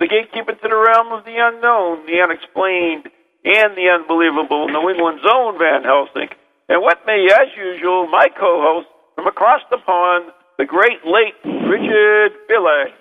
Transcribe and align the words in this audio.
The 0.00 0.08
gatekeeper 0.08 0.56
to 0.56 0.64
the 0.64 0.80
realm 0.80 1.12
of 1.12 1.28
the 1.28 1.36
unknown, 1.36 2.08
the 2.08 2.24
unexplained, 2.24 3.12
and 3.44 3.76
the 3.76 3.92
unbelievable, 3.92 4.72
New 4.72 4.88
England's 4.88 5.28
own 5.28 5.60
Van 5.60 5.84
Helsing. 5.84 6.32
And 6.72 6.80
with 6.80 6.96
me, 7.04 7.28
as 7.28 7.52
usual, 7.52 8.08
my 8.08 8.32
co-host 8.32 8.88
from 9.14 9.28
across 9.28 9.60
the 9.68 9.76
pond, 9.84 10.32
the 10.56 10.64
great 10.64 11.04
late 11.04 11.36
Richard 11.44 12.32
Billy. 12.48 12.96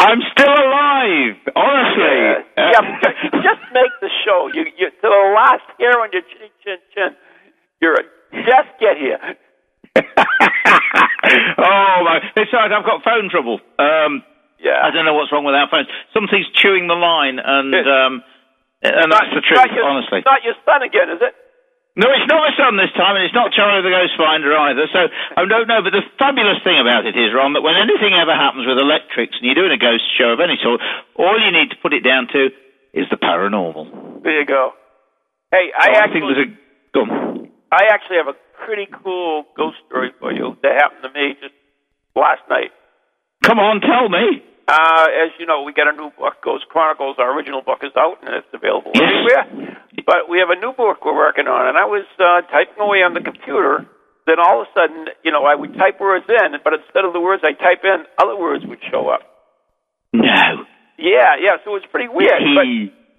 I'm 0.00 0.24
still 0.32 0.48
alive, 0.48 1.36
honestly. 1.52 2.48
Yeah, 2.56 2.72
yeah 2.72 3.44
just 3.44 3.60
make 3.76 3.92
the 4.00 4.08
show. 4.24 4.48
You, 4.54 4.64
you 4.80 4.88
to 4.88 4.96
the 5.02 5.32
last 5.36 5.68
hair 5.76 6.00
on 6.00 6.08
your 6.12 6.22
chin, 6.22 6.48
chin, 6.64 6.80
chin. 6.94 7.16
You're 7.82 8.00
a 8.00 8.04
just 8.32 8.72
get 8.80 8.96
here. 8.96 9.20
oh 11.58 11.96
my! 12.06 12.20
It's 12.36 12.52
all 12.54 12.60
right. 12.60 12.72
I've 12.72 12.86
got 12.86 13.02
phone 13.02 13.28
trouble. 13.28 13.60
Um, 13.78 14.22
Yeah. 14.60 14.76
I 14.84 14.92
don't 14.92 15.04
know 15.08 15.16
what's 15.16 15.32
wrong 15.32 15.44
with 15.48 15.56
our 15.56 15.68
phones. 15.72 15.88
Something's 16.12 16.48
chewing 16.54 16.86
the 16.86 16.94
line, 16.98 17.40
and 17.40 17.72
Yes. 17.72 17.86
um, 17.88 18.22
and 18.84 19.08
that's 19.12 19.32
the 19.32 19.40
truth, 19.44 19.60
your, 19.72 19.84
honestly. 19.84 20.20
It's 20.20 20.28
not 20.28 20.44
your 20.44 20.56
son 20.64 20.80
again, 20.84 21.08
is 21.12 21.20
it? 21.20 21.34
No, 21.96 22.06
it's 22.12 22.28
not 22.30 22.38
my 22.48 22.52
son 22.56 22.76
this 22.78 22.92
time, 22.96 23.16
and 23.18 23.24
it's 23.26 23.34
not 23.34 23.52
Charlie 23.52 23.82
the 23.82 23.90
Ghost 23.92 24.14
Finder 24.16 24.54
either. 24.56 24.86
So 24.94 25.00
I 25.36 25.44
don't 25.44 25.66
know. 25.68 25.82
But 25.82 25.90
the 25.92 26.04
fabulous 26.16 26.62
thing 26.62 26.78
about 26.78 27.04
it 27.04 27.16
is, 27.18 27.34
Ron, 27.34 27.52
that 27.58 27.64
when 27.66 27.74
anything 27.76 28.14
ever 28.14 28.32
happens 28.32 28.64
with 28.64 28.78
electrics, 28.78 29.36
and 29.36 29.44
you're 29.44 29.58
doing 29.58 29.74
a 29.74 29.80
ghost 29.80 30.04
show 30.16 30.30
of 30.32 30.40
any 30.40 30.56
sort, 30.62 30.80
all 31.18 31.36
you 31.40 31.50
need 31.50 31.72
to 31.74 31.78
put 31.82 31.92
it 31.92 32.00
down 32.06 32.28
to 32.32 32.48
is 32.94 33.04
the 33.10 33.18
paranormal. 33.18 34.22
There 34.22 34.38
you 34.38 34.46
go. 34.46 34.72
Hey, 35.50 35.72
I 35.76 35.84
So 35.84 35.90
I 35.92 35.98
actually, 36.04 36.20
think 36.20 36.24
there's 36.30 36.46
a. 36.46 37.08
I 37.74 37.82
actually 37.92 38.16
have 38.22 38.28
a 38.28 38.38
pretty 38.64 38.86
cool 39.02 39.44
ghost 39.56 39.76
story 39.86 40.12
for 40.20 40.32
you 40.32 40.56
that 40.62 40.72
happened 40.78 41.02
to 41.02 41.10
me 41.12 41.34
just 41.40 41.54
last 42.14 42.42
night. 42.48 42.70
Come 43.44 43.58
on, 43.58 43.80
tell 43.80 44.08
me. 44.08 44.42
Uh, 44.68 45.06
as 45.10 45.30
you 45.38 45.46
know, 45.46 45.62
we 45.62 45.72
got 45.72 45.88
a 45.92 45.96
new 45.96 46.10
book, 46.14 46.38
Ghost 46.44 46.68
Chronicles. 46.68 47.16
Our 47.18 47.34
original 47.34 47.62
book 47.62 47.80
is 47.82 47.92
out 47.96 48.22
and 48.22 48.34
it's 48.34 48.50
available 48.54 48.92
everywhere. 48.94 49.76
But 50.06 50.30
we 50.30 50.38
have 50.38 50.50
a 50.50 50.58
new 50.58 50.72
book 50.72 51.04
we're 51.04 51.16
working 51.16 51.46
on, 51.46 51.68
and 51.68 51.76
I 51.76 51.86
was 51.86 52.06
uh, 52.18 52.42
typing 52.50 52.78
away 52.80 53.02
on 53.02 53.14
the 53.14 53.20
computer. 53.20 53.86
Then 54.26 54.38
all 54.38 54.62
of 54.62 54.68
a 54.68 54.70
sudden, 54.74 55.10
you 55.24 55.32
know, 55.32 55.44
I 55.44 55.54
would 55.54 55.74
type 55.74 55.98
words 55.98 56.26
in, 56.28 56.54
but 56.62 56.74
instead 56.74 57.04
of 57.04 57.12
the 57.12 57.20
words 57.20 57.42
I 57.42 57.52
type 57.58 57.82
in, 57.82 58.06
other 58.18 58.38
words 58.38 58.62
would 58.66 58.78
show 58.90 59.10
up. 59.10 59.26
No. 60.12 60.66
Yeah, 60.98 61.40
yeah. 61.40 61.58
So 61.64 61.74
it 61.74 61.82
was 61.82 61.88
pretty 61.90 62.08
weird. 62.12 62.38
but 62.54 62.66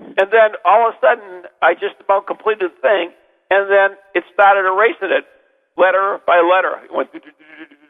and 0.01 0.27
then 0.33 0.57
all 0.65 0.89
of 0.89 0.95
a 0.95 0.97
sudden, 1.01 1.45
I 1.61 1.73
just 1.73 1.97
about 2.01 2.27
completed 2.27 2.71
the 2.71 2.81
thing, 2.81 3.13
and 3.49 3.69
then 3.69 3.97
it 4.15 4.23
started 4.33 4.65
erasing 4.65 5.13
it 5.13 5.25
letter 5.77 6.19
by 6.25 6.41
letter. 6.41 6.81
It 6.85 6.93
went. 6.93 7.09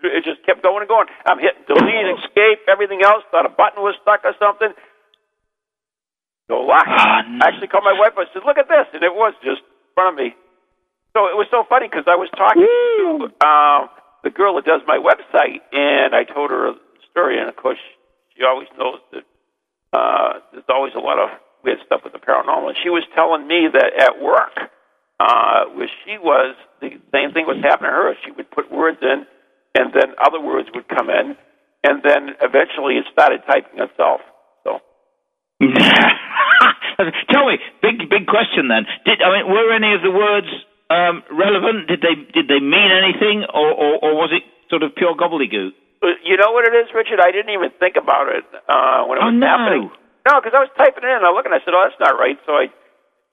It 0.03 0.25
just 0.25 0.41
kept 0.45 0.66
going 0.66 0.81
and 0.81 0.89
going. 0.89 1.07
I'm 1.25 1.38
hitting 1.38 1.63
delete, 1.69 2.09
escape, 2.17 2.66
everything 2.67 3.01
else. 3.06 3.23
Thought 3.29 3.45
a 3.45 3.53
button 3.53 3.85
was 3.85 3.95
stuck 4.01 4.25
or 4.25 4.34
something. 4.41 4.73
No 6.50 6.66
luck. 6.66 6.85
Ah, 6.89 7.22
no. 7.23 7.39
I 7.39 7.53
actually 7.53 7.69
called 7.69 7.85
my 7.85 7.95
wife. 7.95 8.17
I 8.17 8.25
said, 8.34 8.44
"Look 8.44 8.57
at 8.57 8.67
this," 8.67 8.89
and 8.94 9.03
it 9.03 9.13
was 9.13 9.34
just 9.45 9.62
in 9.62 9.89
front 9.94 10.13
of 10.13 10.16
me. 10.17 10.35
So 11.13 11.28
it 11.28 11.35
was 11.35 11.47
so 11.51 11.63
funny 11.67 11.88
because 11.88 12.07
I 12.07 12.16
was 12.16 12.31
talking 12.34 12.63
to 12.63 13.29
um, 13.45 13.89
the 14.23 14.31
girl 14.31 14.56
that 14.56 14.66
does 14.66 14.81
my 14.88 14.97
website, 14.97 15.59
and 15.72 16.16
I 16.16 16.23
told 16.23 16.51
her 16.51 16.72
the 16.73 17.03
story, 17.12 17.39
and 17.39 17.50
of 17.50 17.56
course, 17.56 17.79
she 18.35 18.44
always 18.44 18.68
knows 18.79 19.00
that 19.12 19.23
uh, 19.94 20.39
there's 20.51 20.69
always 20.69 20.94
a 20.95 21.03
lot 21.03 21.19
of 21.19 21.29
weird 21.63 21.79
stuff 21.85 22.01
with 22.03 22.13
the 22.13 22.19
paranormal. 22.19 22.69
And 22.69 22.78
she 22.81 22.89
was 22.89 23.03
telling 23.13 23.47
me 23.47 23.68
that 23.72 23.91
at 24.00 24.22
work, 24.22 24.56
uh, 25.19 25.66
where 25.75 25.89
she 26.03 26.18
was, 26.18 26.56
the 26.79 26.89
same 27.12 27.33
thing 27.33 27.45
was 27.45 27.59
happening 27.62 27.91
to 27.91 27.95
her. 27.95 28.13
She 28.25 28.31
would 28.31 28.50
put 28.50 28.72
words 28.72 28.97
in, 29.01 29.25
and 29.76 29.94
then 29.94 30.14
other 30.22 30.40
words 30.42 30.70
would 30.76 30.88
come 30.88 31.09
in, 31.09 31.36
and 31.84 32.02
then 32.04 32.36
eventually 32.42 32.96
it 32.98 33.06
started 33.12 33.42
typing 33.48 33.80
itself. 33.80 34.22
So 34.64 34.80
Tell 37.32 37.48
me, 37.50 37.58
big 37.81 38.10
big 38.10 38.28
question 38.28 38.68
then. 38.70 38.86
Did 39.06 39.22
I 39.26 39.30
mean 39.42 39.46
were 39.50 39.74
any 39.74 39.94
of 39.98 40.02
the 40.06 40.12
words 40.14 40.48
um, 40.90 41.24
relevant? 41.34 41.88
Did 41.88 42.02
they 42.02 42.14
did 42.34 42.46
they 42.48 42.60
mean 42.62 42.92
anything, 42.94 43.46
or, 43.54 43.70
or 43.74 43.92
or 44.06 44.12
was 44.16 44.30
it 44.34 44.44
sort 44.70 44.84
of 44.84 44.94
pure 44.96 45.16
gobbledygook? 45.16 45.74
You 46.26 46.38
know 46.38 46.52
what 46.52 46.66
it 46.68 46.74
is, 46.78 46.90
Richard? 46.94 47.20
I 47.22 47.31
didn't 47.31 47.54
even 47.54 47.70
think 47.80 47.96
about 47.96 48.30
it 48.30 48.46
uh, 48.70 49.06
when 49.06 49.18
it 49.18 49.22
Oh, 49.22 49.30
was 49.30 49.38
no. 49.38 49.48
happening. 49.48 49.90
No, 50.30 50.38
because 50.42 50.54
I 50.54 50.62
was 50.66 50.70
typing 50.78 51.02
it 51.06 51.10
in. 51.10 51.22
I 51.26 51.30
look 51.34 51.46
and 51.46 51.54
I 51.54 51.62
said, 51.66 51.74
"Oh, 51.74 51.81
that's 51.86 51.98
not 52.02 52.18
right." 52.20 52.38
So 52.46 52.54
I, 52.54 52.70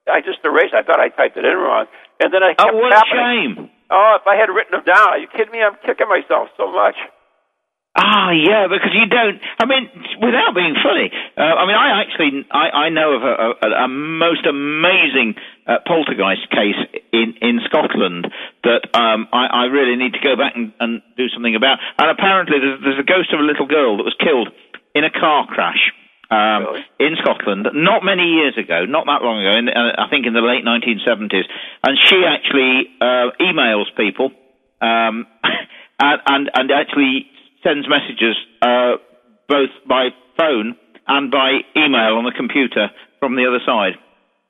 I 0.08 0.20
just 0.24 0.40
erased. 0.44 0.72
I 0.72 0.80
thought 0.84 1.00
I 1.00 1.08
typed 1.12 1.36
it 1.36 1.44
in 1.44 1.56
wrong, 1.56 1.84
and 2.20 2.32
then 2.32 2.40
I 2.44 2.56
kept 2.56 2.72
Oh, 2.72 2.76
what 2.76 2.92
a 2.92 2.96
happening. 2.96 3.68
shame! 3.68 3.70
Oh, 3.90 4.16
if 4.20 4.26
I 4.26 4.36
had 4.36 4.52
written 4.52 4.72
them 4.72 4.84
down, 4.84 5.08
are 5.16 5.18
you 5.18 5.28
kidding 5.28 5.52
me? 5.52 5.64
I'm 5.64 5.76
kicking 5.84 6.08
myself 6.08 6.48
so 6.56 6.70
much. 6.70 6.96
Ah, 7.96 8.30
yeah, 8.30 8.68
because 8.70 8.94
you 8.94 9.10
don't. 9.10 9.40
I 9.58 9.66
mean, 9.66 9.90
without 10.22 10.54
being 10.54 10.76
funny, 10.78 11.10
uh, 11.34 11.56
I 11.58 11.66
mean, 11.66 11.74
I 11.74 11.98
actually 11.98 12.46
I, 12.52 12.86
I 12.86 12.88
know 12.90 13.16
of 13.16 13.22
a, 13.26 13.34
a, 13.58 13.68
a 13.84 13.88
most 13.88 14.46
amazing 14.46 15.34
uh, 15.66 15.82
poltergeist 15.82 16.46
case 16.52 16.78
in 17.12 17.34
in 17.42 17.58
Scotland 17.66 18.28
that 18.62 18.86
um, 18.94 19.26
I, 19.32 19.46
I 19.50 19.64
really 19.72 19.96
need 19.96 20.12
to 20.12 20.22
go 20.22 20.36
back 20.36 20.52
and, 20.54 20.72
and 20.78 21.02
do 21.16 21.26
something 21.34 21.56
about. 21.56 21.78
And 21.98 22.10
apparently, 22.10 22.60
there's, 22.60 22.78
there's 22.84 23.00
a 23.00 23.08
ghost 23.08 23.32
of 23.32 23.40
a 23.40 23.42
little 23.42 23.66
girl 23.66 23.96
that 23.96 24.04
was 24.04 24.14
killed 24.22 24.52
in 24.94 25.02
a 25.02 25.10
car 25.10 25.48
crash. 25.48 25.90
Um, 26.30 26.64
Really? 26.64 26.84
in 27.00 27.16
Scotland, 27.22 27.68
not 27.72 28.04
many 28.04 28.24
years 28.36 28.52
ago, 28.58 28.84
not 28.84 29.06
that 29.06 29.24
long 29.24 29.40
ago, 29.40 29.56
in, 29.56 29.68
uh, 29.72 29.96
I 29.96 30.10
think 30.10 30.26
in 30.26 30.34
the 30.34 30.44
late 30.44 30.60
1970s, 30.60 31.48
and 31.82 31.96
she 32.04 32.20
actually 32.28 32.92
uh, 33.00 33.32
emails 33.40 33.88
people 33.96 34.30
um, 34.82 35.26
and, 35.98 36.20
and 36.28 36.50
and 36.52 36.70
actually 36.70 37.26
sends 37.64 37.88
messages 37.88 38.36
uh, 38.60 39.00
both 39.48 39.70
by 39.88 40.08
phone 40.36 40.76
and 41.06 41.30
by 41.30 41.64
email 41.74 42.20
on 42.20 42.24
the 42.24 42.36
computer 42.36 42.90
from 43.18 43.34
the 43.34 43.46
other 43.48 43.64
side. 43.64 43.96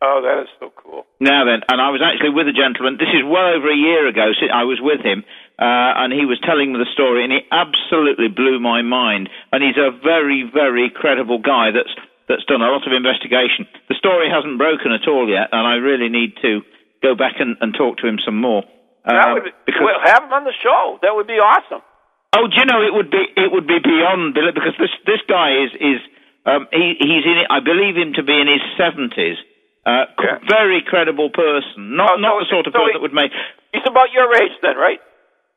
Oh, 0.02 0.20
that 0.22 0.42
is 0.42 0.48
so 0.60 0.72
cool. 0.76 1.06
Now 1.18 1.44
then, 1.44 1.62
and 1.68 1.80
I 1.80 1.90
was 1.90 2.02
actually 2.02 2.30
with 2.30 2.46
a 2.46 2.54
gentleman. 2.54 2.98
This 2.98 3.10
is 3.10 3.22
well 3.26 3.54
over 3.54 3.70
a 3.70 3.76
year 3.76 4.06
ago. 4.06 4.30
I 4.52 4.62
was 4.64 4.78
with 4.80 5.00
him, 5.02 5.24
uh, 5.58 5.90
and 6.06 6.12
he 6.14 6.24
was 6.24 6.38
telling 6.46 6.72
me 6.72 6.78
the 6.78 6.90
story, 6.94 7.24
and 7.26 7.32
it 7.32 7.44
absolutely 7.50 8.28
blew 8.30 8.58
my 8.62 8.82
mind. 8.82 9.28
And 9.52 9.62
he's 9.62 9.76
a 9.76 9.90
very, 9.90 10.46
very 10.46 10.90
credible 10.94 11.38
guy 11.42 11.70
that's 11.74 11.90
that's 12.28 12.44
done 12.44 12.60
a 12.60 12.68
lot 12.70 12.84
of 12.86 12.92
investigation. 12.92 13.64
The 13.88 13.96
story 13.96 14.28
hasn't 14.28 14.58
broken 14.60 14.92
at 14.92 15.08
all 15.08 15.24
yet, 15.28 15.48
and 15.50 15.64
I 15.66 15.80
really 15.80 16.08
need 16.12 16.36
to 16.44 16.60
go 17.02 17.14
back 17.16 17.40
and, 17.40 17.56
and 17.64 17.72
talk 17.72 17.96
to 17.98 18.06
him 18.06 18.18
some 18.20 18.36
more. 18.38 18.62
that 19.08 19.16
Uh, 19.16 19.34
would 19.34 19.44
be, 19.48 19.52
because- 19.64 19.80
well, 19.82 19.98
have 20.04 20.22
him 20.28 20.32
on 20.32 20.44
the 20.44 20.52
show. 20.62 20.98
That 21.00 21.16
would 21.16 21.26
be 21.26 21.40
awesome. 21.40 21.80
Oh, 22.36 22.44
do 22.46 22.54
you 22.60 22.66
know 22.68 22.82
it 22.84 22.92
would 22.92 23.10
be 23.10 23.24
it 23.40 23.50
would 23.50 23.66
be 23.66 23.78
beyond 23.80 24.34
because 24.36 24.76
this 24.78 24.92
this 25.08 25.22
guy 25.26 25.56
is 25.64 25.72
is 25.80 25.98
um, 26.44 26.68
he 26.70 26.94
he's 27.00 27.24
in 27.24 27.48
I 27.48 27.60
believe 27.64 27.96
him 27.96 28.12
to 28.20 28.22
be 28.22 28.36
in 28.38 28.46
his 28.46 28.60
seventies. 28.76 29.38
Uh, 29.88 30.04
Yeah. 30.20 30.38
Very 30.44 30.82
credible 30.84 31.30
person, 31.30 31.96
not 31.96 32.10
Oh, 32.12 32.16
so 32.16 32.20
not 32.20 32.34
the 32.40 32.46
sort 32.52 32.66
of 32.68 32.74
so 32.76 32.78
person 32.84 32.88
he- 32.92 32.92
that 32.92 33.00
would 33.00 33.14
make. 33.16 33.32
He's 33.72 33.86
about 33.88 34.12
your 34.12 34.28
age 34.36 34.52
then, 34.60 34.76
right? 34.76 35.00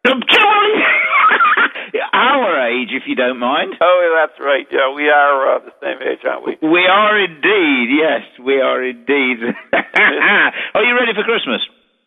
Charlie! 0.05 0.81
Our 2.13 2.67
age, 2.71 2.89
if 2.91 3.03
you 3.07 3.15
don't 3.15 3.39
mind. 3.39 3.75
Oh, 3.81 3.99
that's 4.17 4.39
right. 4.39 4.65
Yeah, 4.71 4.93
we 4.95 5.09
are 5.09 5.55
uh, 5.55 5.59
the 5.59 5.73
same 5.81 5.99
age, 6.01 6.23
aren't 6.25 6.45
we? 6.45 6.57
We 6.61 6.85
are 6.87 7.15
indeed, 7.19 7.87
yes, 7.99 8.23
we 8.43 8.59
are 8.61 8.83
indeed. 8.83 9.39
are 9.73 10.83
you 10.83 10.93
ready 10.95 11.13
for 11.15 11.23
Christmas? 11.23 11.61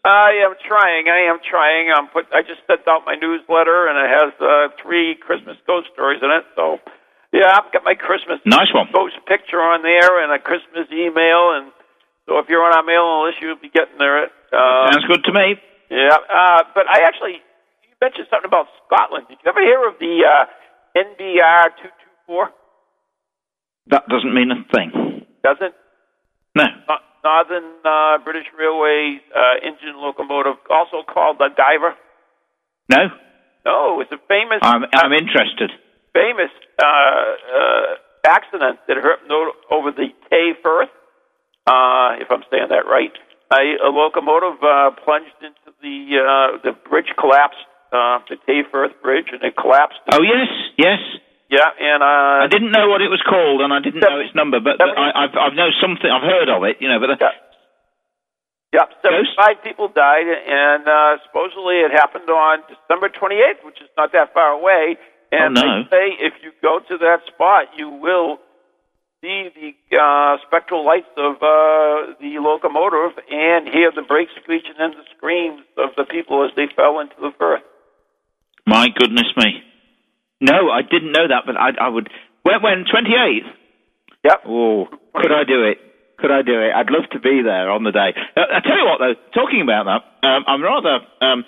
I 0.05 0.45
am 0.45 0.53
trying. 0.61 1.09
I 1.09 1.33
am 1.33 1.39
trying. 1.41 1.89
I'm 1.89 2.09
put. 2.09 2.27
I 2.33 2.43
just 2.45 2.61
sent 2.69 2.85
out 2.89 3.07
my 3.07 3.17
newsletter, 3.17 3.89
and 3.89 3.97
it 3.97 4.11
has 4.13 4.31
uh, 4.37 4.69
three 4.83 5.17
Christmas 5.17 5.57
ghost 5.67 5.89
stories 5.95 6.21
in 6.21 6.29
it. 6.29 6.45
So, 6.57 6.77
yeah, 7.33 7.49
I've 7.57 7.73
got 7.73 7.85
my 7.89 7.95
Christmas 7.97 8.37
Nice 8.45 8.69
one. 8.75 8.89
ghost 8.93 9.17
picture 9.25 9.65
on 9.65 9.81
there, 9.81 10.21
and 10.23 10.29
a 10.29 10.39
Christmas 10.39 10.93
email. 10.93 11.57
And 11.57 11.73
so, 12.29 12.37
if 12.37 12.53
you're 12.53 12.61
on 12.61 12.77
our 12.77 12.85
mailing 12.85 13.25
list, 13.33 13.41
you'll 13.41 13.57
be 13.57 13.73
getting 13.73 13.97
there. 13.97 14.29
Uh, 14.53 14.93
Sounds 14.93 15.09
good 15.09 15.25
to 15.25 15.33
me. 15.33 15.57
yeah, 15.89 16.13
uh, 16.29 16.69
but 16.77 16.85
I 16.85 17.09
actually 17.09 17.41
mentioned 18.05 18.29
something 18.29 18.49
about 18.53 18.69
Scotland. 18.85 19.25
Did 19.33 19.39
you 19.41 19.49
ever 19.49 19.63
hear 19.65 19.81
of 19.89 19.97
the 19.99 20.15
uh, 20.29 20.45
NBR 20.93 21.65
two 21.81 21.89
two 21.89 22.15
four? 22.29 22.51
That 23.89 24.05
doesn't 24.13 24.35
mean 24.35 24.51
a 24.53 24.61
thing. 24.75 25.25
Doesn't 25.43 25.75
No. 26.57 26.65
No- 26.89 27.05
Northern 27.25 27.65
uh, 27.85 28.19
British 28.23 28.45
Railway 28.53 29.17
uh, 29.33 29.57
engine 29.65 29.97
locomotive, 29.97 30.61
also 30.69 31.01
called 31.09 31.39
the 31.41 31.49
Diver. 31.57 31.97
No? 32.93 33.09
No, 33.65 34.01
it's 34.05 34.13
a 34.13 34.21
famous, 34.29 34.61
I'm, 34.61 34.85
I'm 34.93 35.13
interested. 35.17 35.73
famous 36.13 36.53
uh, 36.77 36.85
uh, 36.85 37.87
accident 38.29 38.77
that 38.89 38.97
happened 39.01 39.33
over 39.73 39.91
the 39.91 40.09
Tay 40.29 40.53
Firth, 40.63 40.93
uh, 41.67 42.21
if 42.21 42.29
I'm 42.31 42.45
saying 42.53 42.69
that 42.69 42.85
right. 42.85 43.13
A, 43.57 43.89
a 43.89 43.89
locomotive 43.89 44.61
uh, 44.61 44.91
plunged 45.03 45.41
into 45.41 45.73
the 45.81 45.97
uh, 46.21 46.59
the 46.61 46.73
bridge 46.91 47.09
collapsed, 47.19 47.65
uh, 47.95 48.19
the 48.29 48.37
Tay 48.47 48.63
Firth 48.71 48.99
Bridge, 49.03 49.31
and 49.33 49.43
it 49.43 49.55
collapsed. 49.57 50.01
Oh, 50.13 50.23
yes, 50.23 50.51
yes. 50.77 50.99
Yeah, 51.49 51.71
and 51.79 52.03
uh, 52.03 52.45
I 52.45 52.49
didn't 52.51 52.73
know 52.73 52.89
what 52.91 53.01
it 53.01 53.09
was 53.09 53.23
called, 53.23 53.61
and 53.63 53.71
I 53.73 53.79
didn't 53.79 54.01
know 54.01 54.19
its 54.19 54.35
number, 54.35 54.59
but, 54.59 54.79
but 54.79 54.91
I, 54.91 55.25
I've, 55.25 55.35
I've 55.39 55.55
know 55.55 55.71
something. 55.81 56.09
I've 56.11 56.25
heard 56.27 56.49
of 56.51 56.65
it, 56.65 56.79
you 56.81 56.89
know. 56.89 56.99
But 56.99 57.21
Yeah. 57.21 57.31
Yep, 58.75 58.89
Ghost? 59.07 59.39
75 59.39 59.63
people 59.63 59.87
died, 59.87 60.27
and 60.27 60.83
uh, 60.89 61.23
supposedly 61.23 61.79
it 61.87 61.93
happened 61.95 62.27
on 62.29 62.59
December 62.67 63.07
28th, 63.09 63.63
which 63.63 63.79
is 63.81 63.89
not 63.97 64.11
that 64.13 64.35
far 64.35 64.51
away. 64.51 64.99
And 65.31 65.57
Oh, 65.57 65.63
no. 65.63 65.83
they 65.85 65.91
say 65.95 66.05
if 66.19 66.35
you 66.43 66.51
go 66.61 66.81
to 66.81 66.99
that 66.99 67.23
spot, 67.31 67.71
you 67.77 67.89
will 67.89 68.39
see 69.23 69.49
the 69.55 69.97
uh, 69.97 70.39
spectral 70.47 70.85
lights 70.85 71.11
of 71.17 71.37
uh, 71.37 72.19
the 72.19 72.39
locomotive 72.43 73.15
and 73.31 73.69
hear 73.69 73.93
the 73.95 74.03
brakes 74.03 74.33
screeching 74.43 74.75
and 74.79 74.95
the 74.95 75.05
screams 75.17 75.63
of 75.79 75.91
the 75.97 76.05
people 76.05 76.45
as 76.45 76.51
they 76.57 76.67
fell 76.75 76.99
into 76.99 77.15
the 77.21 77.31
Firth. 77.39 77.63
My 78.67 78.89
goodness 78.95 79.27
me, 79.37 79.63
no, 80.41 80.71
I 80.71 80.83
didn't 80.83 81.13
know 81.13 81.29
that. 81.29 81.45
But 81.47 81.57
I, 81.57 81.71
I 81.81 81.89
would. 81.89 82.09
When? 82.43 82.63
When? 82.63 82.85
Twenty 82.91 83.15
eighth. 83.15 83.47
Yep. 84.25 84.43
Oh, 84.49 84.87
could 85.15 85.33
I 85.33 85.45
do 85.45 85.65
it? 85.65 85.79
Could 86.19 86.31
I 86.31 86.43
do 86.43 86.61
it? 86.61 86.73
I'd 86.75 86.91
love 86.91 87.05
to 87.13 87.21
be 87.21 87.43
there 87.43 87.71
on 87.71 87.83
the 87.85 87.93
day. 87.93 88.15
Uh, 88.37 88.49
I 88.49 88.61
tell 88.61 88.79
you 88.79 88.87
what, 88.87 88.99
though, 88.99 89.15
talking 89.35 89.61
about 89.61 89.85
that, 89.85 90.01
um, 90.27 90.45
I'm 90.47 90.63
rather 90.63 91.01
um, 91.21 91.45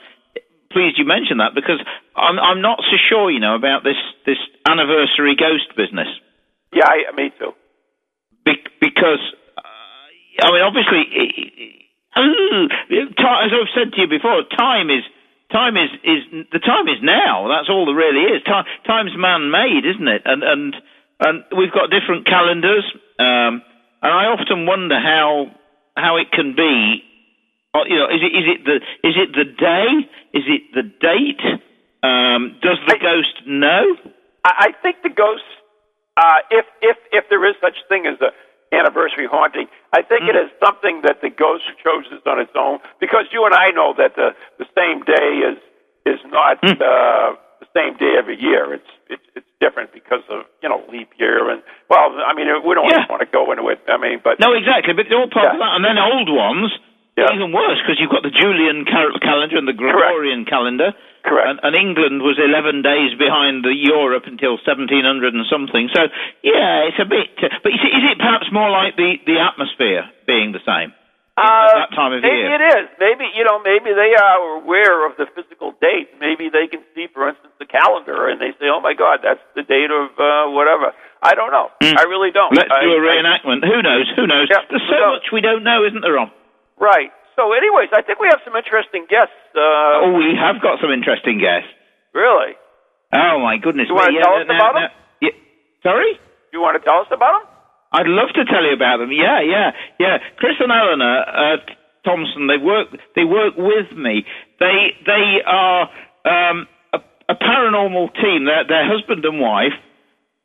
pleased 0.72 0.98
you 0.98 1.06
mentioned 1.06 1.40
that 1.40 1.54
because 1.54 1.80
I'm, 2.16 2.38
I'm 2.38 2.60
not 2.60 2.80
so 2.84 2.96
sure, 3.08 3.30
you 3.30 3.40
know, 3.40 3.54
about 3.54 3.84
this 3.84 3.96
this 4.26 4.36
anniversary 4.68 5.36
ghost 5.36 5.72
business. 5.76 6.08
Yeah, 6.74 6.84
I, 6.84 7.14
me 7.16 7.30
too. 7.38 7.52
Be- 8.44 8.68
because, 8.80 9.22
uh, 9.56 10.44
I 10.44 10.52
mean, 10.52 10.62
obviously, 10.62 11.00
as 12.16 13.50
I've 13.56 13.72
said 13.72 13.92
to 13.94 14.00
you 14.02 14.08
before, 14.08 14.42
time 14.56 14.90
is 14.90 15.04
time 15.52 15.76
is 15.76 15.90
is 16.04 16.22
the 16.52 16.58
time 16.58 16.88
is 16.88 16.98
now. 17.02 17.48
That's 17.48 17.68
all 17.68 17.86
there 17.86 17.94
really 17.94 18.36
is. 18.36 18.42
Time 18.44 18.64
time's 18.86 19.12
man-made, 19.16 19.84
isn't 19.84 20.08
it? 20.08 20.22
And 20.24 20.42
and 20.42 20.76
and 21.20 21.44
we've 21.56 21.72
got 21.72 21.90
different 21.90 22.26
calendars. 22.26 22.84
Um, 23.18 23.62
and 24.02 24.12
I 24.12 24.26
often 24.26 24.66
wonder 24.66 24.98
how 25.00 25.46
how 25.96 26.16
it 26.16 26.30
can 26.32 26.54
be. 26.54 27.02
uh, 27.74 27.84
You 27.88 27.96
know, 27.98 28.08
is 28.08 28.22
it 28.22 28.32
is 28.36 28.46
it 28.54 28.64
the 28.64 28.76
is 29.08 29.16
it 29.16 29.30
the 29.34 29.44
day? 29.44 29.88
Is 30.34 30.44
it 30.46 30.62
the 30.74 30.82
date? 30.82 31.42
Um, 32.02 32.56
does 32.62 32.78
the 32.86 32.94
I- 32.94 32.98
ghost 33.02 33.46
know? 33.46 33.96
I, 34.44 34.70
think 34.80 35.02
the 35.02 35.08
ghosts, 35.10 35.42
uh, 36.16 36.38
if 36.50 36.66
if 36.80 36.96
if 37.10 37.24
there 37.30 37.44
is 37.48 37.56
such 37.60 37.74
thing 37.88 38.06
as 38.06 38.20
a 38.20 38.30
anniversary 38.72 39.26
haunting, 39.30 39.66
I 39.92 40.02
think 40.02 40.26
it 40.26 40.36
is 40.36 40.50
something 40.62 41.02
that 41.06 41.22
the 41.22 41.30
ghost 41.30 41.64
chooses 41.82 42.22
on 42.26 42.40
its 42.40 42.52
own. 42.58 42.78
Because 43.00 43.26
you 43.32 43.44
and 43.46 43.54
I 43.54 43.70
know 43.70 43.94
that 43.96 44.16
the 44.16 44.34
the 44.58 44.66
same 44.74 45.02
day 45.06 45.28
is 45.46 45.58
is 46.06 46.20
not 46.30 46.58
uh, 46.62 47.34
the 47.62 47.68
same 47.74 47.96
day 47.96 48.14
every 48.18 48.40
year. 48.40 48.74
It's 48.74 48.90
it's 49.08 49.26
it's 49.34 49.50
different 49.60 49.92
because 49.92 50.22
of 50.30 50.44
you 50.62 50.68
know 50.68 50.82
leap 50.90 51.10
year 51.18 51.50
and 51.50 51.62
well, 51.90 52.14
I 52.26 52.34
mean 52.34 52.46
we 52.66 52.74
don't 52.74 52.86
Yeah. 52.90 53.06
want 53.08 53.22
to 53.22 53.30
go 53.30 53.50
into 53.52 53.66
it. 53.68 53.80
I 53.88 53.96
mean, 53.98 54.20
but 54.22 54.38
No, 54.40 54.52
exactly, 54.52 54.94
but 54.94 55.06
they're 55.08 55.18
all 55.18 55.30
part 55.30 55.54
of 55.54 55.58
Yeah. 55.58 55.74
And 55.76 55.84
then 55.84 55.98
old 55.98 56.28
ones, 56.30 56.70
Yeah. 57.16 57.32
even 57.32 57.48
worse, 57.52 57.80
because 57.80 57.96
you've 57.96 58.12
got 58.12 58.22
the 58.22 58.30
Julian 58.34 58.84
cal- 58.84 59.16
calendar 59.24 59.56
and 59.56 59.64
the 59.66 59.72
Gregorian 59.72 60.44
calendar. 60.44 60.92
Correct. 61.24 61.48
And, 61.48 61.58
and 61.64 61.72
England 61.74 62.20
was 62.20 62.36
11 62.38 62.84
days 62.84 63.16
behind 63.18 63.64
the 63.64 63.72
Europe 63.72 64.28
until 64.28 64.60
1700 64.60 65.00
and 65.32 65.42
something. 65.48 65.88
So, 65.96 66.12
yeah, 66.44 66.86
it's 66.92 67.00
a 67.00 67.08
bit. 67.08 67.32
Uh, 67.40 67.48
but 67.64 67.72
is 67.72 67.80
it, 67.82 67.92
is 67.98 68.04
it 68.12 68.18
perhaps 68.20 68.52
more 68.52 68.68
like 68.68 68.94
the, 69.00 69.16
the 69.24 69.40
atmosphere 69.40 70.04
being 70.28 70.52
the 70.52 70.60
same 70.68 70.92
Uh, 71.40 71.40
at 71.72 71.88
that 71.88 71.92
time 71.96 72.12
of 72.12 72.20
maybe 72.20 72.36
year? 72.36 72.52
it 72.52 72.64
is. 72.84 72.86
Maybe 73.00 73.26
you 73.34 73.44
know. 73.48 73.58
Maybe 73.64 73.90
they 73.96 74.12
are 74.16 74.60
aware 74.60 75.04
of 75.08 75.16
the 75.16 75.26
physical 75.34 75.72
date. 75.80 76.12
Maybe 76.20 76.48
they 76.52 76.68
can 76.68 76.80
see, 76.94 77.08
for 77.12 77.28
instance, 77.28 77.52
the 77.58 77.66
calendar, 77.68 78.28
and 78.28 78.40
they 78.40 78.52
say, 78.60 78.68
"Oh 78.72 78.80
my 78.80 78.92
God, 78.94 79.20
that's 79.24 79.42
the 79.56 79.64
date 79.64 79.90
of 79.92 80.12
uh, 80.20 80.48
whatever." 80.52 80.92
I 81.20 81.34
don't 81.34 81.50
know. 81.52 81.68
I 81.82 82.04
really 82.08 82.30
don't. 82.30 82.52
Let's 82.56 82.70
I- 82.72 82.84
do 82.84 82.92
a 82.92 83.00
I- 83.00 83.08
reenactment. 83.08 83.64
Who 83.68 83.82
knows? 83.84 84.06
Who 84.16 84.24
knows? 84.28 84.48
Yeah, 84.48 84.64
There's 84.70 84.84
so 84.88 84.96
knows? 84.96 85.20
much 85.20 85.28
we 85.32 85.40
don't 85.40 85.64
know, 85.64 85.84
isn't 85.84 86.00
there, 86.00 86.12
Ron? 86.16 86.30
Right. 86.80 87.10
So, 87.36 87.52
anyways, 87.52 87.90
I 87.92 88.00
think 88.02 88.18
we 88.18 88.28
have 88.32 88.40
some 88.44 88.56
interesting 88.56 89.04
guests. 89.10 89.36
Uh, 89.52 90.08
oh, 90.08 90.12
we 90.16 90.32
have 90.40 90.62
got 90.62 90.80
some 90.80 90.90
interesting 90.90 91.36
guests. 91.38 91.68
Really? 92.14 92.56
Oh, 93.12 93.38
my 93.44 93.58
goodness. 93.60 93.88
You 93.88 93.94
wanna 93.94 94.12
me. 94.12 94.20
tell 94.24 94.34
us 94.40 94.46
now- 94.48 94.56
about 94.56 94.74
now- 94.74 94.80
them? 94.88 94.90
yeah. 95.20 95.36
Sorry? 95.82 96.12
Do 96.14 96.52
you 96.52 96.60
want 96.60 96.80
to 96.80 96.84
tell 96.86 97.00
us 97.00 97.08
about 97.12 97.42
them? 97.44 97.48
I'd 97.92 98.08
love 98.08 98.30
to 98.34 98.44
tell 98.46 98.64
you 98.64 98.72
about 98.72 98.98
them. 98.98 99.12
Yeah, 99.12 99.40
yeah, 99.40 99.70
yeah. 100.00 100.18
Chris 100.38 100.56
and 100.58 100.72
Eleanor 100.72 101.20
uh, 101.28 101.56
Thompson. 102.04 102.46
They 102.48 102.56
work. 102.58 102.88
They 103.14 103.24
work 103.24 103.54
with 103.56 103.92
me. 103.96 104.24
They 104.58 104.96
they 105.06 105.40
are 105.46 105.88
um, 106.24 106.66
a, 106.92 106.98
a 107.28 107.34
paranormal 107.36 108.14
team. 108.16 108.44
They're, 108.46 108.64
they're 108.66 108.88
husband 108.90 109.24
and 109.24 109.38
wife. 109.40 109.72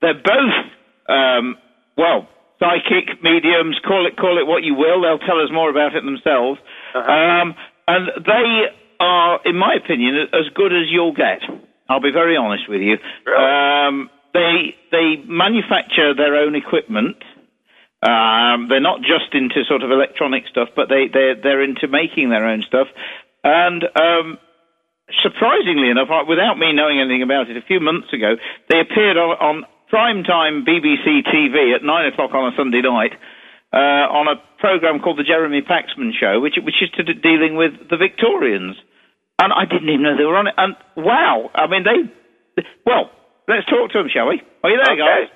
They're 0.02 0.14
both 0.22 0.56
um, 1.10 1.58
well 1.98 2.28
psychic 2.62 3.24
mediums. 3.24 3.80
Call 3.82 4.06
it 4.06 4.16
call 4.16 4.38
it 4.38 4.46
what 4.46 4.62
you 4.62 4.76
will. 4.76 5.02
They'll 5.02 5.26
tell 5.26 5.42
us 5.42 5.50
more 5.52 5.70
about 5.70 5.96
it 5.96 6.06
themselves. 6.06 6.62
Um, 6.94 7.56
and 7.88 8.08
they 8.22 8.70
are, 9.00 9.40
in 9.44 9.58
my 9.58 9.74
opinion, 9.74 10.30
as 10.32 10.48
good 10.54 10.72
as 10.72 10.86
you'll 10.90 11.14
get. 11.18 11.42
I'll 11.90 12.00
be 12.02 12.12
very 12.14 12.38
honest 12.38 12.70
with 12.70 12.82
you. 12.82 12.98
Really? 13.26 13.44
Um, 13.44 14.10
they 14.34 14.76
they 14.92 15.18
manufacture 15.26 16.14
their 16.14 16.36
own 16.36 16.56
equipment. 16.56 17.18
Um, 18.02 18.70
they're 18.70 18.82
not 18.82 19.02
just 19.02 19.34
into 19.34 19.64
sort 19.68 19.84
of 19.84 19.92
electronic 19.92 20.48
stuff, 20.48 20.70
but 20.76 20.88
they 20.88 21.10
they're, 21.12 21.36
they're 21.36 21.64
into 21.64 21.88
making 21.88 22.30
their 22.30 22.46
own 22.46 22.62
stuff. 22.62 22.88
And 23.44 23.84
um, 23.84 24.38
surprisingly 25.22 25.90
enough, 25.90 26.08
without 26.28 26.58
me 26.58 26.74
knowing 26.74 27.02
anything 27.02 27.24
about 27.24 27.50
it, 27.50 27.58
a 27.58 27.62
few 27.62 27.80
months 27.80 28.14
ago, 28.14 28.38
they 28.70 28.80
appeared 28.80 29.18
on, 29.18 29.36
on 29.38 29.66
primetime 29.92 30.66
BBC 30.66 31.24
TV 31.28 31.76
at 31.76 31.84
nine 31.84 32.08
o'clock 32.12 32.32
on 32.34 32.54
a 32.54 32.56
Sunday 32.58 32.82
night 32.82 33.12
uh, 33.74 33.78
on 34.10 34.28
a 34.28 34.36
program 34.60 35.00
called 35.00 35.20
the 35.20 35.24
Jeremy 35.24 35.62
Paxman 35.62 36.12
Show, 36.20 36.40
which 36.40 36.56
which 36.64 36.76
is 36.82 36.90
to 36.98 37.04
dealing 37.14 37.56
with 37.56 37.74
the 37.90 37.98
Victorians. 37.98 38.76
And 39.42 39.52
I 39.52 39.66
didn't 39.66 39.90
even 39.90 40.04
know 40.04 40.16
they 40.18 40.26
were 40.26 40.38
on 40.38 40.48
it. 40.48 40.54
And 40.58 40.76
wow, 40.96 41.50
I 41.56 41.68
mean 41.68 41.84
they. 41.84 42.64
Well, 42.86 43.10
let's 43.48 43.66
talk 43.68 43.92
to 43.92 43.98
them, 44.00 44.08
shall 44.14 44.28
we? 44.28 44.42
Are 44.64 44.70
you 44.70 44.78
there, 44.78 44.94
Okay. 44.94 45.26
guys? 45.26 45.30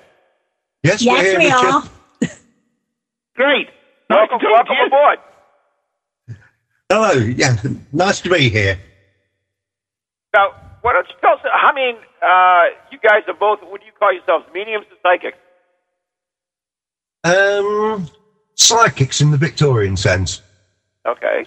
Yes, 0.84 1.04
we're 1.04 1.22
here, 1.22 1.38
we 1.38 1.46
Richard. 1.46 1.56
are. 1.66 1.82
Great. 3.36 3.66
Nice 4.08 4.28
Welcome, 4.30 4.38
to 4.38 4.46
talk 4.46 4.66
to 4.66 4.72
welcome 4.72 4.76
you. 4.78 4.86
aboard. 4.86 5.18
Hello. 6.88 7.12
Yeah, 7.12 7.56
nice 7.92 8.20
to 8.20 8.30
be 8.30 8.48
here. 8.48 8.78
Now, 10.34 10.54
why 10.86 10.92
don't 10.92 11.08
you 11.08 11.16
tell 11.20 11.32
us? 11.32 11.40
I 11.52 11.74
mean, 11.74 11.96
uh, 12.22 12.78
you 12.92 12.98
guys 13.02 13.26
are 13.26 13.34
both. 13.34 13.58
What 13.68 13.80
do 13.80 13.86
you 13.86 13.92
call 13.98 14.12
yourselves? 14.12 14.46
Mediums 14.54 14.86
or 14.86 14.96
psychics? 15.02 15.36
Um, 17.24 18.08
psychics 18.54 19.20
in 19.20 19.32
the 19.32 19.36
Victorian 19.36 19.96
sense. 19.96 20.42
Okay. 21.04 21.46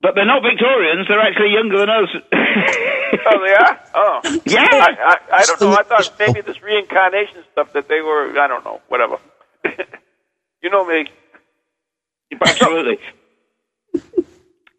But 0.00 0.16
they're 0.16 0.26
not 0.26 0.42
Victorians. 0.42 1.06
They're 1.06 1.20
actually 1.20 1.52
younger 1.54 1.78
than 1.78 1.88
us. 1.88 2.08
Oh, 3.24 3.44
they 3.44 3.52
are. 3.52 3.80
Oh. 3.94 4.20
yeah. 4.46 4.66
I, 4.72 4.96
I, 5.04 5.16
I 5.36 5.44
don't 5.44 5.60
know. 5.60 5.74
I 5.74 5.82
thought 5.82 6.10
maybe 6.18 6.40
this 6.40 6.62
reincarnation 6.62 7.44
stuff 7.52 7.70
that 7.74 7.86
they 7.86 8.00
were. 8.00 8.36
I 8.40 8.48
don't 8.48 8.64
know. 8.64 8.80
Whatever. 8.88 9.18
you 10.62 10.70
know 10.70 10.84
me. 10.86 11.04
Absolutely. 12.40 12.98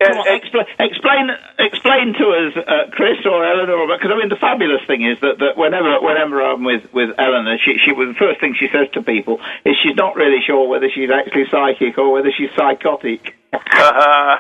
And, 0.04 0.14
Come 0.14 0.18
on, 0.20 0.28
and- 0.28 0.42
expla- 0.42 0.68
explain, 0.80 1.30
explain 1.60 2.14
to 2.14 2.26
us, 2.30 2.54
uh, 2.58 2.92
Chris 2.92 3.26
or 3.26 3.46
Eleanor, 3.46 3.88
because 3.88 4.12
I 4.12 4.18
mean 4.18 4.30
the 4.30 4.36
fabulous 4.36 4.82
thing 4.86 5.04
is 5.04 5.18
that, 5.22 5.40
that 5.40 5.58
whenever 5.58 6.00
whenever 6.02 6.42
I'm 6.42 6.64
with 6.64 6.92
with 6.94 7.16
Eleanor, 7.18 7.58
she 7.64 7.78
she 7.80 7.92
the 7.92 8.16
first 8.18 8.40
thing 8.40 8.56
she 8.60 8.68
says 8.72 8.88
to 8.94 9.02
people 9.02 9.40
is 9.66 9.76
she's 9.82 9.96
not 9.96 10.16
really 10.16 10.42
sure 10.46 10.68
whether 10.68 10.90
she's 10.90 11.10
actually 11.10 11.46
psychic 11.50 11.98
or 11.98 12.12
whether 12.12 12.32
she's 12.32 12.50
psychotic. 12.56 13.36
uh, 13.54 14.38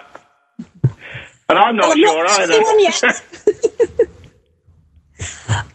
I'm 1.50 1.75
not 1.75 1.91
I'm 1.91 1.98
sure 1.98 2.24
not 2.24 2.39
either. 2.41 2.53
sure 2.53 2.79
yet. 2.79 3.01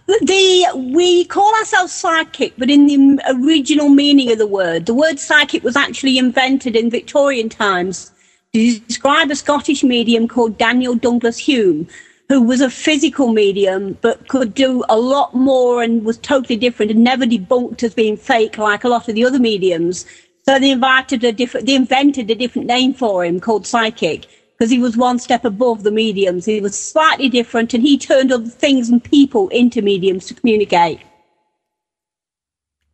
the 0.07 0.93
we 0.95 1.25
call 1.27 1.55
ourselves 1.57 1.93
psychic, 1.93 2.55
but 2.59 2.71
in 2.71 2.87
the 2.87 3.21
original 3.43 3.89
meaning 3.89 4.33
of 4.33 4.39
the 4.39 4.47
word, 4.47 4.87
the 4.87 4.95
word 4.95 5.19
psychic 5.19 5.63
was 5.63 5.77
actually 5.77 6.19
invented 6.19 6.75
in 6.77 6.91
Victorian 6.91 7.49
times 7.49 8.11
to 8.55 8.79
describe 8.81 9.31
a 9.31 9.37
Scottish 9.37 9.85
medium 9.85 10.27
called 10.29 10.59
Daniel 10.59 10.95
Douglas 10.95 11.47
Home, 11.47 11.87
who 12.29 12.43
was 12.43 12.61
a 12.61 12.71
physical 12.71 13.33
medium 13.33 13.99
but 14.01 14.29
could 14.29 14.55
do 14.55 14.85
a 14.89 14.99
lot 14.99 15.35
more 15.35 15.83
and 15.83 16.05
was 16.05 16.19
totally 16.19 16.57
different 16.57 16.91
and 16.91 17.03
never 17.05 17.25
debunked 17.25 17.83
as 17.83 17.95
being 17.95 18.17
fake 18.17 18.59
like 18.59 18.85
a 18.85 18.89
lot 18.89 19.09
of 19.09 19.15
the 19.15 19.25
other 19.25 19.39
mediums. 19.39 20.05
So 20.45 20.59
they 20.59 20.71
invited 20.71 21.25
a 21.25 21.33
different, 21.33 21.67
they 21.67 21.75
invented 21.75 22.31
a 22.31 22.35
different 22.35 22.67
name 22.69 22.95
for 22.95 23.25
him 23.25 23.41
called 23.41 23.67
psychic 23.67 24.27
because 24.59 24.71
he 24.71 24.79
was 24.79 24.97
one 24.97 25.19
step 25.19 25.45
above 25.45 25.83
the 25.83 25.91
mediums. 25.91 26.45
He 26.47 26.61
was 26.61 26.79
slightly 26.79 27.29
different 27.29 27.75
and 27.75 27.83
he 27.83 27.97
turned 27.99 28.33
other 28.33 28.49
things 28.49 28.89
and 28.89 29.03
people 29.03 29.49
into 29.49 29.83
mediums 29.83 30.27
to 30.27 30.35
communicate. 30.35 31.01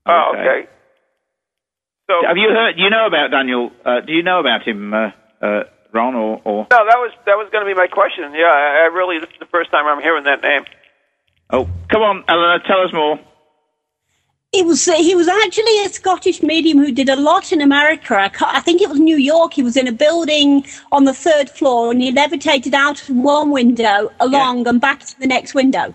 Oh, 0.07 0.33
Okay. 0.35 0.41
okay. 0.41 0.69
So 2.09 2.15
Have 2.27 2.37
you 2.37 2.51
heard? 2.51 2.75
You 2.77 2.91
know 2.91 3.07
about 3.07 3.31
Daniel? 3.31 3.71
Uh, 3.85 4.01
do 4.01 4.13
you 4.13 4.23
know 4.23 4.39
about 4.41 4.63
him, 4.69 4.93
uh, 4.93 5.11
uh, 5.45 5.65
Ron? 5.93 6.15
Or, 6.15 6.41
or 6.45 6.67
no, 6.71 6.79
that 6.87 6.99
was 6.99 7.13
that 7.27 7.35
was 7.37 7.49
going 7.53 7.65
to 7.67 7.71
be 7.73 7.75
my 7.79 7.87
question. 7.87 8.33
Yeah, 8.35 8.47
I, 8.47 8.85
I 8.85 8.95
really 8.95 9.19
this 9.19 9.31
is 9.31 9.39
the 9.39 9.47
first 9.47 9.71
time 9.71 9.87
I'm 9.87 10.03
hearing 10.03 10.25
that 10.25 10.43
name. 10.43 10.65
oh, 11.51 11.69
come 11.91 12.03
on, 12.03 12.25
Eleanor, 12.29 12.61
tell 12.67 12.81
us 12.81 12.93
more. 12.93 13.19
It 14.57 14.65
was 14.65 14.85
he 14.85 15.15
was 15.17 15.27
actually 15.27 15.85
a 15.85 15.89
Scottish 15.89 16.41
medium 16.43 16.79
who 16.79 16.93
did 16.93 17.09
a 17.09 17.17
lot 17.17 17.53
in 17.53 17.61
America. 17.61 18.15
I, 18.17 18.31
I 18.41 18.61
think 18.61 18.81
it 18.81 18.89
was 18.89 19.01
New 19.01 19.17
York. 19.17 19.53
He 19.53 19.65
was 19.65 19.77
in 19.77 19.89
a 19.89 19.93
building 19.93 20.65
on 20.93 21.05
the 21.05 21.15
third 21.15 21.51
floor 21.51 21.91
and 21.91 22.01
he 22.01 22.13
levitated 22.13 22.73
out 22.73 23.03
of 23.03 23.17
one 23.17 23.51
window 23.51 24.11
along 24.21 24.69
and 24.69 24.81
back 24.81 25.01
to 25.01 25.19
the 25.19 25.27
next 25.27 25.55
window. 25.55 25.93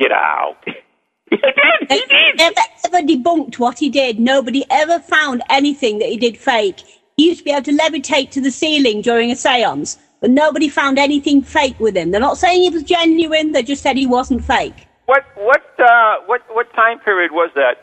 Get 0.00 0.10
out. 0.10 0.56
He 0.66 1.36
did. 1.36 1.88
They 1.88 1.98
He 1.98 2.04
did. 2.06 2.36
never 2.36 2.60
ever 2.84 3.00
debunked 3.06 3.60
what 3.60 3.78
he 3.78 3.88
did. 3.90 4.18
Nobody 4.18 4.64
ever 4.68 4.98
found 4.98 5.42
anything 5.48 6.00
that 6.00 6.08
he 6.08 6.16
did 6.16 6.36
fake. 6.36 6.82
He 7.16 7.28
used 7.28 7.40
to 7.40 7.44
be 7.44 7.50
able 7.50 7.62
to 7.64 7.72
levitate 7.72 8.30
to 8.30 8.40
the 8.40 8.50
ceiling 8.50 9.02
during 9.02 9.30
a 9.30 9.36
seance, 9.36 9.98
but 10.20 10.30
nobody 10.30 10.68
found 10.68 10.98
anything 10.98 11.42
fake 11.42 11.78
with 11.78 11.96
him. 11.96 12.10
They're 12.10 12.20
not 12.20 12.38
saying 12.38 12.62
he 12.62 12.70
was 12.70 12.82
genuine, 12.82 13.52
they 13.52 13.62
just 13.62 13.82
said 13.82 13.96
he 13.96 14.06
wasn't 14.06 14.44
fake. 14.44 14.86
What 15.06 15.24
what 15.36 15.62
uh, 15.78 16.16
what 16.26 16.42
what 16.50 16.72
time 16.74 16.98
period 17.00 17.32
was 17.32 17.50
that? 17.54 17.76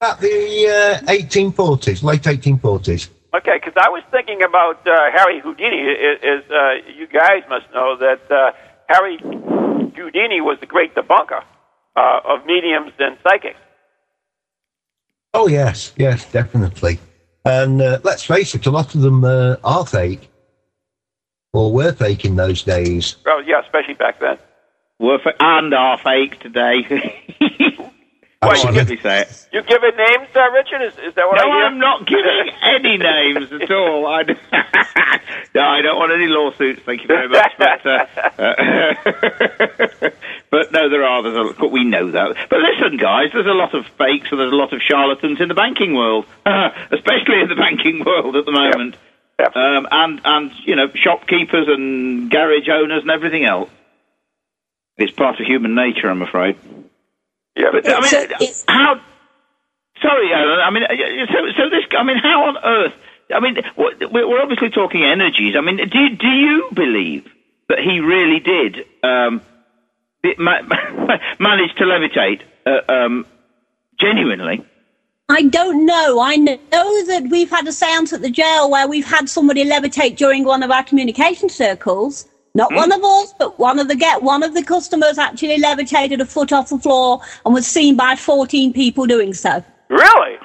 About 0.00 0.20
the 0.20 1.00
uh, 1.06 1.12
1840s, 1.12 2.02
late 2.02 2.22
1840s. 2.22 3.10
Okay, 3.34 3.60
because 3.62 3.74
I 3.76 3.90
was 3.90 4.02
thinking 4.10 4.42
about 4.42 4.86
uh, 4.86 5.10
Harry 5.14 5.40
Houdini. 5.40 5.76
Is, 5.76 6.18
is 6.22 6.50
uh, 6.50 6.72
you 6.96 7.06
guys 7.06 7.42
must 7.48 7.66
know 7.74 7.96
that 7.98 8.22
uh, 8.30 8.52
Harry 8.88 9.18
Houdini 9.20 10.40
was 10.40 10.58
the 10.60 10.66
great 10.66 10.94
debunker 10.94 11.42
uh, 11.96 12.20
of 12.24 12.46
mediums 12.46 12.92
and 12.98 13.18
psychics. 13.22 13.60
Oh, 15.32 15.46
yes, 15.46 15.92
yes, 15.96 16.30
definitely. 16.32 16.98
And 17.44 17.80
uh, 17.80 17.98
let's 18.02 18.22
face 18.24 18.54
it, 18.54 18.66
a 18.66 18.70
lot 18.70 18.94
of 18.94 19.00
them 19.00 19.24
uh, 19.24 19.56
are 19.64 19.86
fake, 19.86 20.28
or 21.52 21.72
were 21.72 21.92
fake 21.92 22.24
in 22.24 22.36
those 22.36 22.62
days. 22.62 23.16
Oh 23.26 23.42
yeah, 23.46 23.60
especially 23.60 23.94
back 23.94 24.20
then. 24.20 24.38
Were 24.98 25.18
fa- 25.18 25.34
and 25.40 25.72
are 25.72 25.96
fake 25.98 26.38
today. 26.40 27.16
Why, 28.42 28.56
Come 28.56 28.68
you, 28.74 28.78
let 28.78 28.88
give, 28.88 28.96
me 28.96 29.02
say 29.02 29.20
it. 29.20 29.48
you 29.52 29.62
giving 29.62 29.96
names, 29.96 30.28
uh, 30.34 30.50
Richard? 30.52 30.80
Is, 30.82 30.94
is 31.08 31.14
that 31.14 31.26
what 31.28 31.36
No, 31.36 31.42
I 31.50 31.56
hear? 31.56 31.64
I'm 31.66 31.78
not 31.78 32.06
giving 32.06 32.50
any 32.62 32.96
names 32.96 33.52
at 33.52 33.70
all. 33.70 34.06
I, 34.06 34.22
d- 34.22 34.34
no, 35.54 35.60
I 35.62 35.82
don't 35.82 35.98
want 35.98 36.12
any 36.12 36.26
lawsuits. 36.26 36.80
Thank 36.86 37.02
you 37.02 37.06
very 37.08 37.28
much. 37.28 37.52
But, 37.58 37.84
uh, 37.86 38.06
uh, 38.38 40.10
but 40.50 40.72
no, 40.72 40.88
there 40.88 41.04
are. 41.04 41.22
There's 41.22 41.50
a, 41.50 41.54
but 41.58 41.70
we 41.70 41.84
know 41.84 42.10
that. 42.10 42.36
But 42.48 42.58
listen, 42.60 42.96
guys, 42.96 43.30
there's 43.32 43.46
a 43.46 43.50
lot 43.50 43.74
of 43.74 43.86
fakes 43.98 44.30
and 44.30 44.40
there's 44.40 44.52
a 44.52 44.56
lot 44.56 44.72
of 44.72 44.80
charlatans 44.82 45.40
in 45.40 45.48
the 45.48 45.54
banking 45.54 45.94
world, 45.94 46.26
especially 46.46 47.40
in 47.40 47.48
the 47.48 47.54
banking 47.56 48.04
world 48.04 48.36
at 48.36 48.44
the 48.44 48.52
moment. 48.52 48.96
Yep. 49.38 49.56
Um, 49.56 49.86
and 49.90 50.20
and 50.24 50.52
you 50.64 50.76
know, 50.76 50.88
shopkeepers 50.94 51.66
and 51.68 52.30
garage 52.30 52.68
owners 52.68 53.02
and 53.02 53.10
everything 53.10 53.44
else. 53.44 53.70
It's 54.98 55.12
part 55.12 55.40
of 55.40 55.46
human 55.46 55.74
nature, 55.74 56.10
I'm 56.10 56.20
afraid. 56.20 56.56
yeah, 57.56 57.70
But 57.72 57.88
I 57.88 58.00
mean, 58.00 58.32
a- 58.40 58.70
how? 58.72 59.00
Sorry, 60.02 60.32
Alan. 60.32 60.60
I 60.60 60.70
mean, 60.70 60.82
uh, 60.82 61.26
so 61.32 61.38
so 61.56 61.70
this. 61.70 61.84
I 61.98 62.02
mean, 62.02 62.18
how 62.18 62.44
on 62.48 62.56
earth? 62.64 62.94
I 63.34 63.40
mean, 63.40 63.56
we're 63.76 64.28
we're 64.28 64.42
obviously 64.42 64.70
talking 64.70 65.04
energies. 65.04 65.54
I 65.56 65.60
mean, 65.60 65.76
do 65.76 65.98
you- 65.98 66.16
do 66.16 66.28
you 66.28 66.68
believe 66.74 67.26
that 67.68 67.78
he 67.78 68.00
really 68.00 68.40
did 68.40 68.84
um, 69.04 69.40
it 70.22 70.38
ma- 70.38 70.60
manage 71.40 71.74
to 71.76 71.84
levitate 71.84 72.42
uh, 72.66 72.92
um, 72.92 73.26
genuinely? 73.98 74.64
I 75.28 75.42
don't 75.42 75.86
know. 75.86 76.20
I 76.20 76.36
know 76.36 76.56
that 77.06 77.28
we've 77.30 77.50
had 77.50 77.66
a 77.68 77.72
seance 77.72 78.12
at 78.12 78.20
the 78.20 78.30
jail 78.30 78.68
where 78.68 78.88
we've 78.88 79.06
had 79.06 79.28
somebody 79.28 79.64
levitate 79.64 80.16
during 80.16 80.44
one 80.44 80.62
of 80.62 80.70
our 80.70 80.82
communication 80.82 81.48
circles. 81.48 82.26
Not 82.52 82.74
one 82.74 82.90
of 82.90 83.02
us, 83.04 83.32
but 83.38 83.58
one 83.60 83.78
of 83.78 83.86
the 83.86 83.94
get 83.94 84.24
one 84.24 84.42
of 84.42 84.54
the 84.54 84.64
customers 84.64 85.18
actually 85.18 85.58
levitated 85.58 86.20
a 86.20 86.26
foot 86.26 86.52
off 86.52 86.70
the 86.70 86.78
floor 86.78 87.20
and 87.44 87.54
was 87.54 87.64
seen 87.64 87.96
by 87.96 88.16
14 88.16 88.72
people 88.72 89.06
doing 89.06 89.34
so. 89.34 89.64
really? 89.88 90.36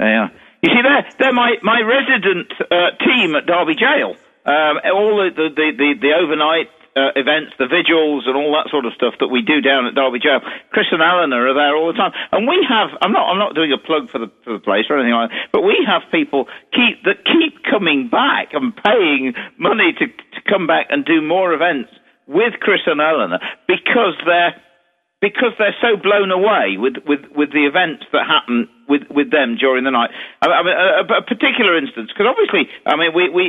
Yeah. 0.00 0.28
You 0.62 0.70
see, 0.70 0.82
they're, 0.82 1.06
they're 1.18 1.32
my, 1.32 1.56
my 1.62 1.80
resident 1.80 2.50
uh, 2.70 2.96
team 3.04 3.34
at 3.36 3.44
Derby 3.44 3.74
Jail. 3.74 4.16
Um, 4.46 4.80
all 4.94 5.16
the, 5.18 5.30
the, 5.36 5.48
the, 5.54 5.72
the, 5.76 5.94
the 6.00 6.12
overnight 6.14 6.70
uh, 6.94 7.10
events, 7.18 7.52
the 7.58 7.66
vigils, 7.66 8.24
and 8.26 8.38
all 8.38 8.54
that 8.54 8.70
sort 8.70 8.86
of 8.86 8.94
stuff 8.94 9.14
that 9.18 9.28
we 9.28 9.42
do 9.42 9.60
down 9.60 9.86
at 9.86 9.94
Derby 9.94 10.22
Jail. 10.22 10.40
Chris 10.70 10.86
and 10.94 11.02
Alan 11.02 11.34
are 11.34 11.54
there 11.54 11.74
all 11.74 11.90
the 11.90 11.98
time, 11.98 12.14
and 12.30 12.46
we 12.46 12.62
have. 12.68 12.94
I'm 13.02 13.12
not. 13.12 13.26
I'm 13.30 13.38
not 13.38 13.54
doing 13.54 13.74
a 13.74 13.78
plug 13.78 14.10
for 14.10 14.18
the 14.18 14.30
for 14.46 14.54
the 14.54 14.62
place 14.62 14.86
or 14.88 14.98
anything 14.98 15.14
like 15.14 15.30
that, 15.30 15.50
but 15.50 15.62
we 15.62 15.82
have 15.86 16.06
people 16.14 16.46
keep 16.70 17.02
that 17.04 17.26
keep 17.26 17.62
coming 17.66 18.08
back 18.08 18.54
and 18.54 18.70
paying 18.74 19.34
money 19.58 19.92
to 19.98 20.06
to 20.06 20.40
come 20.46 20.66
back 20.66 20.86
and 20.90 21.04
do 21.04 21.20
more 21.20 21.52
events 21.52 21.90
with 22.26 22.54
Chris 22.62 22.86
and 22.86 23.00
Eleanor 23.00 23.42
because 23.66 24.14
they're 24.24 24.54
because 25.24 25.56
they're 25.58 25.76
so 25.80 25.96
blown 25.96 26.30
away 26.30 26.76
with, 26.76 27.00
with, 27.08 27.20
with 27.34 27.48
the 27.56 27.64
events 27.64 28.04
that 28.12 28.28
happen 28.28 28.68
with, 28.88 29.02
with 29.10 29.30
them 29.30 29.56
during 29.56 29.84
the 29.84 29.90
night. 29.90 30.10
I 30.42 30.46
I 30.46 30.62
mean, 30.62 30.76
a, 30.76 31.18
a 31.18 31.22
particular 31.22 31.76
instance, 31.76 32.10
because 32.12 32.26
obviously, 32.28 32.70
I 32.86 32.96
mean, 32.96 33.12
we 33.14 33.28
we 33.28 33.44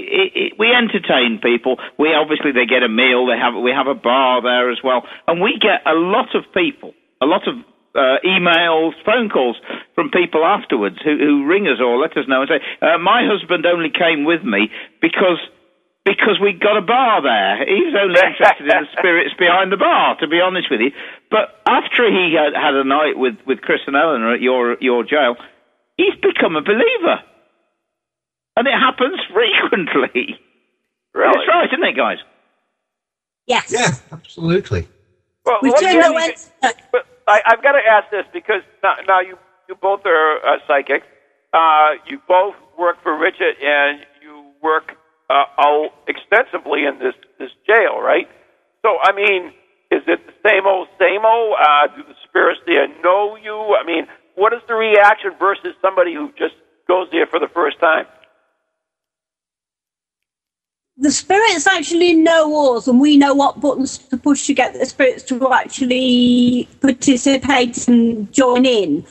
we 0.58 0.68
entertain 0.72 1.40
people. 1.42 1.78
We 1.98 2.14
obviously 2.14 2.52
they 2.52 2.66
get 2.66 2.84
a 2.84 2.90
meal. 2.90 3.26
They 3.28 3.38
have 3.38 3.56
we 3.56 3.72
have 3.72 3.88
a 3.88 3.96
bar 3.96 4.42
there 4.42 4.72
as 4.72 4.80
well, 4.84 5.04
and 5.28 5.42
we 5.42 5.58
get 5.60 5.86
a 5.86 5.96
lot 5.96 6.36
of 6.36 6.44
people, 6.54 6.94
a 7.22 7.26
lot 7.26 7.48
of. 7.48 7.56
Uh, 7.96 8.20
emails, 8.28 8.92
phone 9.06 9.30
calls 9.30 9.56
from 9.96 10.12
people 10.12 10.44
afterwards 10.44 10.98
who, 11.02 11.16
who 11.16 11.46
ring 11.48 11.66
us 11.66 11.80
or 11.80 11.98
let 11.98 12.12
us 12.18 12.28
know 12.28 12.42
and 12.42 12.50
say, 12.52 12.60
uh, 12.82 12.98
"My 12.98 13.24
husband 13.24 13.66
only 13.66 13.88
came 13.90 14.26
with 14.26 14.44
me 14.44 14.70
because 15.00 15.40
because 16.06 16.38
we 16.40 16.54
got 16.54 16.78
a 16.78 16.82
bar 16.86 17.22
there. 17.22 17.66
He 17.66 17.82
was 17.84 17.96
only 18.00 18.20
interested 18.22 18.62
in 18.62 18.68
the 18.86 18.88
spirits 18.98 19.34
behind 19.38 19.72
the 19.72 19.78
bar, 19.78 20.16
to 20.22 20.28
be 20.28 20.40
honest 20.40 20.70
with 20.70 20.80
you. 20.80 20.92
But 21.32 21.60
after 21.66 22.06
he 22.10 22.38
had, 22.38 22.54
had 22.54 22.76
a 22.76 22.84
night 22.84 23.18
with, 23.18 23.36
with 23.48 23.62
Chris 23.62 23.82
and 23.88 23.96
Eleanor 23.96 24.34
at 24.36 24.42
your 24.42 24.78
your 24.80 25.04
jail, 25.04 25.36
he's 25.98 26.14
become 26.22 26.56
a 26.56 26.62
believer, 26.62 27.20
and 28.56 28.68
it 28.68 28.74
happens 28.78 29.20
frequently. 29.34 30.38
Really? 31.14 31.34
That's 31.34 31.48
right, 31.48 31.70
isn't 31.74 31.84
it, 31.84 31.96
guys? 31.98 32.18
Yes. 33.48 33.72
Yeah, 33.72 33.88
absolutely. 34.12 34.88
Well, 35.46 35.60
We've 35.62 35.72
what 35.72 35.80
turned 35.82 35.92
do 35.92 35.98
you 35.98 36.14
no 36.14 36.20
think- 36.20 36.38
end- 36.64 36.76
But 36.92 37.06
I, 37.28 37.42
I've 37.46 37.64
got 37.64 37.74
to 37.74 37.82
ask 37.90 38.10
this 38.12 38.26
because 38.34 38.62
now, 38.84 38.96
now 39.08 39.20
you 39.22 39.38
you 39.70 39.76
both 39.76 40.02
are 40.06 40.38
uh, 40.46 40.58
psychics. 40.68 41.06
Uh, 41.54 41.92
you 42.08 42.20
both 42.28 42.56
work 42.78 42.98
for 43.02 43.18
Richard, 43.18 43.56
and 43.64 44.02
you 44.22 44.52
work 44.62 44.92
uh, 45.30 45.46
all 45.58 45.90
extensively 46.08 46.86
in 46.86 47.00
this 47.00 47.16
this 47.40 47.52
jail, 47.66 48.02
right? 48.02 48.28
So, 48.84 48.98
I 49.02 49.12
mean, 49.14 49.54
is 49.92 50.04
it 50.08 50.20
the 50.28 50.34
same 50.48 50.66
old, 50.68 50.88
same 51.00 51.26
old? 51.26 51.56
Uh, 51.60 51.88
do 51.96 52.04
the 52.04 52.16
spirits 52.28 52.62
there 52.66 52.88
know 53.02 53.36
you? 53.36 53.76
I 53.80 53.84
mean, 53.86 54.08
what 54.36 54.54
is 54.54 54.62
the 54.68 54.76
reaction 54.76 55.32
versus 55.40 55.74
somebody 55.82 56.14
who 56.14 56.30
just 56.38 56.56
goes 56.88 57.08
there 57.12 57.26
for 57.26 57.40
the 57.40 57.50
first 57.54 57.80
time? 57.80 58.06
the 60.98 61.12
spirits 61.12 61.68
actually 61.68 62.14
know 62.14 62.76
us 62.76 62.88
and 62.88 63.02
we 63.02 63.18
know 63.18 63.34
what 63.34 63.60
buttons 63.60 63.98
to 63.98 64.18
push 64.18 64.48
to 64.48 64.54
get 64.54 64.74
the 64.74 64.86
spirits 64.86 65.24
to 65.24 65.52
actually 65.52 66.68
participate 66.80 67.88
and 67.88 68.32
join 68.32 68.66
in. 68.66 69.06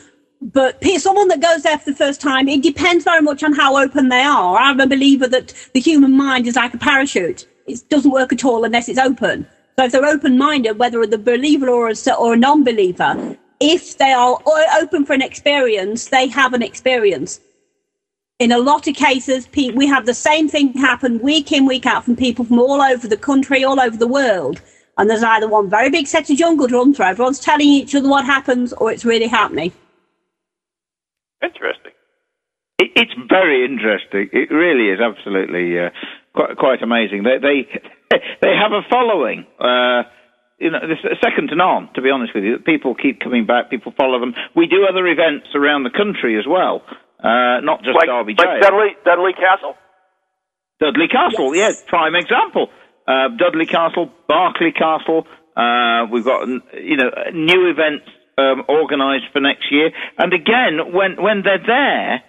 But 0.53 0.83
someone 0.99 1.27
that 1.29 1.41
goes 1.41 1.63
there 1.63 1.79
for 1.79 1.89
the 1.89 1.97
first 1.97 2.21
time, 2.21 2.47
it 2.47 2.61
depends 2.61 3.03
very 3.03 3.21
much 3.21 3.41
on 3.41 3.53
how 3.53 3.77
open 3.77 4.09
they 4.09 4.21
are. 4.21 4.57
I'm 4.57 4.79
a 4.79 4.85
believer 4.85 5.27
that 5.27 5.53
the 5.73 5.79
human 5.79 6.11
mind 6.15 6.45
is 6.45 6.55
like 6.55 6.75
a 6.75 6.77
parachute. 6.77 7.47
It 7.65 7.89
doesn't 7.89 8.11
work 8.11 8.31
at 8.31 8.45
all 8.45 8.63
unless 8.63 8.87
it's 8.87 8.99
open. 8.99 9.47
So 9.75 9.85
if 9.85 9.91
they're 9.91 10.05
open-minded, 10.05 10.77
whether 10.77 11.01
a 11.01 11.07
believer 11.17 11.67
or 11.69 11.89
a, 11.89 12.13
or 12.13 12.35
a 12.35 12.37
non-believer, 12.37 13.35
if 13.59 13.97
they 13.97 14.11
are 14.11 14.37
open 14.79 15.03
for 15.03 15.13
an 15.13 15.23
experience, 15.23 16.09
they 16.09 16.27
have 16.27 16.53
an 16.53 16.61
experience. 16.61 17.39
in 18.39 18.51
a 18.51 18.57
lot 18.57 18.87
of 18.87 18.95
cases, 18.95 19.47
we 19.55 19.87
have 19.87 20.05
the 20.05 20.13
same 20.13 20.49
thing 20.49 20.73
happen 20.73 21.19
week 21.19 21.51
in, 21.51 21.65
week 21.65 21.85
out 21.85 22.03
from 22.03 22.15
people 22.15 22.43
from 22.43 22.59
all 22.59 22.81
over 22.81 23.07
the 23.07 23.17
country, 23.17 23.63
all 23.63 23.79
over 23.79 23.95
the 23.95 24.07
world. 24.07 24.61
And 24.97 25.09
there's 25.09 25.23
either 25.23 25.47
one 25.47 25.69
very 25.69 25.89
big 25.89 26.07
set 26.07 26.29
of 26.29 26.37
jungle 26.37 26.67
drums 26.67 26.99
where 26.99 27.07
everyone's 27.09 27.39
telling 27.39 27.67
each 27.67 27.95
other 27.95 28.09
what 28.09 28.25
happens 28.25 28.73
or 28.73 28.91
it's 28.91 29.05
really 29.05 29.27
happening. 29.27 29.71
Interesting. 31.45 31.93
It, 32.79 32.91
it's 32.95 33.15
very 33.29 33.63
interesting. 33.65 34.29
It 34.33 34.51
really 34.51 34.89
is 34.89 34.99
absolutely 34.99 35.77
uh, 35.79 35.89
quite 36.33 36.57
quite 36.57 36.81
amazing. 36.81 37.23
They 37.23 37.37
they 37.39 37.57
they 38.41 38.53
have 38.57 38.71
a 38.73 38.81
following. 38.89 39.45
Uh, 39.59 40.03
you 40.57 40.71
know, 40.71 40.79
this 40.87 40.99
second 41.21 41.49
to 41.49 41.55
none. 41.55 41.89
To 41.95 42.01
be 42.01 42.09
honest 42.09 42.33
with 42.33 42.43
you, 42.45 42.57
people 42.59 42.95
keep 42.95 43.19
coming 43.19 43.45
back. 43.45 43.69
People 43.69 43.91
follow 43.97 44.19
them. 44.19 44.33
We 44.55 44.67
do 44.67 44.87
other 44.89 45.05
events 45.07 45.47
around 45.53 45.83
the 45.83 45.89
country 45.91 46.39
as 46.39 46.45
well, 46.47 46.81
uh, 47.19 47.59
not 47.59 47.83
just 47.83 47.95
Like, 47.95 48.07
Derby 48.07 48.35
like 48.37 48.47
Jail. 48.47 48.61
Dudley, 48.61 48.91
Dudley 49.03 49.33
Castle? 49.33 49.75
Dudley 50.79 51.07
Castle, 51.09 51.55
Yes. 51.55 51.83
yeah, 51.83 51.89
prime 51.89 52.15
example. 52.15 52.69
Uh, 53.07 53.29
Dudley 53.37 53.65
Castle, 53.65 54.09
Berkeley 54.29 54.71
Castle. 54.71 55.27
Uh, 55.55 56.07
we've 56.11 56.23
got 56.25 56.47
you 56.47 56.97
know 56.97 57.11
new 57.33 57.69
events 57.69 58.07
um, 58.37 58.63
organised 58.67 59.31
for 59.31 59.39
next 59.39 59.71
year, 59.71 59.91
and 60.17 60.33
again 60.33 60.93
when 60.93 61.21
when 61.21 61.43
they're 61.43 61.63
there. 61.65 62.23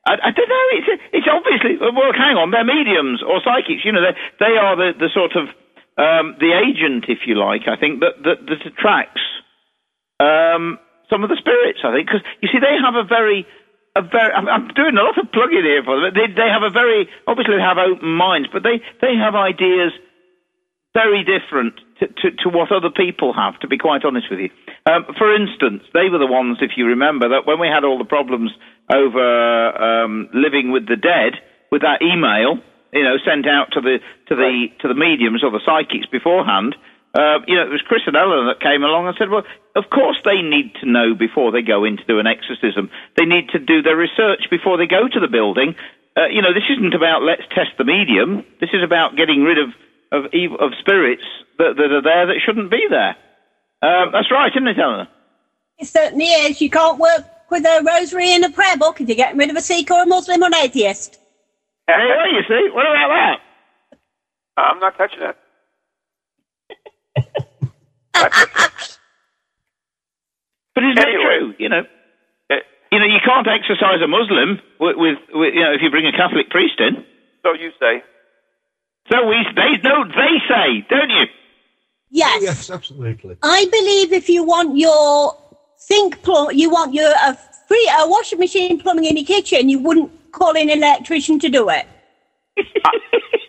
I, 0.00 0.16
I 0.16 0.30
don't 0.32 0.48
know. 0.48 0.66
It's 0.80 0.88
it's 1.12 1.28
obviously 1.28 1.76
well. 1.76 2.12
Hang 2.16 2.40
on, 2.40 2.50
they're 2.50 2.64
mediums 2.64 3.22
or 3.22 3.40
psychics. 3.44 3.84
You 3.84 3.92
know, 3.92 4.00
they 4.00 4.16
they 4.40 4.56
are 4.56 4.74
the, 4.74 4.96
the 4.96 5.12
sort 5.12 5.36
of 5.36 5.52
um, 6.00 6.40
the 6.40 6.56
agent, 6.56 7.04
if 7.08 7.28
you 7.28 7.36
like. 7.36 7.68
I 7.68 7.76
think 7.76 8.00
that 8.00 8.16
that, 8.24 8.38
that 8.48 8.60
attracts 8.64 9.20
um, 10.16 10.80
some 11.12 11.20
of 11.20 11.28
the 11.28 11.36
spirits. 11.36 11.84
I 11.84 11.92
think 11.92 12.08
because 12.08 12.24
you 12.40 12.48
see, 12.48 12.64
they 12.64 12.80
have 12.80 12.96
a 12.96 13.04
very 13.04 13.44
a 13.92 14.00
very. 14.00 14.32
I'm, 14.32 14.48
I'm 14.48 14.68
doing 14.72 14.96
a 14.96 15.04
lot 15.04 15.20
of 15.20 15.28
plugging 15.32 15.68
here 15.68 15.84
for 15.84 16.00
them. 16.00 16.16
They 16.16 16.32
they 16.32 16.48
have 16.48 16.64
a 16.64 16.72
very 16.72 17.04
obviously 17.28 17.60
they 17.60 17.66
have 17.66 17.76
open 17.76 18.08
minds, 18.08 18.48
but 18.48 18.64
they 18.64 18.80
they 19.04 19.20
have 19.20 19.36
ideas 19.36 19.92
very 20.94 21.22
different 21.22 21.74
to, 22.00 22.06
to, 22.08 22.26
to 22.42 22.48
what 22.48 22.72
other 22.72 22.90
people 22.90 23.32
have, 23.32 23.58
to 23.60 23.68
be 23.68 23.78
quite 23.78 24.04
honest 24.04 24.26
with 24.30 24.40
you. 24.40 24.50
Um, 24.86 25.04
for 25.18 25.34
instance, 25.34 25.82
they 25.92 26.08
were 26.08 26.18
the 26.18 26.30
ones, 26.30 26.58
if 26.60 26.72
you 26.76 26.86
remember, 26.86 27.28
that 27.30 27.46
when 27.46 27.60
we 27.60 27.68
had 27.68 27.84
all 27.84 27.98
the 27.98 28.08
problems 28.08 28.50
over 28.88 29.20
um, 29.76 30.28
living 30.32 30.72
with 30.72 30.88
the 30.88 30.96
dead, 30.96 31.36
with 31.70 31.82
that 31.82 32.02
email, 32.02 32.58
you 32.92 33.04
know, 33.04 33.16
sent 33.24 33.46
out 33.46 33.72
to 33.72 33.80
the 33.80 33.98
to 34.28 34.34
the 34.34 34.66
to 34.82 34.88
the 34.88 34.98
mediums 34.98 35.44
or 35.44 35.50
the 35.50 35.62
psychics 35.64 36.06
beforehand. 36.10 36.74
Uh, 37.10 37.42
you 37.46 37.58
know, 37.58 37.66
it 37.66 37.74
was 37.74 37.82
Chris 37.86 38.06
and 38.06 38.14
Ellen 38.14 38.46
that 38.46 38.62
came 38.62 38.82
along 38.82 39.06
and 39.06 39.16
said, 39.18 39.30
"Well, 39.30 39.46
of 39.74 39.90
course 39.90 40.18
they 40.24 40.42
need 40.42 40.74
to 40.82 40.90
know 40.90 41.14
before 41.14 41.52
they 41.52 41.62
go 41.62 41.84
in 41.84 41.96
to 41.96 42.04
do 42.04 42.18
an 42.18 42.26
exorcism. 42.26 42.90
They 43.16 43.26
need 43.26 43.50
to 43.50 43.58
do 43.58 43.82
their 43.82 43.96
research 43.96 44.46
before 44.50 44.78
they 44.78 44.86
go 44.86 45.06
to 45.06 45.20
the 45.20 45.30
building. 45.30 45.74
Uh, 46.16 46.26
you 46.26 46.42
know, 46.42 46.54
this 46.54 46.66
isn't 46.70 46.94
about 46.94 47.22
let's 47.22 47.46
test 47.54 47.78
the 47.78 47.84
medium. 47.86 48.44
This 48.60 48.70
is 48.72 48.82
about 48.82 49.16
getting 49.16 49.42
rid 49.42 49.58
of 49.58 49.70
of 50.10 50.30
of 50.58 50.70
spirits 50.80 51.26
that, 51.58 51.78
that 51.78 51.90
are 51.94 52.02
there 52.02 52.26
that 52.26 52.42
shouldn't 52.42 52.70
be 52.70 52.86
there. 52.90 53.14
Um, 53.82 54.10
that's 54.12 54.30
right, 54.30 54.52
isn't 54.54 54.68
it, 54.68 54.78
Eleanor? 54.78 55.08
It 55.78 55.86
certainly 55.88 56.26
is. 56.26 56.60
You 56.60 56.68
can't 56.70 56.98
work 56.98 57.24
with 57.50 57.64
a 57.64 57.82
rosary 57.86 58.30
and 58.34 58.44
a 58.44 58.50
prayer 58.50 58.76
book 58.76 59.00
if 59.00 59.08
you're 59.08 59.16
getting 59.16 59.38
rid 59.38 59.50
of 59.50 59.56
a 59.56 59.60
Sikh 59.60 59.90
or 59.90 60.02
a 60.02 60.06
Muslim 60.06 60.42
or 60.42 60.46
an 60.46 60.54
atheist. 60.54 61.18
Hey, 61.86 61.94
well, 61.96 62.32
you 62.32 62.42
see, 62.46 62.68
what 62.72 62.86
about 62.86 63.08
that? 63.08 63.40
I'm 64.56 64.78
not 64.78 64.96
touching 64.96 65.20
that. 65.20 65.36
But 70.74 70.84
isn't 70.84 70.98
Anyway. 70.98 71.20
it 71.20 71.38
true? 71.38 71.54
You 71.58 71.68
know, 71.68 71.82
you 72.92 72.98
know, 72.98 73.06
you 73.06 73.18
can't 73.24 73.46
exercise 73.46 74.00
a 74.02 74.08
Muslim 74.08 74.60
with, 74.78 74.96
with, 74.96 75.18
with 75.34 75.54
you 75.54 75.62
know, 75.62 75.72
if 75.74 75.82
you 75.82 75.90
bring 75.90 76.06
a 76.06 76.12
Catholic 76.12 76.48
priest 76.50 76.78
in. 76.78 77.04
So 77.42 77.52
you 77.54 77.70
say. 77.80 78.02
So 79.10 79.26
we, 79.26 79.36
they, 79.56 79.76
no, 79.82 80.04
they 80.06 80.34
say, 80.48 80.86
don't 80.88 81.10
you? 81.10 81.26
Yes. 82.10 82.42
Yes, 82.42 82.70
absolutely. 82.70 83.36
I 83.42 83.66
believe 83.66 84.12
if 84.12 84.28
you 84.28 84.42
want 84.44 84.76
your 84.76 85.36
sink 85.76 86.22
plumb, 86.22 86.50
you 86.52 86.70
want 86.70 86.92
your 86.94 87.10
a 87.10 87.38
free 87.68 87.90
a 87.98 88.08
washing 88.08 88.38
machine 88.38 88.80
plumbing 88.80 89.04
in 89.04 89.16
your 89.16 89.26
kitchen, 89.26 89.68
you 89.68 89.78
wouldn't 89.78 90.10
call 90.32 90.52
in 90.52 90.70
an 90.70 90.78
electrician 90.78 91.38
to 91.38 91.48
do 91.48 91.68
it. 91.70 91.86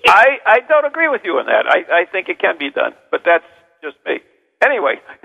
I, 0.08 0.38
I 0.46 0.60
don't 0.68 0.86
agree 0.86 1.08
with 1.10 1.22
you 1.24 1.34
on 1.40 1.46
that. 1.46 1.66
I, 1.68 2.02
I 2.02 2.06
think 2.06 2.30
it 2.30 2.40
can 2.40 2.58
be 2.58 2.70
done, 2.70 2.94
but 3.12 3.22
that's 3.26 3.46
just 3.82 3.98
me. 4.06 4.20
Anyway, 4.64 4.96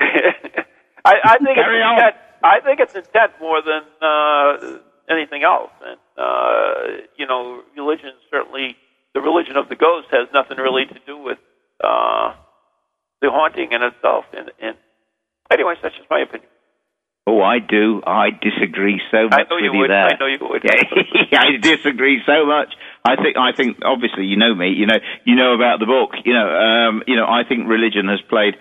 I, 1.05 1.15
I 1.25 1.39
think 1.39 1.57
Carry 1.57 1.79
it's 1.79 1.85
on. 1.87 1.95
intent. 1.95 2.17
I 2.43 2.61
think 2.61 2.81
it's 2.81 2.95
intent 2.95 3.33
more 3.41 3.61
than 3.63 3.83
uh, 4.01 4.79
anything 5.11 5.43
else. 5.43 5.71
And 5.85 5.99
uh, 6.17 7.05
you 7.17 7.27
know, 7.27 7.63
religion 7.77 8.13
certainly 8.31 8.77
the 9.15 9.21
religion 9.21 9.57
of 9.57 9.69
the 9.69 9.77
ghost 9.77 10.09
has 10.11 10.29
nothing 10.33 10.59
really 10.59 10.87
to 10.87 10.99
do 11.07 11.19
with 11.19 11.39
uh, 11.83 12.35
the 13.23 13.31
haunting 13.31 13.73
in 13.73 13.83
itself. 13.83 14.25
And, 14.37 14.51
and 14.61 14.77
anyway, 15.51 15.75
that's 15.83 15.97
just 15.97 16.09
my 16.11 16.21
opinion. 16.21 16.49
Oh, 17.29 17.43
I 17.43 17.59
do. 17.59 18.03
I 18.07 18.31
disagree 18.31 19.01
so 19.11 19.25
much 19.27 19.35
I 19.35 19.43
know 19.51 19.57
with 19.59 19.65
you 19.65 19.73
you 19.75 19.79
would. 19.81 19.91
there. 19.91 20.07
I 20.07 20.17
know 20.19 20.27
you 20.31 20.39
would. 20.47 20.63
Yeah, 20.63 21.41
I 21.43 21.57
disagree 21.61 22.23
so 22.25 22.47
much. 22.47 22.71
I 23.05 23.17
think, 23.17 23.37
I 23.37 23.51
think, 23.51 23.79
obviously, 23.85 24.27
you 24.27 24.37
know 24.37 24.55
me. 24.55 24.71
You 24.71 24.87
know, 24.87 24.99
you 25.25 25.35
know 25.35 25.53
about 25.55 25.81
the 25.81 25.87
book. 25.87 26.15
You 26.25 26.35
know, 26.35 26.47
um, 26.47 27.03
you 27.09 27.17
know. 27.17 27.27
I 27.27 27.43
think 27.43 27.67
religion 27.67 28.07
has 28.09 28.21
played 28.31 28.55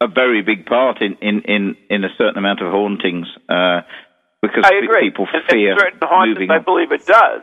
a 0.00 0.08
very 0.08 0.42
big 0.42 0.66
part 0.66 1.00
in 1.00 1.16
in 1.22 1.40
in, 1.48 1.76
in 1.88 2.04
a 2.04 2.12
certain 2.18 2.36
amount 2.36 2.60
of 2.60 2.68
hauntings 2.70 3.28
uh, 3.48 3.80
because 4.42 4.64
I 4.64 4.76
agree. 4.84 5.08
people 5.08 5.26
and, 5.32 5.44
fear 5.48 5.72
and 5.72 5.80
certain 5.80 6.00
hauntings, 6.04 6.36
moving. 6.36 6.50
I 6.50 6.58
believe 6.60 6.92
it 6.92 7.06
does 7.06 7.40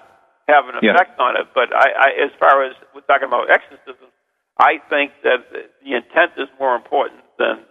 have 0.49 0.65
an 0.69 0.75
Yeah. 0.85 0.93
effect 0.93 1.19
on 1.19 1.33
it. 1.37 1.47
But 1.55 1.73
I, 1.73 1.87
I, 1.97 2.09
as 2.25 2.31
far 2.39 2.61
as 2.63 2.73
we're 2.93 3.01
talking 3.09 3.27
about 3.27 3.49
exorcism, 3.49 4.06
I 4.59 4.81
think 4.89 5.11
that 5.23 5.45
the 5.51 5.93
intent 5.93 6.33
is 6.37 6.49
more 6.59 6.75
important 6.75 7.21
than 7.37 7.61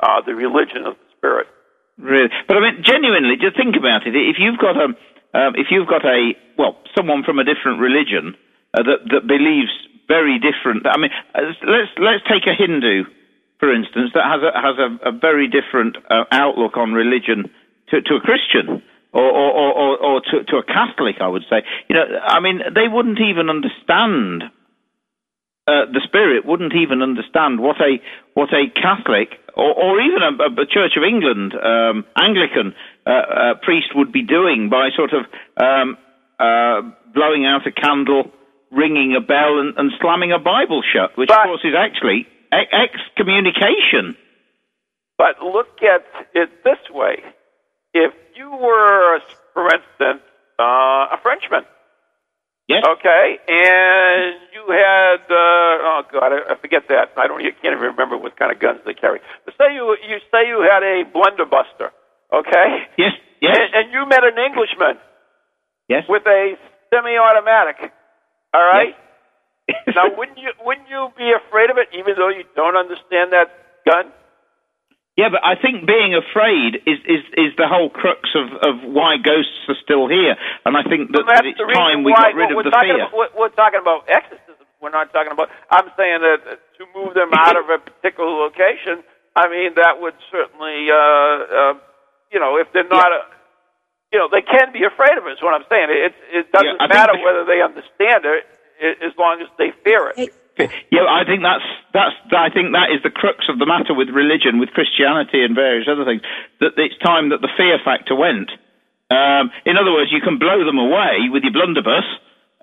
uh, 0.00 0.20
the 0.26 0.34
religion 0.34 0.86
of 0.86 0.94
the 0.94 1.08
spirit. 1.16 1.46
Really, 1.96 2.28
but 2.48 2.56
I 2.56 2.60
mean, 2.60 2.82
genuinely, 2.82 3.36
just 3.40 3.56
think 3.56 3.76
about 3.76 4.06
it. 4.06 4.14
If 4.14 4.36
you've 4.38 4.58
got 4.58 4.76
a, 4.76 4.92
um, 5.38 5.54
if 5.56 5.68
you've 5.70 5.86
got 5.88 6.04
a, 6.04 6.34
well, 6.58 6.76
someone 6.96 7.22
from 7.22 7.38
a 7.38 7.44
different 7.44 7.80
religion 7.80 8.34
uh, 8.74 8.82
that 8.82 9.00
that 9.12 9.26
believes 9.26 9.70
very 10.08 10.38
different. 10.42 10.86
I 10.86 10.98
mean, 10.98 11.10
uh, 11.34 11.54
let's 11.64 11.92
let's 11.96 12.24
take 12.26 12.50
a 12.50 12.54
Hindu, 12.54 13.04
for 13.60 13.72
instance, 13.72 14.10
that 14.14 14.26
has 14.26 14.42
a 14.42 14.52
has 14.58 14.76
a, 14.76 15.08
a 15.08 15.12
very 15.12 15.46
different 15.46 15.96
uh, 16.10 16.24
outlook 16.32 16.76
on 16.76 16.92
religion 16.92 17.48
to, 17.90 18.02
to 18.02 18.14
a 18.16 18.20
Christian. 18.20 18.82
Or, 19.14 19.22
or, 19.22 19.52
or, 19.52 19.72
or, 19.78 19.96
or 20.02 20.20
to, 20.22 20.42
to 20.42 20.56
a 20.56 20.64
Catholic, 20.64 21.20
I 21.20 21.28
would 21.28 21.44
say. 21.48 21.62
You 21.88 21.94
know, 21.94 22.02
I 22.26 22.40
mean, 22.40 22.58
they 22.74 22.88
wouldn't 22.90 23.20
even 23.20 23.48
understand 23.48 24.42
uh, 25.66 25.86
the 25.92 26.00
spirit 26.04 26.44
wouldn't 26.44 26.74
even 26.74 27.00
understand 27.02 27.58
what 27.58 27.76
a 27.80 27.96
what 28.34 28.50
a 28.52 28.68
Catholic 28.68 29.30
or, 29.56 29.72
or 29.72 30.00
even 30.00 30.20
a, 30.22 30.60
a 30.60 30.66
Church 30.66 30.92
of 30.96 31.04
England 31.04 31.54
um, 31.54 32.04
Anglican 32.16 32.74
uh, 33.06 33.10
uh, 33.10 33.54
priest 33.62 33.88
would 33.94 34.12
be 34.12 34.22
doing 34.22 34.68
by 34.68 34.90
sort 34.94 35.12
of 35.14 35.24
um, 35.56 35.96
uh, 36.38 36.82
blowing 37.14 37.46
out 37.46 37.66
a 37.66 37.72
candle, 37.72 38.30
ringing 38.70 39.16
a 39.16 39.20
bell, 39.20 39.58
and, 39.60 39.74
and 39.78 39.92
slamming 40.00 40.32
a 40.32 40.38
Bible 40.38 40.82
shut, 40.82 41.16
which 41.16 41.28
But- 41.28 41.40
of 41.40 41.46
course 41.46 41.64
is 41.64 41.74
actually 41.76 42.26
excommunication. 42.52 44.16
But 45.16 45.40
look 45.42 45.80
at 45.82 46.04
it 46.34 46.50
this 46.64 46.90
way: 46.90 47.22
if 47.94 48.12
you 48.36 48.50
were, 48.50 49.20
for 49.54 49.64
instance, 49.64 50.22
uh, 50.58 51.14
a 51.14 51.18
Frenchman, 51.22 51.64
Yes. 52.66 52.80
okay, 52.96 53.36
and 53.44 54.40
you 54.56 54.64
had, 54.72 55.20
uh, 55.28 55.88
oh 55.88 56.00
God, 56.10 56.32
I, 56.32 56.52
I 56.52 56.54
forget 56.56 56.88
that. 56.88 57.12
I 57.16 57.28
don't, 57.28 57.36
I 57.40 57.52
can't 57.60 57.76
even 57.76 57.92
remember 57.92 58.16
what 58.16 58.38
kind 58.40 58.48
of 58.50 58.58
guns 58.58 58.80
they 58.86 58.94
carry. 58.94 59.20
But 59.44 59.52
say 59.60 59.74
you, 59.76 59.84
you 60.08 60.16
say 60.32 60.48
you 60.48 60.64
had 60.64 60.80
a 60.82 61.04
blunderbuster, 61.04 61.92
okay, 62.32 62.66
Yes. 62.96 63.12
Yes. 63.42 63.56
and, 63.60 63.68
and 63.74 63.86
you 63.92 64.08
met 64.08 64.24
an 64.24 64.40
Englishman 64.40 64.96
yes. 65.88 66.04
with 66.08 66.24
a 66.24 66.56
semi-automatic, 66.88 67.92
all 68.54 68.64
right. 68.64 68.96
now, 69.94 70.08
wouldn't 70.16 70.38
you 70.38 70.52
wouldn't 70.64 70.88
you 70.88 71.08
be 71.16 71.32
afraid 71.36 71.68
of 71.70 71.76
it, 71.76 71.88
even 71.92 72.14
though 72.16 72.28
you 72.28 72.44
don't 72.56 72.76
understand 72.76 73.32
that 73.32 73.48
gun? 73.84 74.12
Yeah, 75.14 75.30
but 75.30 75.46
I 75.46 75.54
think 75.54 75.86
being 75.86 76.10
afraid 76.18 76.82
is, 76.90 76.98
is, 77.06 77.22
is 77.38 77.50
the 77.54 77.70
whole 77.70 77.86
crux 77.86 78.26
of, 78.34 78.50
of 78.66 78.82
why 78.82 79.14
ghosts 79.22 79.62
are 79.70 79.78
still 79.78 80.10
here. 80.10 80.34
And 80.66 80.74
I 80.74 80.82
think 80.82 81.14
that, 81.14 81.22
Well, 81.22 81.38
that 81.38 81.46
it's 81.46 81.54
time 81.70 82.02
we 82.02 82.10
got 82.10 82.34
rid 82.34 82.50
of 82.50 82.58
the 82.66 82.74
fear. 82.74 82.98
About, 82.98 83.14
we're, 83.14 83.30
we're 83.46 83.54
talking 83.54 83.78
about 83.78 84.10
exorcism. 84.10 84.66
We're 84.82 84.90
not 84.90 85.14
talking 85.14 85.30
about. 85.30 85.54
I'm 85.70 85.86
saying 85.96 86.18
that 86.18 86.40
uh, 86.42 86.58
to 86.58 86.82
move 86.98 87.14
them 87.14 87.30
out 87.38 87.54
of 87.54 87.70
a 87.70 87.78
particular 87.78 88.26
location. 88.42 89.06
I 89.38 89.46
mean, 89.46 89.78
that 89.78 90.02
would 90.02 90.18
certainly, 90.34 90.90
uh, 90.90 90.98
uh, 90.98 91.74
you 92.34 92.42
know, 92.42 92.58
if 92.58 92.66
they're 92.74 92.86
not, 92.90 93.10
a, 93.14 93.22
you 94.12 94.18
know, 94.18 94.26
they 94.30 94.42
can 94.42 94.74
be 94.74 94.82
afraid 94.82 95.14
of 95.14 95.26
it. 95.30 95.38
Is 95.38 95.42
what 95.46 95.54
I'm 95.54 95.66
saying. 95.70 95.94
It 95.94 96.14
it 96.34 96.50
doesn't 96.50 96.82
I 96.82 96.90
think 96.90 96.94
matter 96.94 97.14
whether 97.22 97.46
they 97.46 97.62
understand 97.62 98.26
it, 98.26 98.46
i- 98.82 98.98
as 99.06 99.14
long 99.14 99.38
as 99.40 99.48
they 99.62 99.70
fear 99.86 100.10
it. 100.10 100.18
It- 100.26 100.34
Yeah, 100.90 101.06
I 101.10 101.24
think 101.26 101.42
that's 101.42 101.66
that's 101.92 102.14
I 102.30 102.50
think 102.50 102.72
that 102.78 102.94
is 102.94 103.02
the 103.02 103.10
crux 103.10 103.46
of 103.50 103.58
the 103.58 103.66
matter 103.66 103.94
with 103.94 104.08
religion, 104.10 104.62
with 104.62 104.70
Christianity 104.70 105.42
and 105.42 105.54
various 105.54 105.88
other 105.90 106.04
things. 106.04 106.22
That 106.60 106.78
it's 106.78 106.96
time 107.02 107.30
that 107.30 107.42
the 107.42 107.50
fear 107.56 107.78
factor 107.84 108.14
went. 108.14 108.50
Um, 109.10 109.50
in 109.66 109.76
other 109.76 109.92
words, 109.92 110.10
you 110.10 110.22
can 110.22 110.38
blow 110.38 110.64
them 110.64 110.78
away 110.78 111.28
with 111.30 111.42
your 111.42 111.52
blunderbuss, 111.52 112.06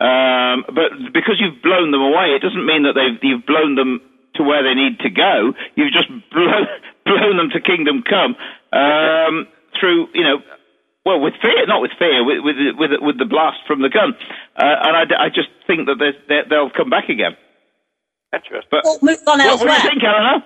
um, 0.01 0.65
but 0.73 1.13
because 1.13 1.37
you've 1.37 1.61
blown 1.61 1.91
them 1.91 2.01
away, 2.01 2.33
it 2.33 2.41
doesn't 2.41 2.65
mean 2.65 2.83
that 2.83 2.97
they've, 2.97 3.19
you've 3.21 3.45
blown 3.45 3.75
them 3.75 4.01
to 4.35 4.43
where 4.43 4.63
they 4.63 4.73
need 4.73 4.99
to 4.99 5.09
go. 5.09 5.53
You've 5.75 5.93
just 5.93 6.09
blown, 6.33 6.65
blown 7.05 7.37
them 7.37 7.49
to 7.53 7.61
kingdom 7.61 8.03
come 8.07 8.35
um, 8.73 9.47
through, 9.79 10.09
you 10.15 10.23
know, 10.23 10.41
well, 11.05 11.19
with 11.19 11.33
fear, 11.41 11.65
not 11.67 11.81
with 11.81 11.91
fear, 11.97 12.23
with 12.23 12.43
with 12.43 12.57
with, 12.77 12.91
with 13.01 13.17
the 13.17 13.25
blast 13.25 13.57
from 13.65 13.81
the 13.81 13.89
gun, 13.89 14.13
uh, 14.55 14.75
and 14.85 14.93
I, 14.97 15.25
I 15.25 15.29
just 15.29 15.49
think 15.65 15.87
that 15.87 15.97
they'll 16.49 16.69
come 16.69 16.89
back 16.89 17.09
again. 17.09 17.35
Interesting. 18.33 18.79
But 18.83 19.03
move 19.03 19.19
on 19.27 19.41
elsewhere. 19.41 19.69
what 19.69 19.77
do 19.77 19.83
you 19.83 19.89
think, 19.89 20.03
Eleanor? 20.03 20.43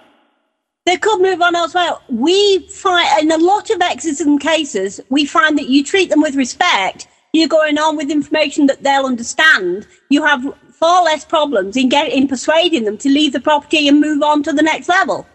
They 0.85 0.97
could 0.97 1.21
move 1.21 1.41
on 1.41 1.55
elsewhere. 1.55 1.93
We 2.09 2.67
find 2.67 3.23
in 3.23 3.31
a 3.31 3.43
lot 3.43 3.69
of 3.69 3.81
exorcism 3.81 4.37
cases, 4.37 5.01
we 5.09 5.25
find 5.25 5.57
that 5.57 5.67
you 5.67 5.83
treat 5.83 6.09
them 6.09 6.21
with 6.21 6.35
respect. 6.35 7.07
You're 7.33 7.47
going 7.47 7.77
on 7.77 7.97
with 7.97 8.11
information 8.11 8.67
that 8.67 8.83
they'll 8.83 9.05
understand. 9.05 9.87
You 10.09 10.23
have 10.23 10.45
far 10.71 11.03
less 11.03 11.25
problems 11.25 11.75
in 11.75 11.89
getting 11.89 12.21
in 12.21 12.27
persuading 12.27 12.83
them 12.83 12.97
to 12.99 13.09
leave 13.09 13.33
the 13.33 13.39
property 13.39 13.87
and 13.87 13.99
move 13.99 14.21
on 14.21 14.43
to 14.43 14.53
the 14.53 14.61
next 14.61 14.87
level. 14.87 15.25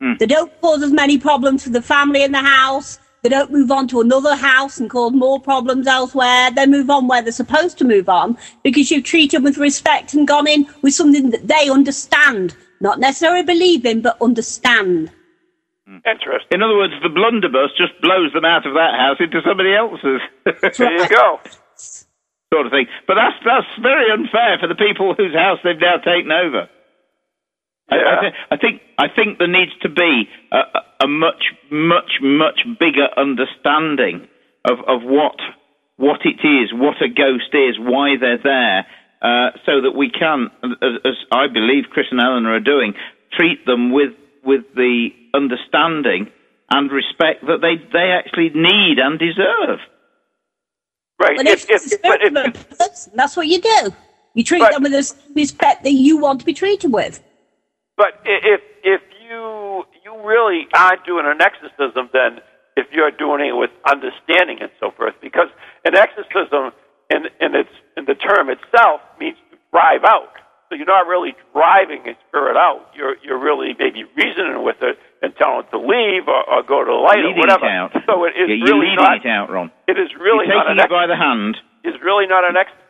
Hmm. 0.00 0.12
They 0.18 0.26
don't 0.26 0.52
cause 0.60 0.82
as 0.82 0.92
many 0.92 1.18
problems 1.18 1.64
for 1.64 1.70
the 1.70 1.82
family 1.82 2.22
in 2.22 2.32
the 2.32 2.42
house. 2.42 2.98
They 3.22 3.28
don't 3.28 3.50
move 3.50 3.70
on 3.70 3.88
to 3.88 4.00
another 4.00 4.36
house 4.36 4.78
and 4.78 4.88
cause 4.88 5.12
more 5.12 5.40
problems 5.40 5.86
elsewhere. 5.86 6.50
They 6.50 6.66
move 6.66 6.90
on 6.90 7.08
where 7.08 7.22
they're 7.22 7.32
supposed 7.32 7.78
to 7.78 7.84
move 7.84 8.08
on 8.08 8.36
because 8.62 8.90
you've 8.90 9.04
treated 9.04 9.38
them 9.38 9.44
with 9.44 9.58
respect 9.58 10.14
and 10.14 10.28
gone 10.28 10.46
in 10.46 10.66
with 10.82 10.94
something 10.94 11.30
that 11.30 11.48
they 11.48 11.68
understand. 11.68 12.54
Not 12.80 13.00
necessarily 13.00 13.42
believe 13.42 13.84
in, 13.84 14.02
but 14.02 14.20
understand. 14.20 15.10
Hmm. 15.88 15.98
Interesting. 16.04 16.52
In 16.52 16.62
other 16.62 16.76
words, 16.76 16.94
the 17.02 17.08
blunderbuss 17.08 17.70
just 17.76 18.00
blows 18.02 18.32
them 18.32 18.44
out 18.44 18.66
of 18.66 18.74
that 18.74 18.94
house 18.98 19.16
into 19.18 19.40
somebody 19.46 19.74
else's. 19.74 20.20
There 20.78 20.92
you 20.92 21.08
go. 21.08 21.40
sort 22.52 22.66
of 22.66 22.72
thing. 22.72 22.86
But 23.06 23.14
that's 23.14 23.36
that's 23.44 23.66
very 23.82 24.10
unfair 24.12 24.58
for 24.60 24.68
the 24.68 24.74
people 24.74 25.14
whose 25.14 25.34
house 25.34 25.58
they've 25.64 25.78
now 25.80 25.96
taken 25.98 26.30
over. 26.30 26.68
I, 27.90 27.94
I, 27.96 28.22
Yeah. 28.22 28.30
I 28.50 28.56
think 28.56 28.82
I 28.98 29.08
think 29.08 29.38
there 29.38 29.48
needs 29.48 29.72
to 29.82 29.88
be 29.88 30.28
a, 30.52 30.58
a- 31.00 31.04
a 31.04 31.08
much 31.08 31.52
much 31.70 32.20
much 32.22 32.60
bigger 32.78 33.08
understanding 33.16 34.28
of 34.64 34.78
of 34.86 35.02
what 35.02 35.36
what 35.96 36.20
it 36.24 36.46
is, 36.46 36.72
what 36.74 37.00
a 37.00 37.08
ghost 37.08 37.54
is, 37.54 37.78
why 37.78 38.16
they're 38.20 38.36
there, 38.42 38.86
uh, 39.22 39.50
so 39.64 39.80
that 39.80 39.92
we 39.96 40.10
can, 40.10 40.50
as, 40.62 40.92
as 41.06 41.14
I 41.32 41.46
believe 41.46 41.84
Chris 41.90 42.06
and 42.10 42.20
Eleanor 42.20 42.54
are 42.54 42.60
doing, 42.60 42.94
treat 43.32 43.64
them 43.66 43.92
with 43.92 44.12
with 44.44 44.64
the 44.74 45.08
understanding 45.34 46.30
and 46.70 46.90
respect 46.90 47.46
that 47.46 47.60
they 47.62 47.76
they 47.92 48.10
actually 48.12 48.50
need 48.54 48.98
and 48.98 49.18
deserve. 49.18 49.80
Right. 51.20 51.36
But 51.36 51.46
If, 51.46 51.64
if, 51.64 51.70
it's 51.70 51.92
if, 51.92 51.98
a 52.00 52.02
but 52.02 52.20
if, 52.22 52.30
spirit 52.32 52.56
of 52.56 52.62
a 52.72 52.74
person, 52.74 53.12
that's 53.14 53.36
what 53.36 53.46
you 53.46 53.60
do. 53.60 53.94
You 54.34 54.44
treat 54.44 54.60
But- 54.60 54.72
them 54.72 54.82
with 54.82 54.92
the 54.92 55.14
respect 55.34 55.84
that 55.84 55.92
you 55.92 56.18
want 56.18 56.40
to 56.40 56.46
be 56.46 56.52
treated 56.52 56.92
with. 56.92 57.22
But 57.96 58.20
if 58.26 58.60
if 58.84 59.00
you 60.16 60.26
really 60.26 60.66
aren't 60.74 61.04
doing 61.04 61.26
an 61.26 61.40
exorcism, 61.40 62.08
then 62.12 62.40
if 62.76 62.86
you're 62.92 63.10
doing 63.10 63.44
it 63.44 63.56
with 63.56 63.70
understanding 63.88 64.58
and 64.60 64.70
so 64.80 64.90
forth, 64.96 65.14
because 65.20 65.48
an 65.84 65.96
exorcism 65.96 66.72
in 67.10 67.26
in 67.40 67.54
its 67.54 67.72
in 67.96 68.04
the 68.04 68.14
term 68.14 68.50
itself 68.50 69.00
means 69.20 69.36
to 69.50 69.56
drive 69.70 70.04
out. 70.04 70.32
So 70.68 70.74
you're 70.74 70.90
not 70.90 71.06
really 71.06 71.36
driving 71.54 72.02
a 72.10 72.14
spirit 72.28 72.56
out. 72.56 72.90
You're 72.94 73.16
you're 73.22 73.38
really 73.38 73.72
maybe 73.78 74.04
reasoning 74.16 74.64
with 74.64 74.82
it 74.82 74.98
and 75.22 75.32
telling 75.36 75.64
it 75.64 75.70
to 75.70 75.78
leave 75.78 76.26
or, 76.26 76.42
or 76.50 76.62
go 76.62 76.82
to 76.82 76.90
the 76.90 77.00
light 77.00 77.22
leading 77.22 77.38
or 77.38 77.46
whatever. 77.46 77.66
it 77.66 77.72
out. 77.72 77.90
So 78.06 78.24
it 78.24 78.34
is 78.34 78.58
you're 78.60 78.74
really 78.74 78.92
leading 78.92 79.04
not. 79.04 79.24
it 79.24 79.30
out, 79.30 79.50
Ron. 79.50 79.70
It 79.86 79.96
is 79.96 80.10
really 80.18 80.46
you're 80.46 80.58
not 80.58 80.70
an 80.70 80.78
it 80.80 80.90
by 80.90 81.06
the 81.06 81.16
hand. 81.16 81.56
It's 81.84 81.96
really 82.02 82.26
not 82.26 82.42
an 82.44 82.56
exorcism. 82.56 82.86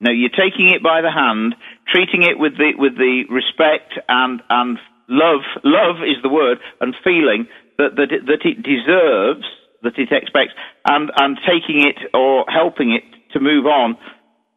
No, 0.00 0.12
you're 0.12 0.32
taking 0.32 0.68
it 0.72 0.82
by 0.82 1.00
the 1.00 1.10
hand, 1.12 1.56
treating 1.88 2.22
it 2.22 2.38
with 2.38 2.56
the 2.56 2.72
with 2.76 2.96
the 2.96 3.24
respect 3.28 3.96
and 4.08 4.42
and 4.48 4.78
love. 5.10 5.42
Love 5.66 6.06
is 6.06 6.16
the 6.22 6.30
word, 6.30 6.58
and 6.80 6.94
feeling 7.04 7.46
that 7.76 7.98
that 7.98 8.14
it, 8.14 8.24
that 8.26 8.46
it 8.46 8.62
deserves, 8.62 9.44
that 9.82 9.98
it 9.98 10.08
expects, 10.08 10.54
and 10.86 11.10
and 11.18 11.36
taking 11.44 11.84
it 11.84 11.98
or 12.14 12.46
helping 12.48 12.94
it 12.94 13.04
to 13.34 13.40
move 13.40 13.66
on 13.66 13.98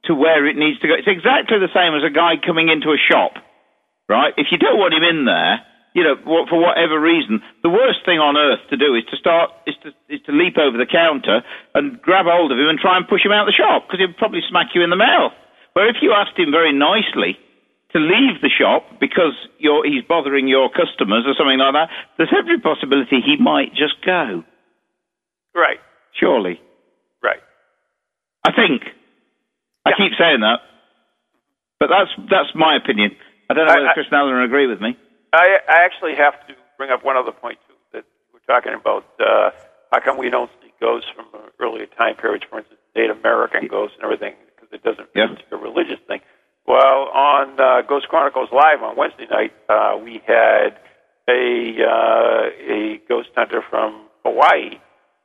to 0.05 0.15
where 0.15 0.45
it 0.47 0.55
needs 0.55 0.79
to 0.79 0.87
go. 0.87 0.93
It's 0.93 1.09
exactly 1.09 1.59
the 1.59 1.73
same 1.73 1.95
as 1.95 2.03
a 2.05 2.13
guy 2.13 2.35
coming 2.39 2.69
into 2.69 2.91
a 2.91 2.99
shop, 2.99 3.39
right? 4.07 4.33
If 4.37 4.47
you 4.51 4.57
don't 4.57 4.79
want 4.79 4.93
him 4.93 5.03
in 5.03 5.25
there, 5.25 5.63
you 5.93 6.03
know, 6.03 6.17
for 6.49 6.59
whatever 6.59 6.99
reason, 6.99 7.41
the 7.61 7.69
worst 7.69 8.01
thing 8.03 8.17
on 8.17 8.35
earth 8.35 8.65
to 8.69 8.77
do 8.77 8.97
is 8.97 9.05
to 9.13 9.17
start 9.17 9.51
is 9.65 9.77
to 9.85 9.89
is 10.09 10.21
to 10.25 10.33
leap 10.33 10.57
over 10.57 10.77
the 10.77 10.89
counter 10.89 11.45
and 11.73 12.01
grab 12.01 12.25
hold 12.27 12.51
of 12.51 12.57
him 12.57 12.67
and 12.67 12.79
try 12.81 12.97
and 12.97 13.07
push 13.07 13.23
him 13.23 13.31
out 13.31 13.47
of 13.47 13.53
the 13.53 13.57
shop 13.57 13.85
because 13.85 14.01
he'll 14.01 14.17
probably 14.17 14.41
smack 14.49 14.73
you 14.73 14.83
in 14.83 14.89
the 14.89 14.99
mouth. 14.99 15.33
Where 15.73 15.89
if 15.89 16.01
you 16.01 16.13
asked 16.13 16.37
him 16.37 16.51
very 16.51 16.73
nicely 16.73 17.37
to 17.93 17.99
leave 17.99 18.41
the 18.41 18.49
shop 18.49 18.83
because 18.99 19.33
you're, 19.59 19.85
he's 19.85 20.03
bothering 20.03 20.47
your 20.47 20.69
customers 20.69 21.23
or 21.25 21.33
something 21.37 21.59
like 21.59 21.73
that, 21.73 21.89
there's 22.17 22.33
every 22.37 22.59
possibility 22.59 23.21
he 23.21 23.37
might 23.37 23.71
just 23.73 23.95
go. 24.05 24.43
Right. 25.55 25.79
Surely, 26.19 26.59
Right. 27.21 27.39
I 28.45 28.51
think. 28.53 28.83
I 29.85 29.91
keep 29.97 30.13
saying 30.17 30.39
that, 30.41 30.59
but 31.79 31.89
that's 31.89 32.09
that's 32.29 32.55
my 32.55 32.75
opinion. 32.77 33.11
I 33.49 33.53
don't 33.53 33.67
know 33.67 33.73
whether 33.73 33.87
I- 33.89 33.93
Chris 33.93 34.07
and 34.11 34.15
Alan 34.17 34.41
agree 34.43 34.67
with 34.67 34.79
me. 34.81 34.97
I, 35.33 35.57
I 35.67 35.83
actually 35.85 36.15
have 36.15 36.33
to 36.47 36.53
bring 36.77 36.91
up 36.91 37.03
one 37.03 37.17
other 37.17 37.31
point 37.31 37.57
too 37.67 37.73
that 37.93 38.05
we're 38.33 38.45
talking 38.47 38.73
about. 38.73 39.05
Uh, 39.19 39.49
how 39.91 39.99
come 39.99 40.17
we 40.17 40.29
don't 40.29 40.49
see 40.61 40.71
ghosts 40.79 41.09
from 41.15 41.25
earlier 41.59 41.85
time 41.97 42.15
periods, 42.15 42.45
for 42.49 42.59
instance, 42.59 42.79
Native 42.95 43.17
American 43.19 43.67
ghosts 43.67 43.95
and 43.97 44.03
everything, 44.05 44.35
because 44.55 44.69
it 44.71 44.83
doesn't 44.83 45.09
Yeah. 45.15 45.33
it's 45.33 45.41
a 45.51 45.57
religious 45.57 45.99
thing. 46.07 46.21
Well, 46.65 47.09
on 47.13 47.59
uh, 47.59 47.81
Ghost 47.87 48.07
Chronicles 48.07 48.49
Live 48.51 48.81
on 48.81 48.95
Wednesday 48.95 49.27
night, 49.29 49.51
uh, 49.69 49.97
we 50.01 50.21
had 50.25 50.77
a 51.29 51.75
uh, 51.83 52.73
a 52.73 53.01
ghost 53.09 53.29
hunter 53.35 53.61
from 53.69 54.07
Hawaii, 54.23 54.79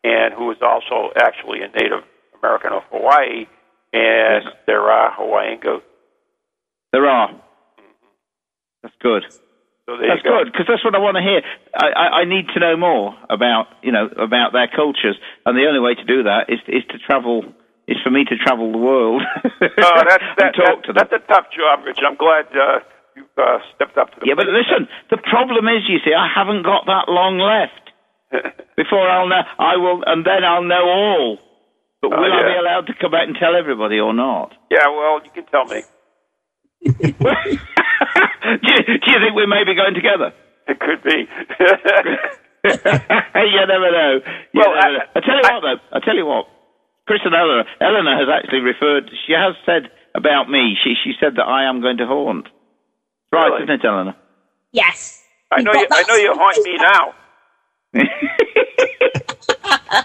and 0.05 0.35
who 0.35 0.47
was 0.47 0.57
also 0.63 1.13
actually 1.17 1.61
a 1.63 1.69
Native 1.69 2.03
American 2.43 2.73
of 2.73 2.83
Hawaii, 2.91 3.47
and 3.93 4.45
Yes. 4.45 4.53
there 4.67 4.83
are 4.91 5.13
Hawaiian 5.13 5.61
ghosts. 5.63 5.87
There 6.93 7.07
are. 7.07 7.31
That's 8.83 8.95
good. 9.01 9.23
So 9.87 9.97
there 9.97 10.09
That's 10.09 10.23
you 10.25 10.31
go. 10.31 10.39
good 10.45 10.53
because 10.53 10.67
that's 10.69 10.85
what 10.85 10.95
I 10.95 10.99
want 10.99 11.17
to 11.17 11.23
hear. 11.23 11.41
I, 11.75 11.87
I, 11.87 12.07
I 12.21 12.25
need 12.25 12.49
to 12.55 12.61
know 12.61 12.77
more 12.77 13.15
about 13.31 13.67
you 13.83 13.93
know 13.93 14.07
about 14.07 14.53
their 14.53 14.69
cultures, 14.69 15.17
and 15.47 15.57
the 15.57 15.67
only 15.67 15.81
way 15.81 15.95
to 15.95 16.05
do 16.05 16.25
that 16.25 16.51
is 16.51 16.59
is 16.67 16.83
to 16.91 16.99
travel. 16.99 17.45
Is 17.89 17.97
for 18.05 18.11
me 18.11 18.25
to 18.29 18.37
travel 18.37 18.71
the 18.71 18.77
world 18.79 19.23
Oh, 19.45 19.49
that's 19.65 20.21
and 20.21 20.37
that, 20.37 20.53
talk 20.55 20.85
that, 20.85 20.85
to 20.85 20.93
them. 20.93 20.97
that's 21.01 21.13
a 21.17 21.23
tough 21.27 21.47
job, 21.57 21.85
Rich. 21.89 21.99
I'm 22.05 22.17
glad 22.21 22.45
uh, 22.53 22.81
you've 23.17 23.33
uh, 23.41 23.59
stepped 23.75 23.97
up 23.97 24.13
to 24.13 24.21
the 24.21 24.27
Yeah, 24.29 24.35
but 24.37 24.45
listen, 24.47 24.87
the 25.09 25.17
problem 25.17 25.65
is, 25.73 25.89
you 25.89 25.97
see, 26.05 26.13
I 26.13 26.29
haven't 26.29 26.65
got 26.69 26.85
that 26.85 27.09
long 27.09 27.41
left 27.41 27.89
before 28.77 29.09
I'll 29.09 29.27
know. 29.27 29.41
I 29.59 29.77
will, 29.81 30.03
and 30.05 30.21
then 30.27 30.45
I'll 30.45 30.63
know 30.69 30.85
all. 30.85 31.39
But 32.03 32.13
Oh, 32.13 32.21
will 32.21 32.31
I 32.33 32.41
yeah. 32.45 32.53
be 32.53 32.59
allowed 32.61 32.87
to 32.89 32.95
come 33.01 33.11
back 33.11 33.27
and 33.27 33.35
tell 33.41 33.57
everybody 33.57 33.99
or 33.99 34.13
not? 34.13 34.53
yeah, 34.71 34.87
well, 34.93 35.21
you 35.25 35.31
can 35.33 35.47
tell 35.49 35.65
me. 35.65 35.81
do, 36.85 36.93
you, 36.93 38.85
do 39.01 39.07
you 39.11 39.19
think 39.25 39.35
we 39.35 39.47
may 39.49 39.65
be 39.65 39.75
going 39.75 39.95
together? 39.97 40.33
It 40.69 40.79
could 40.79 41.03
be. 41.03 41.25
you 42.69 43.67
never 43.67 43.91
know. 43.91 44.21
You 44.53 44.61
Well, 44.61 44.75
never 44.75 44.87
I- 44.87 44.93
know. 44.93 45.05
I 45.17 45.21
tell 45.25 45.37
you 45.37 45.43
I- 45.49 45.55
what, 45.55 45.61
though. 45.63 45.81
I 45.97 46.01
tell 46.05 46.17
you 46.17 46.27
what. 46.27 46.47
Chris 47.09 47.21
and 47.25 47.35
Eleanor, 47.35 47.65
Eleanor 47.81 48.17
has 48.19 48.29
actually 48.29 48.61
referred. 48.61 49.11
She 49.27 49.33
has 49.33 49.57
said 49.65 49.91
about 50.15 50.49
me. 50.51 50.77
She 50.85 50.95
she 51.03 51.15
said 51.19 51.37
that 51.37 51.49
I 51.49 51.65
am 51.69 51.81
going 51.81 51.97
to 51.97 52.07
haunt. 52.07 52.47
Right, 53.33 53.47
Really? 53.47 53.63
isn't 53.65 53.81
it, 53.81 53.85
Eleanor? 53.85 54.15
Yes. 54.73 55.25
I 55.51 55.63
know 55.63 55.73
you. 55.73 55.87
I 55.91 56.03
know 56.03 56.17
you 56.17 56.35
haunt 56.35 56.59
me 56.65 56.77
now. 56.77 57.15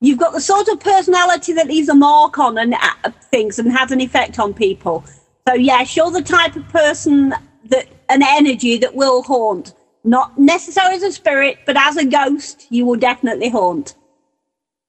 You've 0.00 0.18
got 0.18 0.32
the 0.32 0.40
sort 0.40 0.66
of 0.68 0.80
personality 0.80 1.52
that 1.52 1.68
leaves 1.68 1.88
a 1.88 1.94
mark 1.94 2.36
on 2.38 2.58
and 2.58 2.74
uh, 2.74 3.10
things 3.30 3.60
and 3.60 3.70
has 3.72 3.92
an 3.92 4.00
effect 4.00 4.40
on 4.40 4.54
people. 4.54 5.04
So 5.46 5.54
yes, 5.54 5.94
you're 5.96 6.10
the 6.10 6.22
type 6.22 6.56
of 6.56 6.68
person 6.68 7.32
that 7.66 7.86
an 8.08 8.22
energy 8.24 8.76
that 8.78 8.92
will 8.94 9.22
haunt. 9.22 9.72
Not 10.02 10.36
necessarily 10.36 10.96
as 10.96 11.04
a 11.04 11.12
spirit, 11.12 11.58
but 11.64 11.76
as 11.76 11.96
a 11.96 12.04
ghost, 12.04 12.66
you 12.70 12.84
will 12.86 12.96
definitely 12.96 13.50
haunt. 13.50 13.94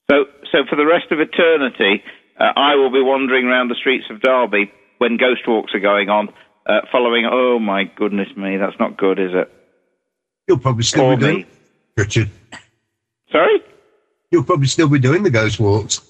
So, 0.10 0.26
so 0.52 0.60
for 0.70 0.76
the 0.76 0.86
rest 0.86 1.12
of 1.12 1.20
eternity, 1.20 2.04
uh, 2.40 2.52
I 2.56 2.76
will 2.76 2.92
be 2.92 3.02
wandering 3.02 3.46
around 3.46 3.70
the 3.70 3.76
streets 3.76 4.06
of 4.10 4.22
Derby 4.22 4.72
when 4.98 5.18
ghost 5.18 5.42
walks 5.48 5.74
are 5.74 5.80
going 5.80 6.10
on, 6.10 6.30
uh, 6.66 6.82
following. 6.92 7.26
Oh 7.30 7.60
my 7.60 7.84
goodness 7.84 8.28
me, 8.36 8.58
that's 8.58 8.80
not 8.80 8.98
good, 8.98 9.20
is 9.20 9.32
it? 9.34 9.52
You'll 10.48 10.60
probably 10.60 10.84
still 10.84 11.06
Or 11.06 11.16
be 11.18 11.22
doing 11.22 11.38
me. 11.38 11.46
Richard. 11.98 12.30
Sorry. 13.32 13.62
You'll 14.32 14.44
probably 14.44 14.68
still 14.68 14.90
be 14.90 15.00
doing 15.00 15.24
the 15.24 15.30
ghost 15.30 15.60
walks. 15.60 16.02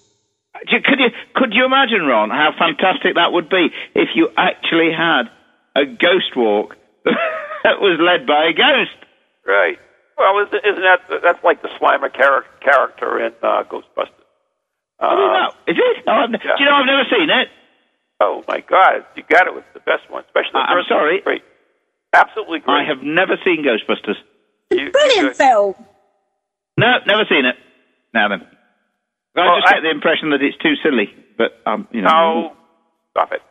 Could 0.68 1.00
you 1.00 1.10
could 1.36 1.54
you 1.54 1.66
imagine, 1.66 2.02
Ron, 2.06 2.30
how 2.30 2.52
fantastic 2.58 3.16
that 3.16 3.32
would 3.32 3.50
be 3.50 3.68
if 3.96 4.10
you 4.16 4.30
actually 4.38 4.92
had 4.92 5.24
a 5.76 5.86
ghost 5.86 6.36
walk 6.36 6.76
that 7.06 7.80
was 7.80 7.98
led 8.02 8.28
by 8.28 8.46
a 8.50 8.54
ghost? 8.54 8.98
Right. 9.46 9.78
Well, 10.18 10.46
isn't, 10.46 10.66
isn't 10.66 10.84
that 10.84 11.22
that's 11.24 11.44
like 11.46 11.62
the 11.62 11.70
Slimer 11.80 12.14
char- 12.14 12.46
character 12.62 13.26
in 13.26 13.32
uh, 13.42 13.64
Ghostbusters? 13.64 14.19
I 15.00 15.16
don't 15.16 15.34
know. 15.34 15.50
Is 15.68 15.78
it? 15.80 16.06
No, 16.06 16.14
I've, 16.14 16.30
yeah. 16.32 16.38
Do 16.58 16.64
you 16.64 16.66
know 16.70 16.76
I've 16.76 16.86
never 16.86 17.06
seen 17.10 17.30
it? 17.30 17.48
Oh 18.22 18.44
my 18.48 18.60
God, 18.60 19.06
you 19.16 19.24
got 19.30 19.48
it. 19.48 19.54
It's 19.56 19.68
the 19.74 19.80
best 19.80 20.10
one, 20.10 20.24
especially 20.26 20.52
the 20.54 20.60
I- 20.60 20.72
I'm 20.72 20.78
first 20.78 20.90
sorry. 20.90 21.22
Great, 21.22 21.44
absolutely 22.14 22.60
great. 22.60 22.74
I 22.74 22.84
have 22.84 23.02
never 23.02 23.38
seen 23.46 23.64
Ghostbusters. 23.64 24.20
You- 24.72 24.92
Brilliant 24.92 25.36
film. 25.38 25.76
No, 26.78 26.98
never 27.08 27.24
seen 27.30 27.46
it. 27.46 27.56
Now 28.14 28.28
then. 28.28 28.42
I 29.36 29.40
Well, 29.40 29.56
just 29.62 29.68
I- 29.72 29.74
get 29.76 29.84
the 29.84 29.92
impression 29.92 30.32
that 30.32 30.42
it's 30.42 30.58
too 30.58 30.76
silly. 30.84 31.14
But 31.38 31.56
um, 31.66 31.88
you 31.92 32.02
know. 32.02 32.10
No, 32.10 32.56
stop 33.12 33.32
it. 33.32 33.42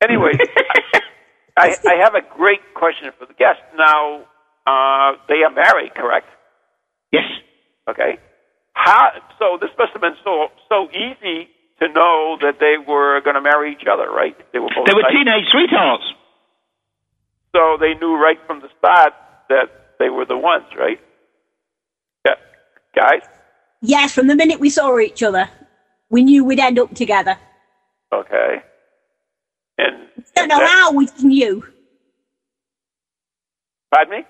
Anyway, 0.00 0.30
I, 1.58 1.74
I 1.88 1.94
have 2.04 2.14
a 2.14 2.22
great 2.36 2.60
question 2.74 3.10
for 3.18 3.26
the 3.26 3.34
guest. 3.34 3.58
Now, 3.76 4.20
uh, 4.64 5.16
they 5.28 5.42
are 5.42 5.50
married, 5.50 5.92
correct? 5.96 6.26
Yes. 7.10 7.24
Okay. 7.90 8.18
How? 8.78 9.10
So 9.40 9.58
this 9.60 9.70
must 9.76 9.92
have 9.92 10.00
been 10.00 10.16
so 10.22 10.48
so 10.68 10.88
easy 10.90 11.48
to 11.80 11.88
know 11.88 12.38
that 12.40 12.60
they 12.60 12.76
were 12.78 13.20
going 13.22 13.34
to 13.34 13.40
marry 13.40 13.72
each 13.72 13.86
other, 13.90 14.08
right? 14.10 14.36
They 14.52 14.60
were 14.60 14.68
both. 14.74 14.86
They 14.86 14.94
were 14.94 15.02
nice. 15.02 15.12
teenage 15.12 15.48
sweethearts. 15.50 16.04
So 17.54 17.76
they 17.80 17.94
knew 17.94 18.14
right 18.16 18.38
from 18.46 18.60
the 18.60 18.68
start 18.78 19.14
that 19.48 19.96
they 19.98 20.08
were 20.10 20.24
the 20.24 20.36
ones, 20.38 20.66
right? 20.78 21.00
Yeah, 22.24 22.34
guys. 22.94 23.22
Yes, 23.82 24.12
from 24.14 24.28
the 24.28 24.36
minute 24.36 24.60
we 24.60 24.70
saw 24.70 24.98
each 24.98 25.22
other, 25.22 25.48
we 26.08 26.22
knew 26.22 26.44
we'd 26.44 26.60
end 26.60 26.78
up 26.78 26.94
together. 26.94 27.36
Okay. 28.12 28.62
And 29.78 30.08
Don't 30.34 30.48
know 30.48 30.58
that- 30.58 30.68
how 30.68 30.92
we 30.92 31.08
knew. 31.22 31.64
Pardon 33.92 34.18
me. 34.20 34.24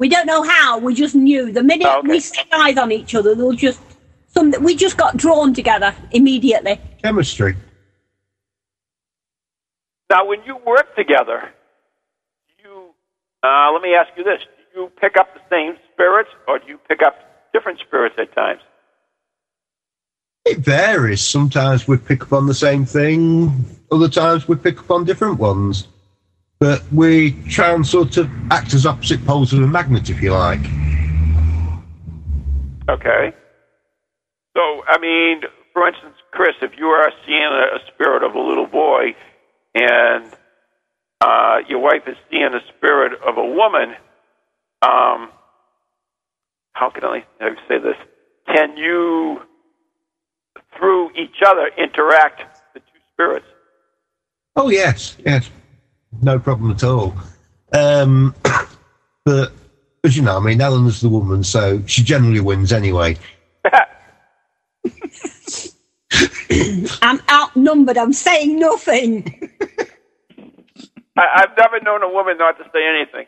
We 0.00 0.08
don't 0.08 0.24
know 0.26 0.42
how. 0.42 0.78
We 0.78 0.94
just 0.94 1.14
knew. 1.14 1.52
The 1.52 1.62
minute 1.62 1.86
Oh, 1.86 1.98
okay. 1.98 2.08
we 2.08 2.20
set 2.20 2.46
eyes 2.52 2.78
on 2.78 2.90
each 2.90 3.14
other, 3.14 3.34
there 3.34 3.44
was 3.44 3.58
just 3.58 3.80
some. 4.28 4.52
We 4.62 4.74
just 4.74 4.96
got 4.96 5.18
drawn 5.18 5.52
together 5.52 5.94
immediately. 6.10 6.80
Chemistry. 7.02 7.54
Now, 10.08 10.24
when 10.26 10.42
you 10.44 10.56
work 10.66 10.96
together, 10.96 11.52
you 12.64 12.94
uh, 13.44 13.70
let 13.72 13.82
me 13.82 13.94
ask 13.94 14.08
you 14.16 14.24
this: 14.24 14.40
Do 14.72 14.80
you 14.80 14.90
pick 14.98 15.18
up 15.18 15.34
the 15.34 15.40
same 15.50 15.76
spirits, 15.92 16.30
or 16.48 16.58
do 16.58 16.66
you 16.66 16.78
pick 16.88 17.02
up 17.02 17.14
different 17.52 17.78
spirits 17.80 18.14
at 18.18 18.34
times? 18.34 18.62
It 20.46 20.60
varies. 20.60 21.20
Sometimes 21.20 21.86
we 21.86 21.98
pick 21.98 22.22
up 22.22 22.32
on 22.32 22.46
the 22.46 22.54
same 22.54 22.86
thing, 22.86 23.66
other 23.92 24.08
times 24.08 24.48
we 24.48 24.56
pick 24.56 24.78
up 24.78 24.90
on 24.90 25.04
different 25.04 25.38
ones. 25.38 25.86
But 26.60 26.82
we 26.92 27.32
try 27.48 27.72
and 27.72 27.86
sort 27.86 28.18
of 28.18 28.30
act 28.50 28.74
as 28.74 28.84
opposite 28.84 29.24
poles 29.24 29.54
of 29.54 29.62
a 29.62 29.66
magnet, 29.66 30.10
if 30.10 30.20
you 30.20 30.32
like. 30.32 30.60
Okay. 32.86 33.32
So, 34.54 34.82
I 34.86 34.98
mean, 35.00 35.40
for 35.72 35.88
instance, 35.88 36.16
Chris, 36.32 36.54
if 36.60 36.72
you 36.76 36.88
are 36.88 37.10
seeing 37.24 37.42
a, 37.42 37.78
spirit 37.94 38.22
of 38.22 38.34
a 38.34 38.38
little 38.38 38.66
boy, 38.66 39.14
and 39.74 40.26
uh, 41.22 41.60
your 41.66 41.78
wife 41.78 42.02
is 42.06 42.16
seeing 42.30 42.52
a 42.52 42.60
spirit 42.76 43.14
of 43.26 43.38
a 43.38 43.44
woman, 43.46 43.94
um, 44.82 45.30
how 46.74 46.90
can 46.90 47.04
I 47.04 47.24
say 47.68 47.78
this? 47.78 47.96
Can 48.54 48.76
you, 48.76 49.40
through 50.76 51.10
each 51.16 51.42
other, 51.46 51.70
interact 51.78 52.42
the 52.74 52.80
two 52.80 53.00
spirits? 53.14 53.46
Oh, 54.56 54.68
yes, 54.68 55.16
yes. 55.24 55.48
No 56.22 56.38
problem 56.38 56.70
at 56.70 56.84
all. 56.84 57.14
Um, 57.72 58.34
but, 59.24 59.52
as 60.04 60.16
you 60.16 60.22
know, 60.22 60.36
I 60.36 60.40
mean, 60.40 60.60
Eleanor's 60.60 61.00
the 61.00 61.08
woman, 61.08 61.42
so 61.44 61.82
she 61.86 62.02
generally 62.02 62.40
wins 62.40 62.72
anyway. 62.72 63.16
I'm 67.02 67.20
outnumbered. 67.30 67.96
I'm 67.96 68.12
saying 68.12 68.58
nothing. 68.58 69.50
I, 71.16 71.26
I've 71.36 71.56
never 71.56 71.80
known 71.80 72.02
a 72.02 72.08
woman 72.08 72.38
not 72.38 72.58
to 72.58 72.64
say 72.72 72.86
anything. 72.86 73.26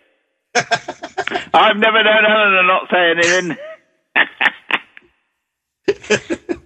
I've 1.55 1.77
never 1.77 2.03
known 2.03 2.25
Ellen 2.29 2.53
to 2.53 2.63
not 2.67 2.91
say 2.91 3.11
anything. 3.11 3.57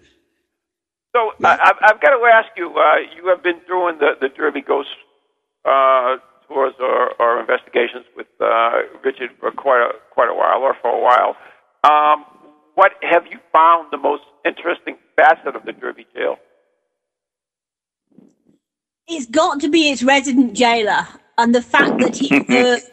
So 1.17 1.33
I, 1.43 1.53
I've, 1.55 1.77
I've 1.81 2.01
got 2.03 2.11
to 2.11 2.23
ask 2.27 2.49
you. 2.59 2.69
Uh, 2.77 2.97
you 3.17 3.29
have 3.29 3.43
been 3.43 3.59
doing 3.67 3.97
the 3.99 4.21
the 4.21 4.29
Derby 4.29 4.61
Ghost 4.61 4.91
uh, 5.67 6.17
tours 6.49 6.75
or, 6.79 7.13
or 7.21 7.41
investigations 7.41 8.07
with 8.17 8.27
uh, 8.41 8.71
Richard 9.05 9.31
for 9.41 9.51
quite 9.51 9.83
a 9.83 9.93
quite 10.13 10.31
a 10.31 10.35
while, 10.35 10.63
or 10.63 10.75
for 10.81 10.91
a 10.91 11.03
while. 11.03 11.37
Um, 11.85 12.25
what 12.75 12.93
have 13.03 13.25
you 13.31 13.39
found 13.53 13.89
the 13.91 13.99
most 13.99 14.23
interesting 14.45 14.97
facet 15.17 15.57
of 15.57 15.65
the 15.65 15.73
Derby 15.73 16.07
jail? 16.15 16.37
It's 19.09 19.27
got 19.27 19.61
to 19.61 19.69
be 19.69 19.91
its 19.91 20.03
resident 20.03 20.55
jailer 20.55 21.07
and 21.39 21.55
the 21.55 21.63
fact 21.63 21.99
that 22.01 22.17
he 22.17 22.29
hurts 22.49 22.91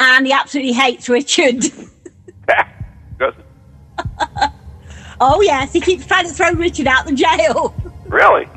and 0.00 0.26
he 0.26 0.32
absolutely 0.32 0.72
hates 0.72 1.08
Richard. 1.08 1.60
Does 3.18 3.34
it? 3.38 3.44
oh 5.20 5.40
yes, 5.40 5.72
he 5.72 5.80
keeps 5.80 6.06
trying 6.06 6.26
to 6.26 6.32
throw 6.32 6.52
Richard 6.52 6.86
out 6.86 7.06
the 7.06 7.14
jail. 7.14 7.74
Really? 8.06 8.48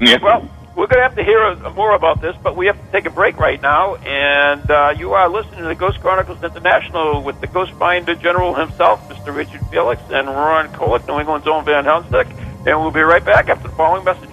Yeah. 0.00 0.18
Well, 0.22 0.48
we're 0.74 0.86
going 0.86 0.98
to 0.98 1.02
have 1.02 1.16
to 1.16 1.24
hear 1.24 1.38
uh, 1.42 1.70
more 1.74 1.94
about 1.94 2.22
this, 2.22 2.34
but 2.42 2.56
we 2.56 2.66
have 2.66 2.82
to 2.82 2.92
take 2.92 3.04
a 3.04 3.10
break 3.10 3.36
right 3.36 3.60
now. 3.60 3.96
And 3.96 4.70
uh, 4.70 4.94
you 4.96 5.12
are 5.12 5.28
listening 5.28 5.58
to 5.58 5.64
the 5.64 5.74
Ghost 5.74 6.00
Chronicles 6.00 6.42
International 6.42 7.22
with 7.22 7.40
the 7.42 7.46
Ghost 7.46 7.72
Finder 7.72 8.14
General 8.14 8.54
himself, 8.54 9.06
Mr. 9.08 9.34
Richard 9.34 9.60
Felix, 9.70 10.00
and 10.10 10.28
Ron 10.28 10.68
Kolek, 10.68 11.06
New 11.06 11.18
England's 11.20 11.46
own 11.46 11.64
Van 11.66 11.84
Helmstick. 11.84 12.30
And 12.66 12.80
we'll 12.80 12.90
be 12.90 13.00
right 13.00 13.24
back 13.24 13.48
after 13.48 13.68
the 13.68 13.74
following 13.74 14.04
message 14.04 14.30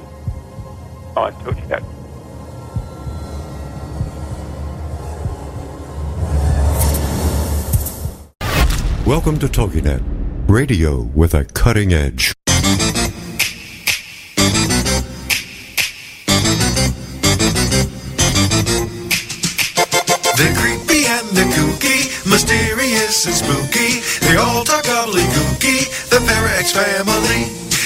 on 1.17 1.33
TogiNet. 1.43 1.83
Welcome 9.05 9.39
to 9.39 9.47
TogiNet, 9.47 10.03
radio 10.47 11.01
with 11.01 11.33
a 11.33 11.43
cutting 11.43 11.91
edge. 11.91 12.38
Family. 26.83 27.43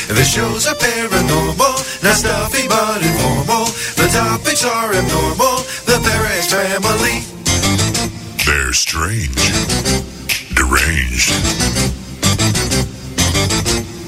The 0.08 0.24
shows 0.24 0.68
are 0.68 0.76
paranormal, 0.76 1.76
not 2.04 2.16
stuffy 2.16 2.68
but 2.68 3.02
informal. 3.02 3.66
The 3.98 4.08
topics 4.12 4.64
are 4.66 4.94
abnormal, 4.94 5.58
the 5.90 5.98
Parax 6.06 6.54
family. 6.54 7.18
They're 8.46 8.74
strange, 8.74 9.44
deranged, 10.54 11.32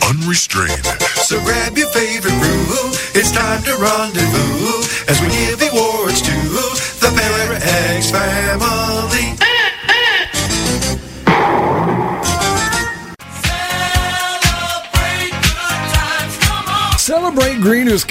unrestrained. 0.06 0.86
So 1.30 1.40
grab 1.42 1.78
your 1.78 1.90
favorite 1.90 2.38
brew, 2.38 2.94
it's 3.18 3.32
time 3.32 3.64
to 3.64 3.74
rendezvous 3.82 4.25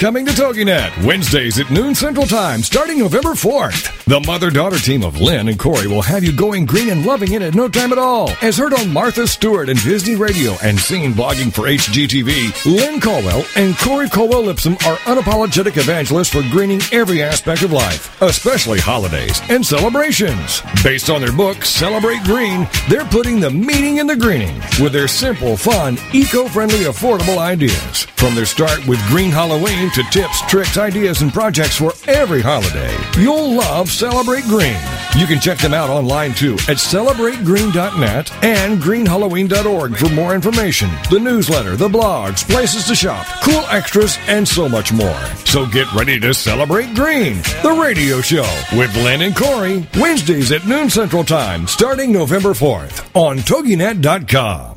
coming 0.05 0.23
to 0.23 0.31
TogiNet 0.33 1.03
Wednesdays 1.03 1.59
at 1.59 1.71
noon 1.71 1.95
Central 1.95 2.27
Time, 2.27 2.61
starting 2.61 2.99
November 2.99 3.31
4th. 3.31 4.04
The 4.07 4.19
mother-daughter 4.19 4.77
team 4.77 5.03
of 5.03 5.19
Lynn 5.19 5.49
and 5.49 5.57
Corey 5.57 5.87
will 5.87 6.03
have 6.03 6.23
you 6.23 6.31
going 6.31 6.67
green 6.67 6.91
and 6.91 7.03
loving 7.03 7.33
it 7.33 7.41
at 7.41 7.55
no 7.55 7.67
time 7.67 7.91
at 7.91 7.97
all. 7.97 8.29
As 8.39 8.55
heard 8.55 8.71
on 8.71 8.93
Martha 8.93 9.25
Stewart 9.25 9.67
and 9.67 9.81
Disney 9.81 10.15
Radio 10.15 10.55
and 10.61 10.77
seen 10.77 11.11
blogging 11.11 11.51
for 11.51 11.63
HGTV, 11.63 12.65
Lynn 12.67 13.01
Colwell 13.01 13.43
and 13.55 13.75
Corey 13.79 14.07
Colwell 14.07 14.43
Lipson 14.43 14.75
are 14.85 14.97
unapologetic 15.07 15.77
evangelists 15.77 16.29
for 16.29 16.43
greening 16.51 16.81
every 16.91 17.23
aspect 17.23 17.63
of 17.63 17.71
life, 17.71 18.21
especially 18.21 18.79
holidays 18.79 19.41
and 19.49 19.65
celebrations. 19.65 20.61
Based 20.83 21.09
on 21.09 21.19
their 21.19 21.33
book, 21.33 21.65
Celebrate 21.65 22.21
Green, 22.25 22.67
they're 22.87 23.05
putting 23.05 23.39
the 23.39 23.49
meaning 23.49 23.97
in 23.97 24.05
the 24.05 24.15
greening 24.15 24.59
with 24.79 24.93
their 24.93 25.07
simple, 25.07 25.57
fun, 25.57 25.97
eco-friendly, 26.13 26.83
affordable 26.83 27.39
ideas. 27.39 28.03
From 28.17 28.35
their 28.35 28.45
start 28.45 28.85
with 28.85 29.03
Green 29.07 29.31
Halloween 29.31 29.89
to 29.93 30.03
tips, 30.11 30.41
tricks, 30.41 30.77
ideas, 30.77 31.23
and 31.23 31.33
projects 31.33 31.77
for 31.77 31.93
every 32.07 32.43
holiday, 32.43 32.95
you'll 33.17 33.55
love 33.55 33.89
Celebrate 33.95 34.43
Green. 34.43 34.77
You 35.17 35.25
can 35.25 35.39
check 35.39 35.57
them 35.57 35.73
out 35.73 35.89
online 35.89 36.33
too 36.33 36.55
at 36.67 36.77
celebrategreen.net 36.77 38.43
and 38.43 38.81
greenhalloween.org 38.81 39.95
for 39.95 40.09
more 40.09 40.35
information, 40.35 40.89
the 41.09 41.19
newsletter, 41.19 41.77
the 41.77 41.87
blogs, 41.87 42.45
places 42.49 42.85
to 42.87 42.95
shop, 42.95 43.25
cool 43.41 43.63
extras, 43.71 44.17
and 44.27 44.45
so 44.45 44.67
much 44.67 44.91
more. 44.91 45.19
So 45.45 45.65
get 45.65 45.91
ready 45.93 46.19
to 46.19 46.33
celebrate 46.33 46.93
green, 46.93 47.37
the 47.63 47.79
radio 47.81 48.19
show 48.19 48.47
with 48.77 48.93
Len 48.97 49.21
and 49.21 49.35
Corey, 49.35 49.87
Wednesdays 49.95 50.51
at 50.51 50.67
noon 50.67 50.89
Central 50.89 51.23
Time, 51.23 51.65
starting 51.65 52.11
November 52.11 52.49
4th 52.49 53.09
on 53.15 53.37
TogiNet.com. 53.37 54.75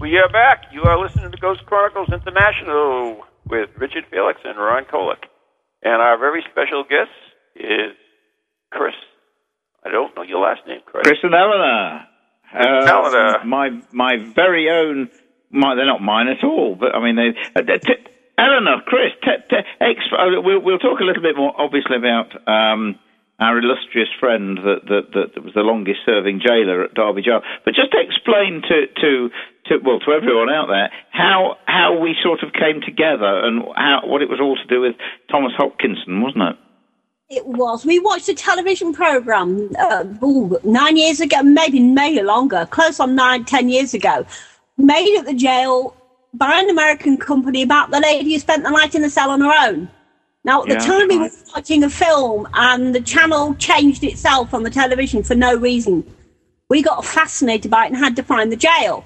We 0.00 0.16
are 0.16 0.28
back. 0.30 0.64
You 0.72 0.82
are 0.84 0.98
listening 0.98 1.30
to 1.30 1.36
Ghost 1.36 1.66
Chronicles 1.66 2.08
International 2.10 3.24
with 3.46 3.68
Richard 3.76 4.04
Felix 4.10 4.40
and 4.44 4.58
Ron 4.58 4.84
Kolek. 4.86 5.24
And 5.82 6.00
our 6.00 6.18
very 6.18 6.44
special 6.50 6.84
guest 6.84 7.10
is 7.56 7.96
Chris. 8.70 8.94
I 9.84 9.90
don't 9.90 10.14
know 10.14 10.22
your 10.22 10.40
last 10.40 10.60
name, 10.66 10.80
Chris. 10.86 11.02
Chris 11.04 11.18
and 11.22 11.34
Eleanor. 11.34 12.06
Uh, 12.54 12.86
Eleanor. 12.86 13.44
My 13.44 13.70
my 13.92 14.16
very 14.34 14.70
own. 14.70 15.10
My, 15.50 15.74
they're 15.74 15.84
not 15.84 16.00
mine 16.00 16.28
at 16.28 16.44
all, 16.44 16.76
but 16.78 16.94
I 16.94 17.02
mean 17.02 17.16
they. 17.16 17.34
Uh, 17.54 17.62
t- 17.78 18.08
Eleanor, 18.38 18.80
Chris, 18.86 19.12
t- 19.22 19.44
t- 19.50 19.56
ex- 19.80 20.08
uh, 20.10 20.40
we'll, 20.42 20.60
we'll 20.60 20.78
talk 20.78 21.00
a 21.00 21.04
little 21.04 21.22
bit 21.22 21.36
more, 21.36 21.52
obviously, 21.60 21.96
about 21.96 22.32
um, 22.48 22.98
our 23.38 23.58
illustrious 23.58 24.08
friend 24.18 24.56
that, 24.58 24.88
that, 24.88 25.32
that 25.34 25.44
was 25.44 25.52
the 25.54 25.60
longest 25.60 26.00
serving 26.06 26.40
jailer 26.40 26.82
at 26.82 26.94
Derby 26.94 27.22
Jail. 27.22 27.42
But 27.64 27.74
just 27.74 27.92
explain 27.92 28.62
to, 28.62 28.86
to, 29.02 29.30
to 29.66 29.78
well 29.84 30.00
to 30.00 30.12
everyone 30.12 30.50
out 30.50 30.66
there 30.68 30.90
how 31.10 31.56
how 31.66 31.98
we 31.98 32.16
sort 32.22 32.42
of 32.42 32.52
came 32.52 32.80
together 32.80 33.44
and 33.44 33.62
how 33.76 34.00
what 34.04 34.22
it 34.22 34.28
was 34.28 34.40
all 34.40 34.56
to 34.56 34.66
do 34.66 34.80
with 34.80 34.94
Thomas 35.30 35.52
Hopkinson, 35.56 36.20
wasn't 36.22 36.42
it? 36.44 36.56
It 37.28 37.46
was. 37.46 37.86
We 37.86 37.98
watched 37.98 38.28
a 38.28 38.34
television 38.34 38.92
program 38.92 39.70
uh, 39.78 40.04
ooh, 40.22 40.58
nine 40.64 40.96
years 40.96 41.20
ago, 41.20 41.42
maybe 41.42 41.80
maybe 41.80 42.22
longer, 42.22 42.66
close 42.70 43.00
on 43.00 43.14
nine, 43.14 43.44
ten 43.44 43.68
years 43.68 43.94
ago, 43.94 44.26
made 44.76 45.18
at 45.18 45.24
the 45.26 45.34
jail 45.34 45.96
by 46.34 46.60
an 46.60 46.68
American 46.70 47.16
company 47.16 47.62
about 47.62 47.90
the 47.90 48.00
lady 48.00 48.32
who 48.34 48.38
spent 48.38 48.64
the 48.64 48.70
night 48.70 48.94
in 48.94 49.02
the 49.02 49.10
cell 49.10 49.30
on 49.30 49.40
her 49.40 49.68
own. 49.68 49.88
Now, 50.44 50.62
at 50.62 50.68
the 50.68 50.74
Yeah, 50.74 50.84
time, 50.84 51.08
we 51.08 51.18
were 51.18 51.30
watching 51.54 51.84
a 51.84 51.90
film, 51.90 52.48
and 52.54 52.94
the 52.94 53.00
channel 53.00 53.54
changed 53.54 54.04
itself 54.04 54.52
on 54.52 54.62
the 54.64 54.70
television 54.70 55.22
for 55.22 55.34
no 55.34 55.54
reason. 55.56 56.04
We 56.68 56.82
got 56.82 57.04
fascinated 57.04 57.70
by 57.70 57.84
it 57.84 57.88
and 57.92 57.96
had 57.96 58.16
to 58.16 58.22
find 58.22 58.52
the 58.52 58.56
jail. 58.56 59.04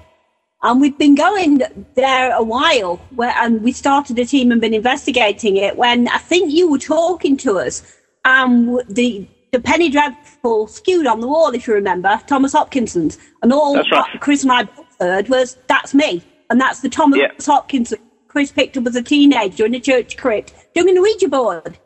And 0.63 0.81
we've 0.81 0.97
been 0.97 1.15
going 1.15 1.61
there 1.93 2.33
a 2.35 2.41
while, 2.41 2.97
where, 3.15 3.33
and 3.37 3.61
we 3.61 3.71
started 3.71 4.17
a 4.17 4.25
team 4.25 4.51
and 4.51 4.59
been 4.59 4.73
investigating 4.73 5.55
it. 5.57 5.77
When 5.77 6.07
I 6.07 6.17
think 6.17 6.51
you 6.51 6.69
were 6.69 6.79
talking 6.79 7.37
to 7.37 7.59
us, 7.59 7.83
um, 8.25 8.79
the 8.89 9.27
the 9.53 9.59
penny 9.61 9.89
dreadful 9.89 10.67
skewed 10.67 11.07
on 11.07 11.21
the 11.21 11.27
wall, 11.27 11.51
if 11.53 11.67
you 11.67 11.73
remember, 11.73 12.19
Thomas 12.27 12.51
Hopkinson's, 12.51 13.17
and 13.41 13.53
all 13.53 13.75
That's 13.75 13.89
right. 13.91 14.13
what 14.13 14.21
Chris 14.21 14.43
and 14.43 14.51
I 14.51 14.63
both 14.63 14.85
heard 14.99 15.29
was 15.29 15.57
that's 15.67 15.93
me, 15.93 16.21
and 16.49 16.59
that's 16.59 16.81
the 16.81 16.89
Thomas 16.89 17.19
Yeah. 17.19 17.27
Hopkinson 17.45 17.99
Chris 18.27 18.51
picked 18.51 18.77
up 18.77 18.85
as 18.87 18.95
a 18.95 19.01
teenager 19.01 19.65
in 19.65 19.73
a 19.75 19.79
church 19.79 20.17
crypt 20.17 20.53
doing 20.75 20.97
a 20.97 21.01
Ouija 21.01 21.27
board. 21.29 21.77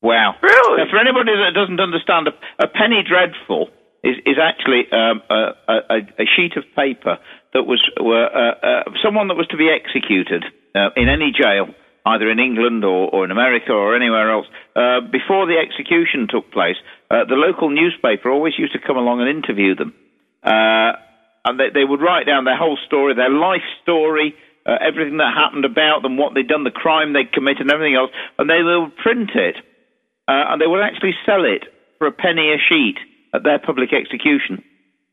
Wow. 0.00 0.36
Really? 0.42 0.84
Now, 0.84 0.90
for 0.90 0.98
anybody 0.98 1.32
that 1.32 1.52
doesn't 1.54 1.80
understand, 1.80 2.28
a, 2.28 2.64
a 2.64 2.68
penny 2.68 3.02
dreadful 3.02 3.68
is, 4.02 4.16
is 4.26 4.36
actually 4.40 4.84
um, 4.92 5.22
a, 5.30 5.52
a, 5.68 5.96
a 6.18 6.24
sheet 6.36 6.56
of 6.56 6.64
paper 6.76 7.18
that 7.54 7.62
was 7.62 7.80
were, 7.98 8.26
uh, 8.26 8.54
uh, 8.60 8.82
someone 9.02 9.28
that 9.28 9.38
was 9.38 9.46
to 9.48 9.56
be 9.56 9.70
executed 9.70 10.44
uh, 10.74 10.90
in 10.96 11.08
any 11.08 11.30
jail, 11.30 11.70
either 12.04 12.28
in 12.28 12.38
England 12.38 12.84
or, 12.84 13.08
or 13.08 13.24
in 13.24 13.30
America 13.30 13.72
or 13.72 13.96
anywhere 13.96 14.30
else. 14.30 14.46
Uh, 14.74 15.00
before 15.00 15.46
the 15.46 15.56
execution 15.56 16.26
took 16.28 16.50
place, 16.50 16.76
uh, 17.10 17.24
the 17.24 17.38
local 17.38 17.70
newspaper 17.70 18.28
always 18.28 18.58
used 18.58 18.74
to 18.74 18.82
come 18.84 18.98
along 18.98 19.22
and 19.22 19.30
interview 19.30 19.74
them. 19.74 19.94
Uh, 20.42 20.98
and 21.46 21.60
they, 21.60 21.70
they 21.72 21.84
would 21.84 22.02
write 22.02 22.26
down 22.26 22.44
their 22.44 22.58
whole 22.58 22.78
story, 22.86 23.14
their 23.14 23.30
life 23.30 23.64
story, 23.82 24.34
everything 24.66 25.18
that 25.18 25.36
happened 25.36 25.64
about 25.64 26.00
them, 26.02 26.16
what 26.16 26.32
they'd 26.34 26.48
done, 26.48 26.64
the 26.64 26.72
crime 26.72 27.12
they'd 27.12 27.32
committed, 27.32 27.68
and 27.68 27.70
everything 27.70 27.94
else, 27.94 28.10
and 28.38 28.48
they 28.48 28.62
would 28.64 28.96
print 28.96 29.30
it, 29.34 29.56
and 30.26 30.60
they 30.60 30.66
would 30.66 30.80
actually 30.80 31.12
sell 31.26 31.44
it 31.44 31.68
for 31.98 32.06
a 32.06 32.12
penny 32.12 32.48
a 32.48 32.56
sheet 32.56 32.96
at 33.34 33.44
their 33.44 33.58
public 33.58 33.92
execution. 33.92 34.64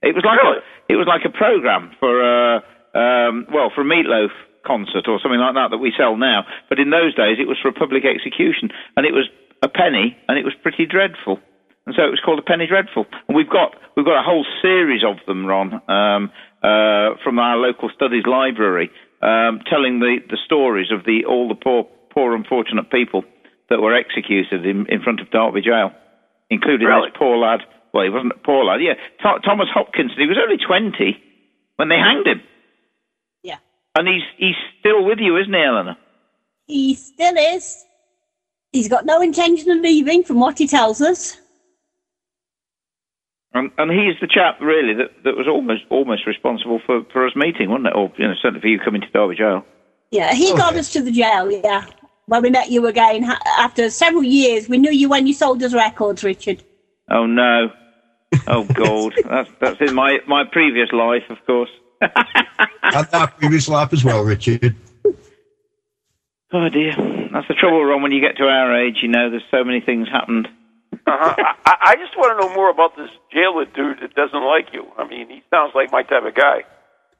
It 0.02 0.16
was 0.16 0.24
like 0.26 0.40
Really? 0.42 0.58
a, 0.58 0.94
it 0.94 0.96
was 0.98 1.08
like 1.08 1.26
a 1.26 1.30
program 1.30 1.92
for 2.00 2.14
uh, 2.22 2.60
um, 2.98 3.46
well 3.54 3.72
for 3.74 3.82
a 3.82 3.86
meatloaf 3.86 4.32
concert 4.66 5.08
or 5.08 5.20
something 5.22 5.40
like 5.40 5.56
that 5.56 5.70
that 5.72 5.78
we 5.82 5.94
sell 5.98 6.16
now, 6.18 6.46
but 6.70 6.80
in 6.80 6.90
those 6.90 7.16
days 7.16 7.38
it 7.40 7.48
was 7.48 7.58
for 7.62 7.70
a 7.70 7.74
public 7.74 8.06
execution, 8.06 8.70
and 8.98 9.06
it 9.06 9.14
was 9.14 9.28
a 9.64 9.70
penny, 9.70 10.18
and 10.28 10.38
it 10.38 10.46
was 10.46 10.54
pretty 10.62 10.86
dreadful. 10.86 11.40
And 11.86 11.96
so 11.98 12.04
it 12.06 12.10
was 12.14 12.22
called 12.24 12.38
a 12.38 12.44
penny 12.46 12.68
dreadful. 12.68 13.06
And 13.28 13.36
we've 13.36 13.50
got 13.50 13.74
we've 13.96 14.06
got 14.06 14.20
a 14.20 14.24
whole 14.24 14.46
series 14.62 15.02
of 15.04 15.18
them, 15.26 15.46
Ron, 15.46 15.82
um, 15.90 16.32
uh, 16.62 17.18
from 17.24 17.40
our 17.40 17.58
local 17.58 17.90
studies 17.94 18.26
library, 18.28 18.92
um, 19.22 19.62
telling 19.70 20.00
the, 20.00 20.18
the 20.30 20.38
stories 20.46 20.92
of 20.92 21.06
the 21.06 21.26
all 21.26 21.48
the 21.48 21.56
poor 21.56 21.86
poor 22.14 22.36
unfortunate 22.36 22.92
people 22.92 23.24
that 23.70 23.82
were 23.82 23.96
executed 23.96 24.66
in, 24.66 24.86
in 24.90 25.02
front 25.02 25.22
of 25.22 25.32
Derby 25.32 25.62
Jail, 25.62 25.92
including 26.50 26.86
Really? 26.88 27.10
this 27.10 27.18
poor 27.18 27.38
lad. 27.38 27.62
Well, 27.94 28.04
he 28.04 28.10
wasn't 28.10 28.34
a 28.34 28.38
poor 28.46 28.64
lad. 28.66 28.80
Yeah, 28.82 28.94
Tho- 29.24 29.40
Thomas 29.44 29.68
Hopkinson. 29.74 30.18
He 30.18 30.28
was 30.28 30.38
only 30.42 30.58
twenty 30.58 31.22
when 31.76 31.90
they 31.90 31.98
hanged 31.98 32.28
him, 32.28 32.42
Yeah. 33.44 33.58
and 33.96 34.08
he's 34.08 34.24
he's 34.38 34.56
still 34.80 35.04
with 35.06 35.20
you, 35.20 35.38
isn't 35.38 35.54
he, 35.54 35.62
Eleanor? 35.64 35.98
He 36.68 36.96
still 36.96 37.36
is. 37.56 37.84
He's 38.72 38.88
got 38.88 39.06
no 39.06 39.22
intention 39.22 39.70
of 39.72 39.80
leaving, 39.80 40.24
from 40.24 40.40
what 40.40 40.58
he 40.58 40.68
tells 40.68 41.02
us. 41.02 41.38
And, 43.54 43.70
and 43.78 43.92
he's 43.92 44.16
the 44.22 44.28
chap 44.28 44.62
really 44.62 44.94
that, 44.94 45.10
that 45.26 45.36
was 45.36 45.46
almost 45.46 45.82
almost 45.90 46.26
responsible 46.26 46.80
for, 46.86 47.02
for 47.12 47.28
us 47.28 47.36
meeting, 47.36 47.70
wasn't 47.70 47.88
it? 47.88 47.96
Or 47.96 48.10
you 48.18 48.28
know, 48.28 48.34
certainly 48.42 48.62
for 48.62 48.68
you 48.68 48.80
coming 48.80 49.02
to 49.02 49.10
Derby 49.10 49.36
Jail. 49.36 49.66
Yeah, 50.10 50.34
he 50.34 50.54
Oh, 50.54 50.58
got 50.58 50.74
yeah. 50.74 50.80
us 50.80 50.94
to 50.94 51.02
the 51.02 51.12
jail, 51.12 51.52
yeah. 51.52 51.86
When 52.28 52.44
we 52.44 52.50
met 52.50 52.72
you 52.72 52.86
again, 52.88 53.26
after 53.58 53.90
several 53.90 54.24
years, 54.24 54.70
we 54.70 54.78
knew 54.78 54.92
you 54.92 55.10
when 55.10 55.28
you 55.28 55.34
sold 55.34 55.62
us 55.64 55.74
records, 55.74 56.24
Richard. 56.24 56.64
Oh 57.10 57.26
no! 57.26 57.72
Oh 58.48 58.64
God! 58.74 59.14
that's 59.30 59.50
that's 59.60 59.82
in 59.82 59.96
my 59.96 60.20
my 60.28 60.44
previous 60.52 60.92
life, 60.92 61.24
of 61.30 61.38
course. 61.46 61.70
and 62.02 62.12
that 63.12 63.38
previous 63.38 63.68
life 63.68 63.94
as 63.94 64.04
well, 64.04 64.24
Richard. 64.24 64.76
Oh 66.54 66.68
dear, 66.70 66.94
that's 67.32 67.48
the 67.48 67.54
trouble, 67.54 67.84
Ron. 67.84 68.02
When 68.02 68.12
you 68.12 68.22
get 68.22 68.38
to 68.38 68.44
our 68.44 68.76
age, 68.76 68.98
you 69.02 69.08
know, 69.08 69.30
there's 69.30 69.44
so 69.52 69.64
many 69.64 69.82
things 69.82 70.08
happened. 70.10 70.48
Uh-huh. 70.94 71.36
I, 71.66 71.76
I 71.82 71.96
just 71.96 72.18
want 72.18 72.38
to 72.40 72.48
know 72.48 72.54
more 72.54 72.70
about 72.70 72.98
this 72.98 73.10
jailer 73.32 73.66
dude 73.66 74.02
that 74.02 74.14
doesn't 74.16 74.44
like 74.44 74.74
you. 74.74 74.86
I 74.98 75.08
mean, 75.08 75.30
he 75.30 75.42
sounds 75.50 75.72
like 75.74 75.92
my 75.92 76.04
type 76.04 76.24
of 76.26 76.36
guy. 76.36 76.64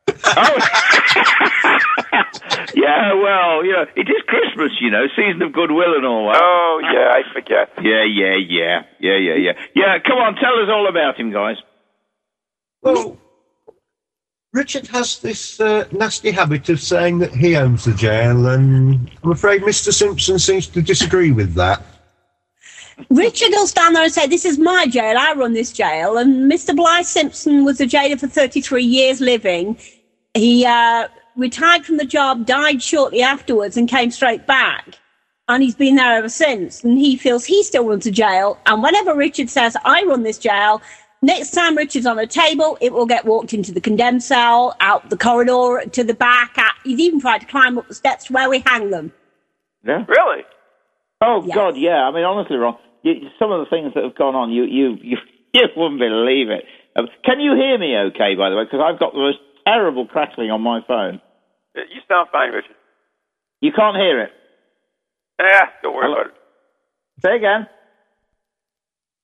Yeah, 2.74 3.14
well, 3.14 3.66
you 3.66 3.74
know, 3.74 3.86
it 3.96 4.08
is 4.10 4.22
Christmas, 4.28 4.72
you 4.80 4.90
know, 4.92 5.06
season 5.16 5.42
of 5.42 5.54
goodwill 5.54 5.96
and 5.96 6.06
all 6.06 6.32
that. 6.32 6.42
Oh, 6.42 6.80
yeah, 6.84 7.12
I 7.12 7.22
forget. 7.34 7.70
Yeah, 7.82 8.04
yeah, 8.04 8.36
yeah, 8.38 8.82
yeah, 9.00 9.18
yeah, 9.18 9.36
yeah. 9.36 9.52
Yeah, 9.76 9.98
come 10.06 10.18
on, 10.18 10.36
tell 10.36 10.54
us 10.62 10.70
all 10.70 10.88
about 10.88 11.20
him, 11.20 11.32
guys. 11.32 11.58
Well, 12.82 13.18
Richard 14.54 14.88
has 14.88 15.20
this 15.20 15.60
uh, 15.60 15.86
nasty 15.92 16.32
habit 16.32 16.70
of 16.70 16.82
saying 16.82 17.20
that 17.20 17.34
he 17.34 17.56
owns 17.56 17.86
the 17.86 17.94
jail, 17.94 18.48
and 18.48 19.10
I'm 19.24 19.32
afraid 19.32 19.62
Mr. 19.62 19.94
Simpson 19.94 20.40
seems 20.40 20.68
to 20.68 20.82
disagree 20.82 21.32
with 21.32 21.54
that. 21.56 21.82
Richard 23.10 23.50
will 23.52 23.68
stand 23.68 23.96
there 23.96 24.04
and 24.04 24.14
say, 24.14 24.28
This 24.28 24.46
is 24.46 24.58
my 24.58 24.88
jail, 24.88 25.18
I 25.18 25.34
run 25.34 25.54
this 25.54 25.72
jail. 25.72 26.18
And 26.18 26.52
Mr. 26.52 26.76
Blythe 26.76 27.06
Simpson 27.06 27.66
was 27.66 27.80
a 27.82 27.86
jailer 27.86 28.18
for 28.18 28.28
33 28.28 28.84
years 28.84 29.22
living. 29.22 29.78
He 30.34 30.66
uh, 30.66 31.08
retired 31.36 31.86
from 31.86 31.98
the 31.98 32.06
job, 32.06 32.46
died 32.46 32.82
shortly 32.82 33.22
afterwards, 33.22 33.78
and 33.78 33.90
came 33.90 34.12
straight 34.12 34.46
back. 34.48 34.98
And 35.48 35.62
he's 35.62 35.76
been 35.76 35.96
there 35.96 36.18
ever 36.18 36.30
since. 36.30 36.84
And 36.84 36.98
he 36.98 37.18
feels 37.18 37.44
he 37.44 37.64
still 37.64 37.86
runs 37.88 38.06
a 38.06 38.12
jail. 38.12 38.58
And 38.66 38.82
whenever 38.82 39.14
Richard 39.16 39.50
says, 39.50 39.76
I 39.84 40.04
run 40.04 40.24
this 40.24 40.38
jail, 40.38 40.82
next 41.22 41.52
time 41.52 41.76
Richard's 41.76 42.06
on 42.06 42.18
a 42.20 42.28
table, 42.28 42.78
it 42.80 42.94
will 42.94 43.06
get 43.06 43.26
walked 43.26 43.54
into 43.54 43.74
the 43.74 43.82
condemned 43.82 44.24
cell, 44.24 44.76
out 44.80 45.10
the 45.10 45.18
corridor 45.18 45.84
to 45.92 46.04
the 46.04 46.14
back. 46.14 46.54
Out. 46.58 46.74
He's 46.86 47.00
even 47.00 47.20
tried 47.20 47.40
to 47.40 47.48
climb 47.48 47.78
up 47.78 47.88
the 47.90 47.94
steps 47.96 48.26
to 48.26 48.34
where 48.34 48.50
we 48.50 48.60
hang 48.66 48.92
them. 48.92 49.12
Yeah. 49.86 50.06
Really? 50.08 50.44
Oh 51.20 51.44
Yeah. 51.46 51.56
God, 51.56 51.76
yeah. 51.76 52.08
I 52.08 52.12
mean, 52.12 52.24
honestly, 52.24 52.56
Ron, 52.56 52.78
you, 53.04 53.30
some 53.40 53.52
of 53.52 53.60
the 53.60 53.70
things 53.70 53.94
that 53.96 54.04
have 54.04 54.16
gone 54.16 54.36
on, 54.36 54.52
you 54.52 54.64
you 54.64 54.98
you, 55.02 55.18
you 55.54 55.64
wouldn't 55.76 56.00
believe 56.00 56.50
it. 56.50 56.66
Um, 56.96 57.08
can 57.26 57.40
you 57.40 57.56
hear 57.56 57.78
me? 57.78 57.96
Okay, 58.14 58.36
by 58.36 58.50
the 58.50 58.56
way, 58.56 58.66
because 58.66 58.82
I've 58.84 59.00
got 59.00 59.14
the 59.14 59.20
most 59.20 59.40
terrible 59.66 60.08
crackling 60.08 60.52
on 60.52 60.62
my 60.62 60.82
phone. 60.88 61.22
You 61.76 62.02
sound 62.08 62.30
fine, 62.32 62.52
Richard. 62.52 62.76
You 63.62 63.72
can't 63.72 63.96
hear 63.96 64.22
it. 64.24 64.32
Yeah, 65.40 65.66
don't 65.82 65.96
worry 65.96 66.06
Hello? 66.06 66.22
about 66.22 66.32
it. 66.32 66.38
Say 67.24 67.36
again. 67.38 67.68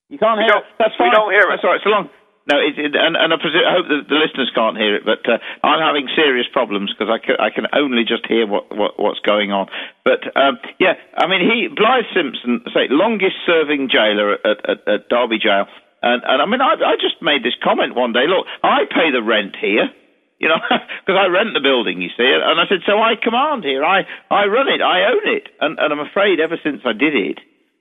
You 0.09 0.17
can't 0.17 0.39
We 0.39 0.45
hear 0.45 0.57
it. 0.63 0.63
That's 0.79 0.93
we 0.99 1.09
don't 1.11 1.31
hear 1.31 1.41
it. 1.41 1.49
That's 1.51 1.63
all 1.63 1.71
right. 1.71 1.81
So 1.83 1.89
long. 1.89 2.09
No, 2.47 2.63
it, 2.63 2.79
it, 2.79 2.95
and, 2.95 3.19
and 3.19 3.35
I, 3.35 3.37
presume, 3.37 3.67
I 3.67 3.75
hope 3.75 3.91
the 3.91 4.19
listeners 4.23 4.47
can't 4.55 4.79
hear 4.79 4.95
it, 4.95 5.03
but 5.03 5.19
uh, 5.27 5.35
I'm 5.67 5.83
having 5.83 6.07
serious 6.15 6.47
problems 6.47 6.95
because 6.95 7.11
I, 7.11 7.19
I 7.43 7.49
can 7.51 7.67
only 7.75 8.07
just 8.07 8.23
hear 8.23 8.47
what, 8.47 8.71
what 8.71 8.95
what's 8.95 9.19
going 9.19 9.51
on. 9.51 9.67
But 10.07 10.23
um, 10.31 10.55
yeah, 10.79 10.95
I 11.11 11.27
mean, 11.27 11.43
he 11.43 11.67
Blythe 11.67 12.07
Simpson, 12.15 12.63
say 12.71 12.87
longest 12.87 13.35
serving 13.43 13.91
jailer 13.91 14.39
at, 14.39 14.63
at, 14.63 14.79
at 14.87 15.09
Derby 15.11 15.43
Jail, 15.43 15.67
and, 15.99 16.23
and 16.23 16.39
I 16.41 16.45
mean, 16.47 16.63
I, 16.63 16.79
I 16.79 16.95
just 16.95 17.19
made 17.19 17.43
this 17.43 17.59
comment 17.59 17.99
one 17.99 18.15
day. 18.15 18.31
Look, 18.31 18.47
I 18.63 18.87
pay 18.87 19.11
the 19.11 19.21
rent 19.21 19.55
here. 19.59 19.91
You 20.39 20.49
know, 20.49 20.61
because 20.69 21.17
I 21.17 21.33
rent 21.33 21.57
the 21.57 21.65
building, 21.65 21.99
you 21.99 22.09
see, 22.13 22.21
and 22.21 22.61
I 22.61 22.69
said, 22.69 22.85
so 22.85 23.01
I 23.01 23.17
command 23.17 23.63
here, 23.63 23.83
I, 23.83 24.05
I 24.29 24.45
run 24.45 24.69
it, 24.69 24.85
I 24.85 25.09
own 25.09 25.25
it, 25.33 25.49
and, 25.59 25.79
and 25.79 25.91
I'm 25.91 25.99
afraid 25.99 26.39
ever 26.39 26.59
since 26.61 26.85
I 26.85 26.93
did 26.93 27.17
it, 27.17 27.39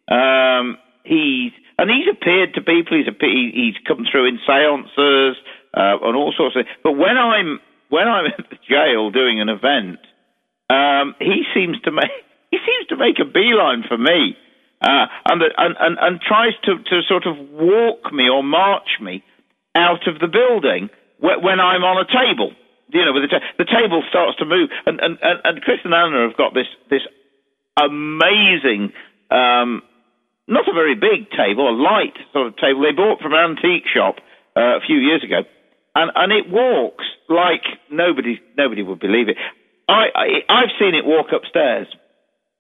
um, 0.09 0.79
he's 1.05 1.53
and 1.79 1.91
he's 1.91 2.09
appeared 2.11 2.55
to 2.55 2.61
people. 2.61 2.97
He's 2.97 3.09
appeared, 3.09 3.55
he's 3.55 3.77
come 3.87 4.07
through 4.11 4.29
in 4.29 4.39
seances 4.47 5.37
uh, 5.75 6.01
and 6.01 6.17
all 6.17 6.33
sorts 6.37 6.57
of. 6.57 6.65
Things. 6.65 6.77
But 6.83 6.93
when 6.93 7.17
I'm 7.19 7.61
when 7.89 8.09
I'm 8.09 8.27
at 8.39 8.49
the 8.51 8.59
jail 8.69 9.11
doing 9.11 9.41
an 9.41 9.49
event, 9.49 10.01
um, 10.71 11.15
he 11.21 11.45
seems 11.55 11.81
to 11.85 11.93
make 11.93 12.11
he 12.51 12.59
seems 12.59 12.89
to 12.89 12.97
make 12.97 13.21
a 13.21 13.29
beeline 13.29 13.85
for 13.87 13.99
me, 13.99 14.37
uh, 14.81 15.07
and, 15.29 15.43
and 15.43 15.77
and 15.79 15.99
and 16.01 16.21
tries 16.21 16.57
to 16.65 16.79
to 16.79 17.03
sort 17.09 17.27
of 17.27 17.37
walk 17.53 18.13
me 18.13 18.29
or 18.29 18.43
march 18.43 19.01
me 19.01 19.23
out 19.75 20.09
of 20.09 20.19
the 20.19 20.29
building 20.29 20.89
when 21.21 21.61
I'm 21.61 21.85
on 21.85 22.01
a 22.01 22.09
table. 22.09 22.53
You 22.89 23.05
know, 23.05 23.13
with 23.13 23.25
the, 23.27 23.29
ta- 23.29 23.47
the 23.59 23.67
table 23.67 24.03
starts 24.09 24.39
to 24.39 24.47
move, 24.47 24.71
and 24.87 25.01
and 25.01 25.19
and, 25.21 25.41
and 25.45 25.63
Chris 25.63 25.79
and 25.85 25.93
Anna 25.93 26.27
have 26.29 26.37
got 26.37 26.55
this 26.55 26.71
this 26.89 27.03
amazing. 27.77 28.93
Um, 29.31 29.83
not 30.49 30.69
a 30.69 30.73
very 30.73 30.95
big 30.95 31.31
table, 31.31 31.69
a 31.69 31.75
light 31.75 32.17
sort 32.33 32.47
of 32.47 32.57
table 32.57 32.83
they 32.83 32.93
bought 32.93 33.21
from 33.21 33.35
an 33.35 33.57
antique 33.57 33.87
shop 33.93 34.17
uh, 34.57 34.79
a 34.79 34.81
few 34.87 34.99
years 34.99 35.23
ago, 35.25 35.43
and 35.95 36.11
and 36.15 36.33
it 36.33 36.51
walks 36.51 37.05
like 37.29 37.65
nobody 37.91 38.41
nobody 38.57 38.83
would 38.83 39.01
believe 39.01 39.29
it. 39.29 39.37
I, 39.89 40.07
I 40.15 40.27
I've 40.49 40.75
seen 40.79 40.95
it 40.95 41.05
walk 41.05 41.27
upstairs. 41.35 41.89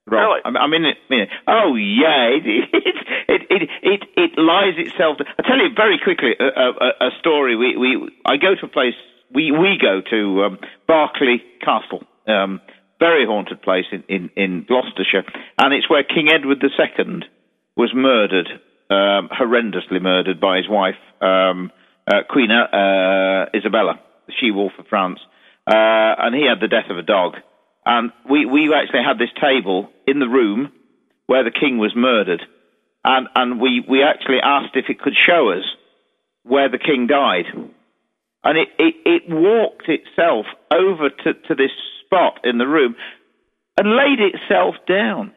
Really? 0.06 0.38
I 0.44 0.66
mean, 0.68 0.84
it, 0.84 0.98
I 1.10 1.14
mean, 1.14 1.26
oh 1.48 1.74
yeah, 1.74 2.30
it 2.30 2.46
it, 3.28 3.42
it 3.50 3.70
it 3.82 4.02
it 4.16 4.30
lies 4.38 4.74
itself. 4.78 5.18
I 5.38 5.42
tell 5.42 5.58
you 5.58 5.70
very 5.74 5.98
quickly 6.02 6.34
a, 6.38 6.44
a, 6.44 7.08
a 7.08 7.10
story. 7.18 7.56
We 7.56 7.76
we 7.76 8.10
I 8.24 8.36
go 8.36 8.54
to 8.54 8.66
a 8.66 8.68
place. 8.68 8.94
We 9.34 9.50
we 9.50 9.78
go 9.80 10.00
to 10.10 10.44
um, 10.44 10.58
Berkeley 10.86 11.42
Castle. 11.60 12.04
Um, 12.26 12.60
very 12.98 13.26
haunted 13.26 13.60
place 13.60 13.84
in, 13.92 14.02
in, 14.08 14.30
in 14.36 14.64
Gloucestershire, 14.66 15.24
and 15.58 15.74
it's 15.74 15.88
where 15.90 16.02
King 16.02 16.30
Edward 16.32 16.62
II 16.64 17.22
was 17.76 17.92
murdered, 17.94 18.48
um, 18.90 19.28
horrendously 19.28 20.00
murdered 20.00 20.40
by 20.40 20.56
his 20.56 20.68
wife, 20.68 20.96
um, 21.20 21.70
uh, 22.06 22.22
Queen 22.28 22.50
uh, 22.50 23.46
Isabella, 23.54 24.00
the 24.26 24.32
she 24.40 24.50
wolf 24.50 24.72
of 24.78 24.86
France, 24.88 25.18
uh, 25.66 25.74
and 25.74 26.34
he 26.34 26.46
had 26.46 26.60
the 26.60 26.68
death 26.68 26.90
of 26.90 26.98
a 26.98 27.02
dog. 27.02 27.34
And 27.84 28.10
we 28.28 28.46
we 28.46 28.72
actually 28.74 29.04
had 29.06 29.18
this 29.18 29.30
table 29.40 29.90
in 30.06 30.18
the 30.18 30.28
room 30.28 30.72
where 31.26 31.44
the 31.44 31.50
king 31.50 31.78
was 31.78 31.92
murdered, 31.94 32.42
and 33.04 33.28
and 33.34 33.60
we 33.60 33.84
we 33.88 34.02
actually 34.02 34.38
asked 34.42 34.74
if 34.74 34.86
it 34.88 35.00
could 35.00 35.14
show 35.14 35.50
us 35.50 35.64
where 36.42 36.68
the 36.68 36.78
king 36.78 37.06
died, 37.06 37.46
and 38.44 38.58
it 38.58 38.68
it, 38.78 38.94
it 39.04 39.22
walked 39.28 39.88
itself 39.88 40.46
over 40.72 41.10
to 41.10 41.34
to 41.34 41.54
this 41.54 41.70
spot 42.04 42.40
in 42.44 42.58
the 42.58 42.66
room 42.66 42.96
and 43.76 43.96
laid 43.96 44.18
itself 44.20 44.74
down. 44.88 45.32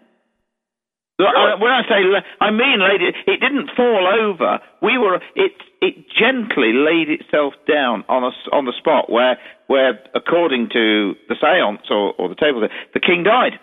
When 1.20 1.72
I 1.72 1.84
say, 1.84 2.00
I 2.40 2.50
mean, 2.52 2.80
lady, 2.80 3.12
it 3.28 3.40
didn't 3.42 3.72
fall 3.76 4.08
over. 4.08 4.60
We 4.82 4.98
were, 4.98 5.20
it, 5.36 5.52
it 5.82 6.08
gently 6.16 6.72
laid 6.72 7.12
itself 7.12 7.54
down 7.68 8.06
on 8.08 8.24
a, 8.24 8.32
on 8.56 8.64
the 8.64 8.72
spot 8.80 9.12
where, 9.12 9.38
where, 9.68 10.00
according 10.16 10.70
to 10.72 11.16
the 11.28 11.36
séance 11.36 11.92
or, 11.92 12.14
or 12.16 12.30
the 12.30 12.40
table, 12.40 12.66
the 12.94 13.00
king 13.00 13.24
died. 13.24 13.60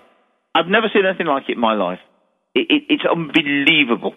I've 0.55 0.69
never 0.69 0.89
seen 0.93 1.07
anything 1.07 1.27
like 1.27 1.49
it 1.49 1.57
in 1.57 1.61
my 1.61 1.73
life. 1.73 2.01
It, 2.55 2.69
it, 2.69 2.83
it's 3.01 3.05
unbelievable. 3.09 4.15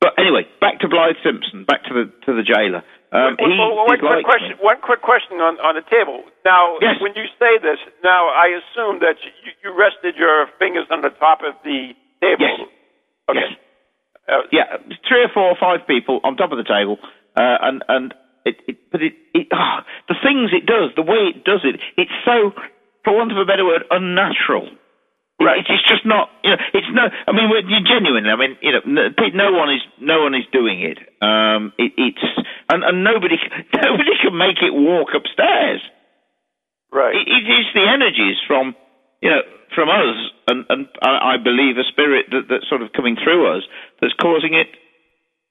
But 0.00 0.14
anyway, 0.18 0.44
back 0.60 0.80
to 0.80 0.88
Blythe 0.88 1.18
Simpson, 1.24 1.64
back 1.64 1.82
to 1.88 1.92
the 1.92 2.04
to 2.26 2.36
the 2.36 2.46
jailer. 2.46 2.84
Um, 3.10 3.34
well, 3.40 3.48
well, 3.50 3.88
one, 3.88 3.98
quick 3.98 4.04
like, 4.04 4.24
question, 4.28 4.54
one 4.60 4.78
quick 4.84 5.00
question 5.00 5.40
on, 5.40 5.56
on 5.64 5.74
the 5.74 5.82
table. 5.88 6.28
Now, 6.44 6.76
yes. 6.78 7.00
when 7.00 7.16
you 7.16 7.24
say 7.40 7.56
this, 7.56 7.80
now 8.04 8.28
I 8.28 8.52
assume 8.60 9.00
that 9.00 9.16
you, 9.24 9.56
you 9.64 9.68
rested 9.72 10.14
your 10.20 10.46
fingers 10.60 10.84
on 10.92 11.00
the 11.00 11.08
top 11.16 11.40
of 11.40 11.56
the 11.64 11.96
table. 12.20 12.38
Yes. 12.38 12.68
Okay. 13.30 13.40
Yes. 13.40 13.58
Uh, 14.28 14.44
yeah, 14.52 14.76
three 15.08 15.24
or 15.24 15.32
four 15.32 15.48
or 15.48 15.56
five 15.58 15.86
people 15.86 16.20
on 16.22 16.36
top 16.36 16.52
of 16.52 16.58
the 16.58 16.68
table, 16.68 17.00
uh, 17.32 17.56
and 17.64 17.82
and 17.88 18.14
it, 18.44 18.60
it 18.68 18.76
but 18.92 19.00
it, 19.00 19.16
it 19.32 19.48
oh, 19.56 19.80
the 20.08 20.16
things 20.20 20.52
it 20.52 20.68
does, 20.68 20.92
the 20.96 21.02
way 21.02 21.32
it 21.32 21.44
does 21.44 21.64
it, 21.64 21.80
it's 21.96 22.12
so, 22.28 22.52
for 23.04 23.16
want 23.16 23.32
of 23.32 23.38
a 23.38 23.48
better 23.48 23.64
word, 23.64 23.88
unnatural. 23.90 24.68
Right. 25.40 25.62
It, 25.62 25.70
it's 25.70 25.86
just 25.88 26.04
not, 26.04 26.28
you 26.44 26.50
know, 26.50 26.60
it's 26.74 26.90
no. 26.92 27.08
I 27.08 27.32
mean, 27.32 27.48
we're, 27.48 27.62
genuinely. 27.62 28.28
I 28.28 28.36
mean, 28.36 28.58
you 28.60 28.72
know, 28.74 28.82
no, 28.84 29.08
no 29.32 29.48
one 29.56 29.70
is, 29.72 29.80
no 29.96 30.20
one 30.26 30.34
is 30.34 30.44
doing 30.52 30.82
it. 30.82 30.98
Um, 31.22 31.72
it 31.78 31.96
it's 31.96 32.24
and, 32.68 32.84
and 32.84 33.04
nobody, 33.04 33.40
nobody 33.72 34.12
can 34.20 34.36
make 34.36 34.60
it 34.60 34.74
walk 34.74 35.14
upstairs. 35.14 35.80
Right. 36.92 37.14
It, 37.14 37.28
it 37.32 37.46
is 37.48 37.66
the 37.72 37.86
energies 37.86 38.36
from, 38.46 38.74
you 39.22 39.30
know, 39.30 39.42
from 39.74 39.88
us, 39.90 40.16
and, 40.48 40.64
and 40.68 40.88
I, 41.02 41.34
I 41.34 41.36
believe 41.42 41.76
a 41.78 41.84
spirit 41.88 42.26
that, 42.30 42.44
that's 42.50 42.68
sort 42.68 42.82
of 42.82 42.92
coming 42.92 43.16
through 43.22 43.56
us 43.56 43.64
that's 44.00 44.14
causing 44.20 44.54
it 44.54 44.68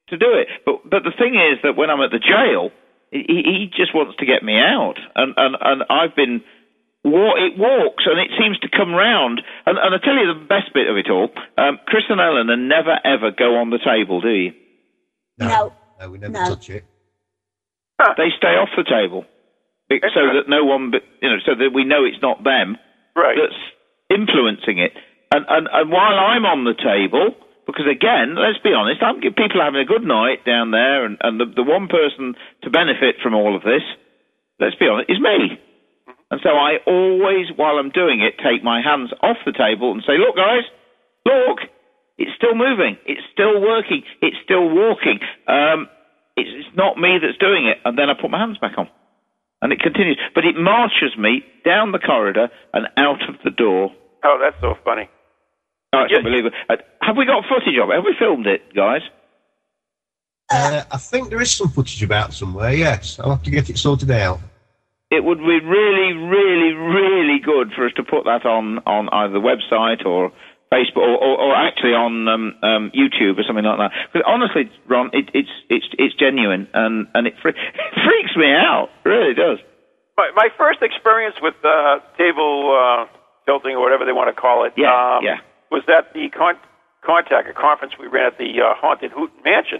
to 0.09 0.17
do 0.17 0.33
it. 0.33 0.47
But 0.65 0.77
but 0.85 1.03
the 1.03 1.13
thing 1.17 1.35
is 1.35 1.59
that 1.63 1.77
when 1.77 1.89
I'm 1.89 2.01
at 2.01 2.11
the 2.11 2.19
jail, 2.19 2.71
he, 3.11 3.23
he 3.45 3.71
just 3.75 3.95
wants 3.95 4.15
to 4.19 4.25
get 4.25 4.43
me 4.43 4.57
out, 4.57 4.95
and 5.15 5.33
and 5.37 5.55
and 5.61 5.83
I've 5.89 6.15
been. 6.15 6.41
It 7.05 7.57
walks 7.57 8.03
and 8.05 8.19
it 8.19 8.31
seems 8.39 8.59
to 8.59 8.69
come 8.69 8.93
round. 8.93 9.41
And, 9.65 9.77
and 9.79 9.95
I 9.95 9.99
tell 10.03 10.15
you 10.15 10.27
the 10.27 10.45
best 10.47 10.73
bit 10.73 10.89
of 10.89 10.97
it 10.97 11.09
all: 11.09 11.29
um, 11.57 11.79
Chris 11.87 12.03
and 12.09 12.19
Ellen 12.21 12.47
never 12.67 12.99
ever 13.05 13.31
go 13.31 13.57
on 13.57 13.71
the 13.71 13.79
table, 13.79 14.21
do 14.21 14.29
you? 14.29 14.53
No. 15.37 15.73
No, 15.99 16.09
we 16.09 16.17
never 16.19 16.33
No. 16.33 16.49
touch 16.49 16.69
it. 16.69 16.85
They 18.17 18.29
stay 18.37 18.55
off 18.57 18.69
the 18.77 18.83
table, 18.83 19.25
so 19.89 20.21
that 20.35 20.45
no 20.49 20.65
one, 20.65 20.91
you 21.21 21.29
know, 21.29 21.37
so 21.45 21.55
that 21.55 21.71
we 21.73 21.85
know 21.85 22.05
it's 22.05 22.21
not 22.21 22.43
them 22.43 22.77
Right. 23.15 23.37
that's 23.37 23.55
influencing 24.09 24.79
it. 24.79 24.93
And, 25.31 25.45
and, 25.47 25.67
and 25.71 25.91
while 25.91 26.15
I'm 26.15 26.45
on 26.47 26.63
the 26.63 26.77
table, 26.77 27.35
because 27.67 27.85
again, 27.85 28.39
let's 28.39 28.63
be 28.63 28.71
honest, 28.71 29.03
I'm 29.03 29.19
people 29.19 29.59
are 29.59 29.67
having 29.67 29.83
a 29.83 29.85
good 29.85 30.07
night 30.07 30.47
down 30.47 30.71
there, 30.71 31.03
and, 31.03 31.19
and 31.19 31.35
the, 31.39 31.45
the 31.51 31.67
one 31.67 31.91
person 31.91 32.35
to 32.63 32.71
benefit 32.71 33.19
from 33.21 33.35
all 33.35 33.55
of 33.55 33.63
this, 33.63 33.83
let's 34.59 34.79
be 34.79 34.87
honest, 34.87 35.11
is 35.11 35.19
me. 35.19 35.59
And 36.31 36.39
so 36.43 36.55
I 36.55 36.79
always, 36.87 37.47
while 37.55 37.79
I'm 37.79 37.91
doing 37.91 38.23
it, 38.23 38.39
take 38.39 38.63
my 38.63 38.81
hands 38.81 39.11
off 39.23 39.37
the 39.45 39.55
table 39.55 39.91
and 39.91 40.03
say, 40.03 40.19
look, 40.19 40.35
guys, 40.35 40.63
look, 41.23 41.59
it's 42.17 42.31
still 42.35 42.55
moving, 42.55 42.97
it's 43.05 43.23
still 43.31 43.61
working, 43.61 44.03
it's 44.21 44.35
still 44.43 44.67
walking. 44.67 45.19
Um, 45.47 45.87
it's, 46.35 46.49
it's 46.51 46.75
not 46.75 46.97
me 46.97 47.19
that's 47.21 47.37
doing 47.37 47.67
it. 47.67 47.77
And 47.85 47.97
then 47.97 48.09
I 48.09 48.13
put 48.19 48.31
my 48.31 48.39
hands 48.39 48.57
back 48.59 48.77
on. 48.77 48.87
And 49.61 49.73
it 49.73 49.79
continues. 49.79 50.19
But 50.35 50.45
it 50.45 50.55
marches 50.55 51.17
me 51.17 51.43
down 51.65 51.91
the 51.91 51.99
corridor 51.99 52.49
and 52.73 52.87
out 52.97 53.27
of 53.27 53.35
the 53.43 53.49
door. 53.51 53.91
Oh, 54.23 54.39
that's 54.41 54.59
so 54.61 54.75
funny. 54.83 55.09
Oh, 55.93 56.01
it's 56.03 56.11
Yeah. 56.11 56.17
unbelievable. 56.19 56.55
Uh, 56.69 56.75
have 57.01 57.17
we 57.17 57.25
got 57.25 57.45
footage 57.45 57.77
of 57.77 57.89
it? 57.89 57.95
Have 57.95 58.03
we 58.05 58.15
filmed 58.19 58.45
it, 58.47 58.73
guys? 58.73 59.01
Uh, 60.51 60.83
I 60.91 60.97
think 60.97 61.29
there 61.29 61.41
is 61.41 61.51
some 61.51 61.69
footage 61.69 62.01
about 62.03 62.33
somewhere, 62.33 62.71
yes. 62.73 63.19
I'll 63.19 63.31
have 63.31 63.43
to 63.43 63.51
get 63.51 63.69
it 63.69 63.77
sorted 63.77 64.11
out. 64.11 64.39
It 65.09 65.23
would 65.23 65.39
be 65.39 65.59
really, 65.59 66.13
really, 66.13 66.73
really 66.73 67.39
good 67.39 67.71
for 67.73 67.85
us 67.85 67.93
to 67.95 68.03
put 68.03 68.25
that 68.25 68.45
on, 68.45 68.79
on 68.85 69.09
either 69.09 69.33
the 69.33 69.39
website 69.39 70.05
or 70.05 70.31
Facebook 70.73 70.97
or, 71.07 71.15
or, 71.17 71.37
or 71.49 71.55
actually 71.55 71.93
on 71.93 72.27
um, 72.27 72.55
um, 72.61 72.91
YouTube 72.91 73.39
or 73.39 73.43
something 73.47 73.63
like 73.63 73.77
that. 73.79 73.91
Because 74.11 74.25
honestly, 74.27 74.69
Ron, 74.87 75.09
it, 75.13 75.29
it's 75.33 75.49
it's 75.69 75.87
it's 75.97 76.15
genuine 76.15 76.67
and 76.73 77.07
and 77.13 77.27
it, 77.27 77.35
fre- 77.41 77.49
it 77.55 77.93
freaks 78.03 78.35
me 78.35 78.51
out. 78.51 78.89
It 79.05 79.09
really 79.09 79.33
does. 79.33 79.59
My, 80.17 80.31
my 80.35 80.49
first 80.57 80.81
experience 80.81 81.35
with 81.41 81.53
uh, 81.63 81.99
table 82.17 82.73
uh, 82.73 83.05
tilting 83.45 83.75
or 83.75 83.81
whatever 83.81 84.03
they 84.03 84.11
want 84.13 84.33
to 84.33 84.39
call 84.39 84.65
it 84.65 84.73
Yeah, 84.75 84.89
um, 84.89 85.23
yeah. 85.23 85.37
was 85.69 85.83
at 85.87 86.11
the 86.13 86.29
con- 86.33 86.57
contact, 87.05 87.47
a 87.47 87.53
conference 87.53 87.93
we 87.99 88.07
ran 88.07 88.25
at 88.33 88.37
the 88.37 88.49
uh, 88.59 88.73
Haunted 88.81 89.11
Houghton 89.11 89.37
Mansion. 89.45 89.79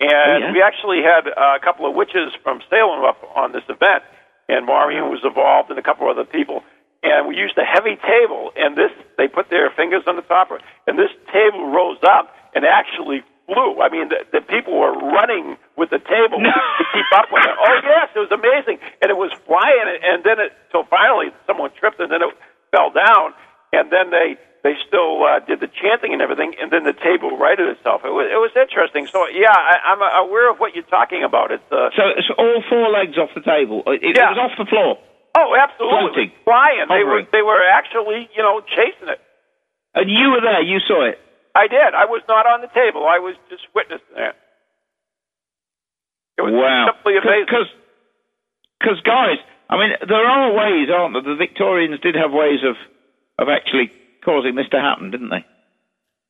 And 0.00 0.10
Oh, 0.44 0.46
yeah? 0.48 0.52
we 0.52 0.62
actually 0.62 1.02
had 1.02 1.26
a 1.30 1.58
couple 1.62 1.88
of 1.88 1.94
witches 1.94 2.30
from 2.42 2.60
Salem 2.70 3.04
up 3.04 3.18
on 3.36 3.52
this 3.52 3.62
event, 3.68 4.02
and 4.48 4.66
Maureen 4.66 5.10
was 5.10 5.20
involved 5.24 5.70
and 5.70 5.78
a 5.78 5.82
couple 5.82 6.10
of 6.10 6.18
other 6.18 6.26
people. 6.28 6.62
And 7.02 7.28
we 7.28 7.36
used 7.36 7.54
a 7.56 7.64
heavy 7.64 7.94
table, 7.94 8.50
and 8.58 8.74
this 8.74 8.90
they 9.16 9.28
put 9.28 9.50
their 9.50 9.70
fingers 9.70 10.02
on 10.10 10.16
the 10.16 10.26
top 10.26 10.50
of 10.50 10.58
and 10.86 10.98
this 10.98 11.14
table 11.30 11.70
rose 11.70 12.02
up 12.02 12.34
and 12.54 12.66
actually 12.66 13.22
flew. 13.46 13.78
I 13.80 13.88
mean, 13.88 14.10
the, 14.10 14.26
the 14.34 14.42
people 14.42 14.74
were 14.74 14.92
running 14.92 15.56
with 15.78 15.90
the 15.94 16.02
table 16.02 16.42
to 16.42 16.84
keep 16.92 17.10
up 17.14 17.30
with 17.30 17.46
it. 17.46 17.54
Oh 17.54 17.76
yes, 17.86 18.10
it 18.14 18.20
was 18.20 18.34
amazing, 18.34 18.82
and 18.98 19.14
it 19.14 19.16
was 19.16 19.30
flying, 19.46 19.86
and 20.02 20.26
then 20.26 20.42
it 20.42 20.50
till 20.70 20.84
finally 20.90 21.30
someone 21.46 21.70
tripped, 21.78 22.02
and 22.02 22.10
then 22.10 22.20
it 22.22 22.34
fell 22.74 22.90
down, 22.90 23.32
and 23.72 23.90
then 23.94 24.10
they 24.10 24.34
they 24.66 24.74
still 24.86 25.22
uh, 25.22 25.38
did 25.46 25.62
the 25.62 25.70
chanting 25.70 26.12
and 26.12 26.20
everything, 26.20 26.52
and 26.60 26.70
then 26.70 26.82
the 26.84 26.92
table 26.98 27.38
righted 27.38 27.70
itself. 27.72 28.02
It 28.04 28.10
was 28.10 28.26
it 28.26 28.40
was 28.42 28.50
interesting. 28.58 29.06
So 29.06 29.24
yeah, 29.30 29.54
I, 29.54 29.94
I'm 29.94 30.02
uh, 30.02 30.26
aware 30.26 30.50
of 30.50 30.58
what 30.58 30.74
you're 30.74 30.90
talking 30.90 31.22
about. 31.22 31.54
It's 31.54 31.64
uh, 31.70 31.94
So 31.94 32.02
it's 32.18 32.28
all 32.36 32.58
four 32.68 32.90
legs 32.90 33.16
off 33.16 33.30
the 33.38 33.44
table. 33.46 33.86
It, 33.86 34.02
it 34.02 34.18
was 34.18 34.38
off 34.38 34.58
the 34.58 34.66
floor. 34.66 34.98
Oh, 35.38 35.54
absolutely 35.54 36.34
Floating. 36.34 36.44
flying. 36.44 36.86
They 36.90 37.04
were, 37.06 37.22
they 37.30 37.42
were 37.42 37.62
actually 37.62 38.28
you 38.34 38.42
know 38.42 38.60
chasing 38.66 39.08
it. 39.08 39.22
And 39.94 40.10
you 40.10 40.30
were 40.30 40.42
there. 40.42 40.62
You 40.62 40.80
saw 40.86 41.06
it. 41.06 41.18
I 41.54 41.66
did. 41.66 41.94
I 41.94 42.04
was 42.04 42.22
not 42.28 42.46
on 42.46 42.60
the 42.60 42.68
table. 42.68 43.06
I 43.06 43.18
was 43.18 43.34
just 43.50 43.62
witnessing 43.74 44.14
it. 44.16 44.36
It 46.38 46.42
was 46.42 46.52
wow. 46.54 46.86
simply 46.86 47.18
amazing. 47.18 47.66
Because, 48.78 49.00
guys, 49.02 49.38
I 49.68 49.76
mean, 49.76 49.90
there 50.06 50.24
are 50.24 50.52
ways, 50.54 50.88
aren't 50.88 51.14
there? 51.14 51.34
The 51.34 51.36
Victorians 51.36 51.98
did 52.00 52.14
have 52.14 52.30
ways 52.30 52.60
of, 52.62 52.76
of 53.38 53.48
actually 53.48 53.90
causing 54.24 54.54
this 54.54 54.68
to 54.70 54.80
happen, 54.80 55.10
didn't 55.10 55.30
they? 55.30 55.44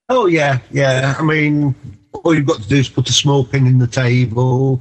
Oh 0.08 0.24
yeah, 0.24 0.60
yeah. 0.70 1.14
I 1.18 1.22
mean, 1.22 1.74
all 2.24 2.34
you've 2.34 2.46
got 2.46 2.62
to 2.62 2.68
do 2.68 2.76
is 2.76 2.88
put 2.88 3.10
a 3.10 3.12
small 3.12 3.44
pin 3.44 3.66
in 3.66 3.78
the 3.78 3.86
table 3.86 4.80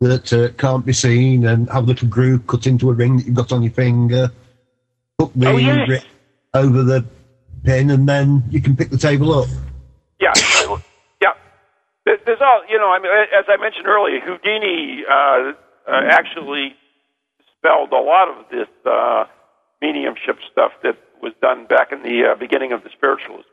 that 0.00 0.32
uh, 0.32 0.48
can't 0.58 0.84
be 0.84 0.92
seen, 0.92 1.46
and 1.46 1.68
have 1.70 1.84
a 1.84 1.86
little 1.86 2.08
groove 2.08 2.46
cut 2.46 2.66
into 2.66 2.90
a 2.90 2.94
ring 2.94 3.16
that 3.16 3.26
you've 3.26 3.34
got 3.34 3.52
on 3.52 3.62
your 3.62 3.72
finger. 3.72 4.30
Hook 5.18 5.32
the 5.34 5.48
Oh, 5.48 5.56
yes. 5.56 5.88
ring 5.88 6.00
over 6.54 6.82
the 6.82 7.04
pin, 7.64 7.90
and 7.90 8.08
then 8.08 8.44
you 8.50 8.60
can 8.60 8.76
pick 8.76 8.90
the 8.90 8.98
table 8.98 9.32
up. 9.32 9.48
Yeah, 10.20 10.32
yeah. 11.20 11.32
There's 12.24 12.40
all 12.40 12.62
you 12.68 12.78
know. 12.78 12.90
I 12.90 12.98
mean, 13.00 13.10
as 13.36 13.44
I 13.48 13.56
mentioned 13.60 13.86
earlier, 13.86 14.20
Houdini 14.20 15.02
uh, 15.10 15.52
uh, 15.90 16.00
actually 16.10 16.74
spelled 17.58 17.92
a 17.92 17.96
lot 18.00 18.28
of 18.28 18.44
this 18.50 18.68
uh, 18.84 19.24
mediumship 19.82 20.38
stuff 20.52 20.72
that 20.82 20.96
was 21.22 21.32
done 21.42 21.66
back 21.66 21.90
in 21.92 22.02
the 22.02 22.32
uh, 22.32 22.34
beginning 22.38 22.72
of 22.72 22.82
the 22.84 22.90
spiritualist. 22.96 23.48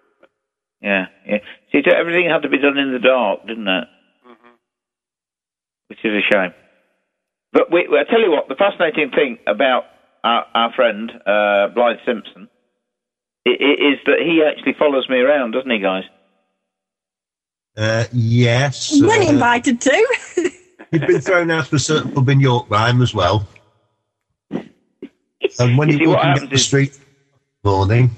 Yeah, 0.82 1.06
yeah. 1.26 1.38
See, 1.72 1.82
everything 1.96 2.30
had 2.30 2.42
to 2.44 2.50
be 2.50 2.58
done 2.60 2.78
in 2.78 2.92
the 2.92 3.00
dark, 3.00 3.48
didn't 3.48 3.68
it? 3.68 3.88
Which 5.88 6.00
is 6.04 6.12
a 6.14 6.34
shame. 6.34 6.52
But 7.52 7.72
we, 7.72 7.88
I 7.92 8.04
tell 8.10 8.22
you 8.22 8.32
what, 8.32 8.48
the 8.48 8.56
fascinating 8.56 9.10
thing 9.12 9.38
about 9.48 9.84
our, 10.24 10.46
our 10.56 10.72
friend 10.74 11.12
uh, 11.26 11.68
Blythe 11.68 11.98
Simpson 12.06 12.48
i- 13.48 13.50
i- 13.52 13.92
is 13.92 14.00
that 14.06 14.20
he 14.20 14.42
actually 14.48 14.74
follows 14.80 15.08
me 15.10 15.18
around, 15.18 15.52
doesn't 15.52 15.70
he, 15.70 15.80
guys? 15.80 16.04
Uh, 17.78 18.06
yes. 18.12 18.92
You 18.92 19.08
weren't 19.08 19.28
uh, 19.28 19.34
invited 19.34 19.82
to. 19.82 20.08
You've 20.92 21.02
been 21.08 21.22
thrown 21.22 21.52
out 21.52 21.68
of 21.68 21.74
a 21.74 21.80
certain 21.80 22.12
pub 22.12 22.30
in 22.30 22.40
York 22.40 22.68
by 22.70 22.90
him 22.90 23.02
as 23.02 23.14
well. 23.14 23.46
And 25.60 25.78
when 25.78 25.90
you 25.90 25.98
you're 26.00 26.10
walking 26.10 26.34
down 26.36 26.48
the 26.50 26.56
is- 26.56 26.66
street 26.66 26.98
morning 27.64 28.10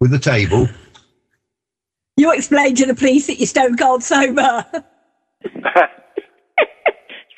with 0.00 0.12
a 0.14 0.18
table, 0.18 0.66
You 2.16 2.32
explained 2.32 2.76
to 2.78 2.86
the 2.86 2.94
police 2.94 3.26
that 3.28 3.38
you're 3.38 3.46
stone 3.46 3.76
cold 3.76 4.02
sober. 4.02 4.64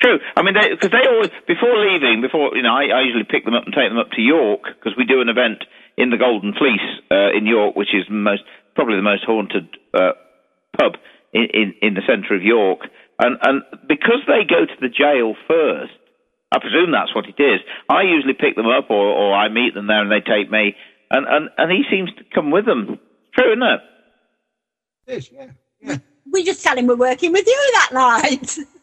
It's 0.05 0.21
true. 0.21 0.21
I 0.37 0.45
mean, 0.45 0.53
because 0.53 0.91
they, 0.93 1.07
always 1.09 1.33
before 1.47 1.73
leaving, 1.81 2.21
before 2.21 2.53
you 2.55 2.61
know, 2.61 2.73
I, 2.73 2.93
I 2.93 3.01
usually 3.01 3.25
pick 3.25 3.45
them 3.45 3.55
up 3.55 3.65
and 3.65 3.73
take 3.73 3.89
them 3.89 3.97
up 3.97 4.11
to 4.13 4.21
York 4.21 4.61
because 4.77 4.93
we 4.97 5.05
do 5.05 5.21
an 5.21 5.29
event 5.29 5.65
in 5.97 6.09
the 6.09 6.17
Golden 6.17 6.53
Fleece 6.53 7.01
uh, 7.09 7.33
in 7.33 7.45
York, 7.49 7.75
which 7.75 7.89
is 7.93 8.05
most 8.09 8.43
probably 8.75 8.97
the 8.97 9.01
most 9.01 9.25
haunted 9.25 9.65
uh, 9.93 10.13
pub 10.77 11.01
in, 11.33 11.47
in 11.53 11.73
in 11.81 11.93
the 11.95 12.05
centre 12.05 12.35
of 12.35 12.43
York. 12.43 12.85
And 13.17 13.37
and 13.41 13.63
because 13.89 14.21
they 14.27 14.45
go 14.45 14.69
to 14.69 14.77
the 14.77 14.93
jail 14.93 15.33
first, 15.47 15.97
I 16.53 16.59
presume 16.59 16.91
that's 16.93 17.15
what 17.15 17.25
it 17.25 17.41
is. 17.41 17.65
I 17.89 18.03
usually 18.03 18.37
pick 18.37 18.55
them 18.55 18.69
up, 18.69 18.91
or 18.93 19.09
or 19.09 19.33
I 19.33 19.49
meet 19.49 19.73
them 19.73 19.87
there 19.87 20.05
and 20.05 20.11
they 20.11 20.21
take 20.21 20.51
me. 20.51 20.75
And 21.09 21.25
and 21.25 21.49
and 21.57 21.71
he 21.71 21.81
seems 21.89 22.13
to 22.21 22.23
come 22.29 22.51
with 22.51 22.65
them. 22.65 22.99
True, 23.33 23.57
isn't 23.57 23.63
it? 23.63 23.81
Yes, 25.07 25.31
yeah. 25.31 25.97
we 26.31 26.43
just 26.43 26.63
tell 26.63 26.77
him 26.77 26.87
we're 26.87 26.95
working 26.95 27.31
with 27.31 27.47
you 27.47 27.69
that 27.73 27.89
night. 27.93 28.57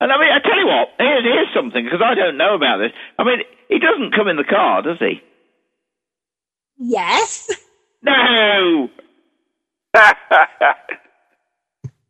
And 0.00 0.12
I 0.12 0.18
mean, 0.18 0.28
I 0.30 0.40
tell 0.40 0.58
you 0.58 0.66
what, 0.66 0.88
here's, 0.98 1.24
here's 1.24 1.54
something, 1.54 1.84
because 1.84 2.02
I 2.04 2.14
don't 2.14 2.36
know 2.36 2.54
about 2.54 2.78
this. 2.78 2.92
I 3.18 3.24
mean, 3.24 3.38
he 3.68 3.78
doesn't 3.78 4.14
come 4.14 4.28
in 4.28 4.36
the 4.36 4.44
car, 4.44 4.82
does 4.82 4.98
he? 4.98 5.20
Yes. 6.78 7.50
No! 8.02 8.88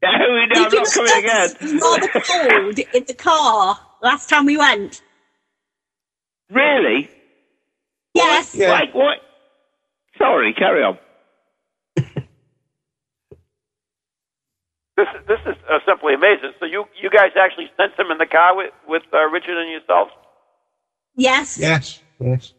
No, 0.03 0.11
no, 0.11 0.65
I'm 0.65 0.71
not 0.71 0.93
coming 0.93 1.19
again. 1.19 1.51
It 1.59 1.83
was 1.83 1.83
rather 1.83 2.21
cold 2.21 2.79
in 2.79 3.05
the 3.07 3.15
car 3.15 3.79
last 4.03 4.29
time 4.29 4.45
we 4.45 4.57
went. 4.57 5.03
Really? 6.51 7.09
Yes. 8.15 8.57
Like 8.57 8.95
what? 8.95 9.19
Sorry, 10.19 10.53
carry 10.55 10.83
on. 10.83 10.99
This 14.97 15.09
this 15.29 15.41
is 15.47 15.57
uh, 15.71 15.79
simply 15.87 16.15
amazing. 16.15 16.53
So 16.59 16.67
you 16.67 16.85
you 17.01 17.11
guys 17.11 17.33
actually 17.39 17.71
sent 17.77 17.99
him 17.99 18.11
in 18.11 18.19
the 18.19 18.27
car 18.27 18.57
with 18.57 18.73
with 18.89 19.03
uh, 19.13 19.29
Richard 19.29 19.59
and 19.59 19.71
yourself. 19.71 20.09
Yes. 21.15 21.59
Yes, 21.59 22.01
yes. 22.19 22.53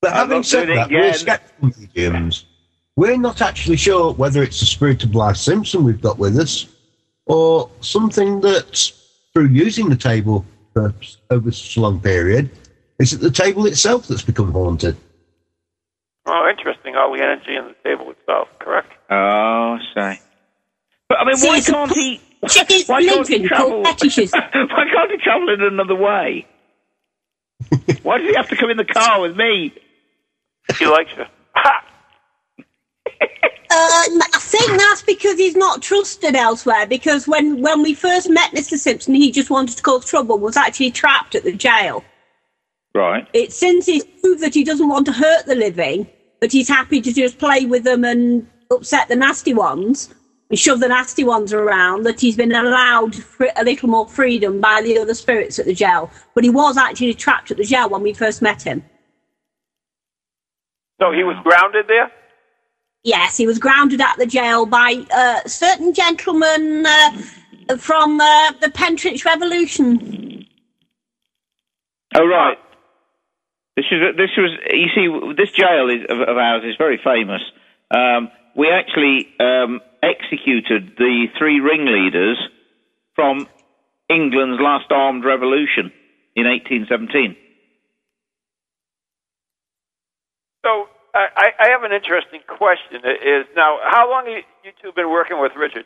But 0.00 0.12
having 0.12 0.42
said 0.42 0.66
doing 0.66 0.78
it 0.78 0.80
that, 0.80 0.90
we're 0.90 0.98
again. 1.00 1.14
skeptical 1.14 1.70
mediums. 1.78 2.44
We're 2.96 3.18
not 3.18 3.40
actually 3.40 3.76
sure 3.76 4.12
whether 4.12 4.42
it's 4.42 4.60
the 4.60 4.66
spirit 4.66 5.04
of 5.04 5.12
Blythe 5.12 5.36
Simpson 5.36 5.84
we've 5.84 6.00
got 6.00 6.18
with 6.18 6.36
us, 6.38 6.66
or 7.26 7.70
something 7.80 8.40
that, 8.40 8.92
through 9.32 9.48
using 9.48 9.88
the 9.88 9.96
table 9.96 10.44
for 10.72 10.92
over 11.30 11.50
such 11.52 11.76
a 11.76 11.80
long 11.80 12.00
period, 12.00 12.50
is 12.98 13.12
it 13.12 13.20
the 13.20 13.30
table 13.30 13.66
itself 13.66 14.08
that's 14.08 14.22
become 14.22 14.52
haunted? 14.52 14.96
Oh, 16.26 16.48
interesting. 16.50 16.96
All 16.96 17.12
the 17.16 17.22
energy 17.22 17.56
in 17.56 17.66
the 17.66 17.76
table 17.84 18.10
itself. 18.10 18.48
Correct. 18.58 18.92
Oh, 19.10 19.78
say. 19.94 20.20
But 21.20 21.26
I 21.26 21.30
mean, 21.30 21.36
See, 21.36 21.48
why 21.48 21.60
can't 21.60 21.92
he? 21.92 22.20
Chicken 22.48 22.82
Why 22.86 23.04
can't 23.04 23.28
he 23.28 23.46
travel? 23.46 23.82
why 23.82 23.92
can't 23.92 25.10
he 25.10 25.18
travel 25.22 25.50
in 25.52 25.60
another 25.60 25.94
way? 25.94 26.46
why 28.02 28.16
does 28.16 28.28
he 28.30 28.34
have 28.34 28.48
to 28.48 28.56
come 28.56 28.70
in 28.70 28.78
the 28.78 28.86
car 28.86 29.20
with 29.20 29.36
me? 29.36 29.74
He 30.78 30.86
likes 30.86 31.10
you. 31.16 31.24
Ha! 31.54 31.84
Um, 33.72 34.22
I 34.22 34.38
think 34.38 34.70
that's 34.80 35.02
because 35.02 35.36
he's 35.36 35.54
not 35.54 35.82
trusted 35.82 36.34
elsewhere. 36.34 36.86
Because 36.86 37.28
when, 37.28 37.60
when 37.60 37.82
we 37.82 37.92
first 37.92 38.30
met 38.30 38.52
Mr. 38.52 38.78
Simpson, 38.78 39.14
he 39.14 39.30
just 39.30 39.50
wanted 39.50 39.76
to 39.76 39.82
cause 39.82 40.06
trouble. 40.06 40.38
Was 40.38 40.56
actually 40.56 40.92
trapped 40.92 41.34
at 41.34 41.44
the 41.44 41.52
jail. 41.52 42.02
Right. 42.94 43.28
It's 43.34 43.56
since 43.56 43.84
he's 43.84 44.04
proved 44.04 44.42
that 44.42 44.54
he 44.54 44.64
doesn't 44.64 44.88
want 44.88 45.04
to 45.06 45.12
hurt 45.12 45.44
the 45.44 45.54
living, 45.54 46.08
but 46.40 46.50
he's 46.50 46.68
happy 46.68 47.02
to 47.02 47.12
just 47.12 47.38
play 47.38 47.66
with 47.66 47.84
them 47.84 48.04
and 48.04 48.48
upset 48.70 49.08
the 49.08 49.16
nasty 49.16 49.52
ones 49.52 50.08
and 50.08 50.19
shove 50.56 50.80
the 50.80 50.88
nasty 50.88 51.24
ones 51.24 51.52
around. 51.52 52.04
That 52.04 52.20
he's 52.20 52.36
been 52.36 52.52
allowed 52.52 53.14
fr- 53.14 53.44
a 53.56 53.64
little 53.64 53.88
more 53.88 54.08
freedom 54.08 54.60
by 54.60 54.82
the 54.82 54.98
other 54.98 55.14
spirits 55.14 55.58
at 55.58 55.66
the 55.66 55.74
jail. 55.74 56.10
But 56.34 56.44
he 56.44 56.50
was 56.50 56.76
actually 56.76 57.14
trapped 57.14 57.50
at 57.50 57.56
the 57.56 57.64
jail 57.64 57.88
when 57.88 58.02
we 58.02 58.12
first 58.12 58.42
met 58.42 58.62
him. 58.62 58.84
So 61.00 61.12
he 61.12 61.24
was 61.24 61.36
grounded 61.42 61.86
there. 61.88 62.10
Yes, 63.02 63.36
he 63.36 63.46
was 63.46 63.58
grounded 63.58 64.00
at 64.00 64.16
the 64.18 64.26
jail 64.26 64.66
by 64.66 65.04
uh, 65.10 65.40
certain 65.46 65.94
gentlemen 65.94 66.84
uh, 66.86 67.76
from 67.78 68.20
uh, 68.20 68.52
the 68.60 68.68
Pentrich 68.68 69.24
Revolution. 69.24 70.46
Oh 72.14 72.26
right. 72.26 72.58
This 73.76 73.86
is 73.90 74.16
this 74.16 74.30
was 74.36 74.50
you 74.70 74.88
see 74.94 75.34
this 75.36 75.50
jail 75.52 75.88
is, 75.88 76.04
of, 76.10 76.20
of 76.20 76.36
ours 76.36 76.62
is 76.64 76.74
very 76.76 77.00
famous. 77.02 77.40
Um, 77.90 78.30
we 78.54 78.68
actually 78.70 79.28
um, 79.38 79.80
executed 80.02 80.96
the 80.96 81.26
three 81.38 81.60
ringleaders 81.60 82.38
from 83.14 83.48
England's 84.08 84.60
last 84.60 84.90
armed 84.90 85.24
revolution 85.24 85.92
in 86.36 86.46
1817. 86.46 87.36
So 90.62 90.88
I, 91.14 91.26
I 91.36 91.50
I 91.60 91.68
have 91.70 91.82
an 91.82 91.92
interesting 91.92 92.40
question. 92.46 93.00
It 93.04 93.26
Is 93.26 93.46
now 93.56 93.78
how 93.84 94.10
long 94.10 94.26
have 94.26 94.44
you 94.64 94.72
two 94.82 94.92
been 94.92 95.10
working 95.10 95.40
with 95.40 95.52
Richard? 95.56 95.84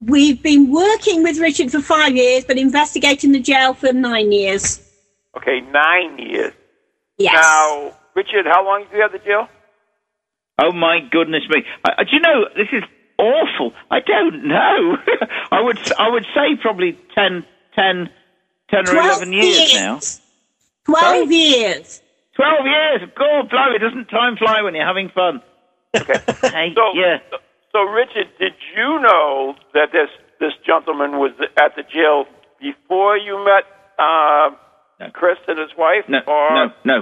We've 0.00 0.42
been 0.42 0.70
working 0.70 1.22
with 1.22 1.38
Richard 1.38 1.70
for 1.70 1.80
five 1.80 2.14
years, 2.14 2.44
but 2.44 2.58
investigating 2.58 3.32
the 3.32 3.40
jail 3.40 3.72
for 3.74 3.92
nine 3.92 4.32
years. 4.32 4.80
Okay, 5.36 5.60
nine 5.60 6.18
years. 6.18 6.52
Yes. 7.16 7.34
Now, 7.34 7.96
Richard, 8.14 8.46
how 8.46 8.64
long 8.64 8.84
have 8.84 8.92
you 8.92 9.00
have 9.00 9.12
the 9.12 9.18
jail? 9.18 9.48
Oh 10.58 10.72
my 10.72 11.00
goodness 11.10 11.42
me! 11.50 11.64
I, 11.84 12.04
do 12.04 12.10
you 12.12 12.20
know 12.20 12.44
this 12.56 12.68
is 12.72 12.84
awful? 13.18 13.72
I 13.90 14.00
don't 14.00 14.46
know. 14.46 14.96
I 15.50 15.60
would 15.60 15.78
I 15.98 16.08
would 16.10 16.24
say 16.34 16.56
probably 16.60 16.92
10, 17.14 17.44
10, 17.74 18.10
10 18.70 18.80
or 18.80 18.82
Twelve 18.84 18.96
eleven 19.22 19.32
years, 19.32 19.74
now. 19.74 20.00
Twelve 20.86 21.30
years. 21.32 22.02
Twelve 22.36 22.66
years. 22.66 23.02
Of 23.02 23.14
God, 23.14 23.50
blimey! 23.50 23.78
Doesn't 23.78 24.06
time 24.06 24.36
fly 24.36 24.62
when 24.62 24.74
you're 24.74 24.86
having 24.86 25.08
fun? 25.10 25.42
Hey, 25.94 26.72
So, 26.74 26.82
yeah. 26.94 27.18
so, 27.30 27.36
so, 27.72 27.82
Richard, 27.82 28.26
did 28.38 28.52
you 28.76 29.00
know 29.00 29.54
that 29.74 29.90
this 29.92 30.08
this 30.40 30.52
gentleman 30.66 31.12
was 31.18 31.30
at 31.56 31.76
the 31.76 31.82
jail 31.82 32.26
before 32.60 33.16
you 33.16 33.44
met 33.44 33.64
uh, 33.98 34.50
Chris 35.12 35.38
and 35.48 35.58
his 35.58 35.70
wife? 35.78 36.04
No, 36.08 36.18
or 36.26 36.50
no, 36.54 36.72
no. 36.84 37.00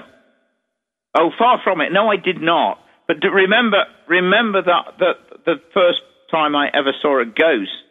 Oh, 1.15 1.31
far 1.39 1.61
from 1.65 1.81
it. 1.81 1.93
No, 1.93 2.09
I 2.09 2.17
did 2.17 2.41
not. 2.41 2.79
But 3.21 3.29
remember, 3.29 3.85
remember 4.09 4.63
that, 4.63 4.99
that 4.99 5.17
the 5.45 5.57
first 5.75 6.01
time 6.31 6.57
I 6.57 6.69
ever 6.73 6.93
saw 7.01 7.21
a 7.21 7.27
ghost 7.27 7.85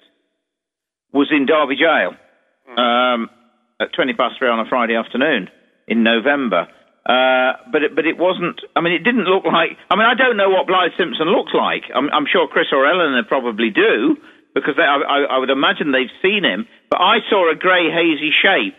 was 1.13 1.29
in 1.31 1.45
Derby 1.45 1.75
Jail 1.75 2.15
um, 2.77 3.29
at 3.79 3.93
20 3.93 4.13
past 4.13 4.35
three 4.39 4.49
on 4.49 4.59
a 4.59 4.69
Friday 4.69 4.95
afternoon 4.95 5.49
in 5.87 6.03
November. 6.03 6.67
Uh, 7.05 7.57
but 7.71 7.81
it, 7.83 7.95
but 7.95 8.05
it 8.05 8.17
wasn't. 8.17 8.61
I 8.75 8.81
mean, 8.81 8.93
it 8.93 9.03
didn't 9.03 9.25
look 9.25 9.45
like. 9.45 9.73
I 9.89 9.97
mean, 9.97 10.05
I 10.05 10.13
don't 10.13 10.37
know 10.37 10.49
what 10.49 10.67
Blythe 10.67 10.93
Simpson 10.97 11.33
looks 11.33 11.51
like. 11.53 11.89
I'm, 11.93 12.09
I'm 12.13 12.29
sure 12.29 12.47
Chris 12.47 12.69
or 12.71 12.85
Eleanor 12.85 13.25
probably 13.27 13.71
do 13.73 14.17
because 14.53 14.77
they, 14.77 14.85
I, 14.85 15.25
I, 15.25 15.37
would 15.39 15.49
imagine 15.49 15.91
they've 15.91 16.13
seen 16.21 16.45
him. 16.45 16.67
But 16.89 17.01
I 17.01 17.17
saw 17.29 17.49
a 17.49 17.55
grey 17.55 17.89
hazy 17.89 18.29
shape, 18.29 18.77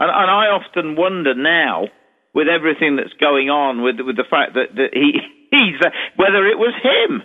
and, 0.00 0.08
and 0.08 0.30
I 0.30 0.48
often 0.56 0.96
wonder 0.96 1.34
now, 1.34 1.92
with 2.32 2.48
everything 2.48 2.96
that's 2.96 3.12
going 3.20 3.50
on, 3.50 3.82
with 3.82 4.00
with 4.00 4.16
the 4.16 4.24
fact 4.24 4.54
that, 4.54 4.72
that 4.80 4.96
he 4.96 5.20
Uh, 5.52 5.90
whether 6.16 6.46
it 6.46 6.58
was 6.58 6.74
him. 6.82 7.22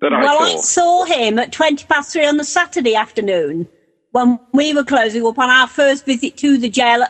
That 0.00 0.12
I 0.12 0.22
well, 0.22 0.38
saw. 0.38 0.44
I 0.44 0.60
saw 0.60 1.04
him 1.04 1.38
at 1.38 1.52
20 1.52 1.86
past 1.86 2.12
three 2.12 2.26
on 2.26 2.36
the 2.36 2.44
Saturday 2.44 2.94
afternoon 2.94 3.68
when 4.12 4.40
we 4.52 4.74
were 4.74 4.84
closing 4.84 5.24
up 5.26 5.38
on 5.38 5.50
our 5.50 5.68
first 5.68 6.06
visit 6.06 6.36
to 6.38 6.58
the 6.58 6.68
jail 6.68 7.06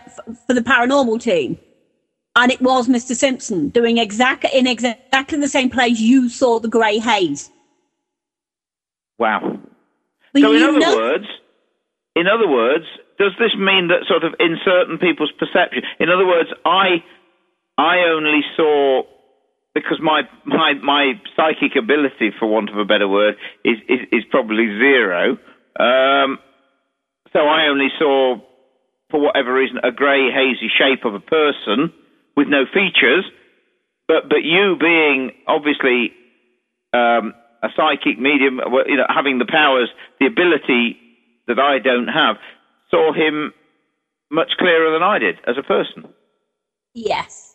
for 0.46 0.54
the 0.54 0.60
paranormal 0.60 1.20
team. 1.20 1.58
And 2.36 2.52
it 2.52 2.60
was 2.60 2.88
Mr. 2.88 3.14
Simpson 3.14 3.68
doing 3.68 3.98
exact 3.98 4.44
in 4.44 4.66
exactly 4.66 5.38
the 5.38 5.48
same 5.48 5.70
place 5.70 5.98
you 5.98 6.28
saw 6.28 6.58
the 6.58 6.68
grey 6.68 6.98
haze. 6.98 7.50
Wow. 9.18 9.58
But 10.32 10.42
so 10.42 10.52
in 10.52 10.62
other 10.62 10.78
know- 10.78 10.96
words, 10.96 11.26
in 12.16 12.26
other 12.26 12.48
words, 12.48 12.84
does 13.18 13.32
this 13.38 13.54
mean 13.56 13.88
that 13.88 14.06
sort 14.08 14.24
of 14.24 14.34
in 14.40 14.56
certain 14.64 14.98
people's 14.98 15.32
perception? 15.38 15.82
In 15.98 16.08
other 16.08 16.26
words, 16.26 16.50
I 16.64 17.04
I 17.76 17.98
only 18.08 18.40
saw 18.56 19.02
because 19.74 19.98
my 20.02 20.22
my 20.44 20.74
my 20.82 21.12
psychic 21.36 21.76
ability, 21.76 22.30
for 22.38 22.48
want 22.48 22.70
of 22.70 22.78
a 22.78 22.84
better 22.84 23.08
word, 23.08 23.36
is 23.64 23.78
is, 23.88 24.00
is 24.12 24.24
probably 24.30 24.66
zero. 24.66 25.38
Um, 25.78 26.38
so 27.32 27.40
I 27.40 27.68
only 27.68 27.88
saw, 27.98 28.36
for 29.10 29.20
whatever 29.20 29.54
reason, 29.54 29.78
a 29.84 29.92
grey 29.92 30.30
hazy 30.32 30.68
shape 30.76 31.04
of 31.04 31.14
a 31.14 31.20
person 31.20 31.92
with 32.36 32.48
no 32.48 32.64
features. 32.66 33.24
But 34.08 34.28
but 34.28 34.42
you 34.42 34.76
being 34.80 35.30
obviously 35.46 36.12
um, 36.92 37.34
a 37.62 37.68
psychic 37.76 38.18
medium, 38.18 38.60
you 38.86 38.96
know, 38.96 39.06
having 39.08 39.38
the 39.38 39.46
powers, 39.46 39.88
the 40.18 40.26
ability 40.26 40.98
that 41.46 41.58
I 41.58 41.78
don't 41.78 42.08
have, 42.08 42.36
saw 42.90 43.12
him 43.12 43.52
much 44.30 44.52
clearer 44.58 44.92
than 44.92 45.02
I 45.02 45.18
did 45.18 45.36
as 45.46 45.56
a 45.58 45.62
person. 45.62 46.08
Yes. 46.94 47.49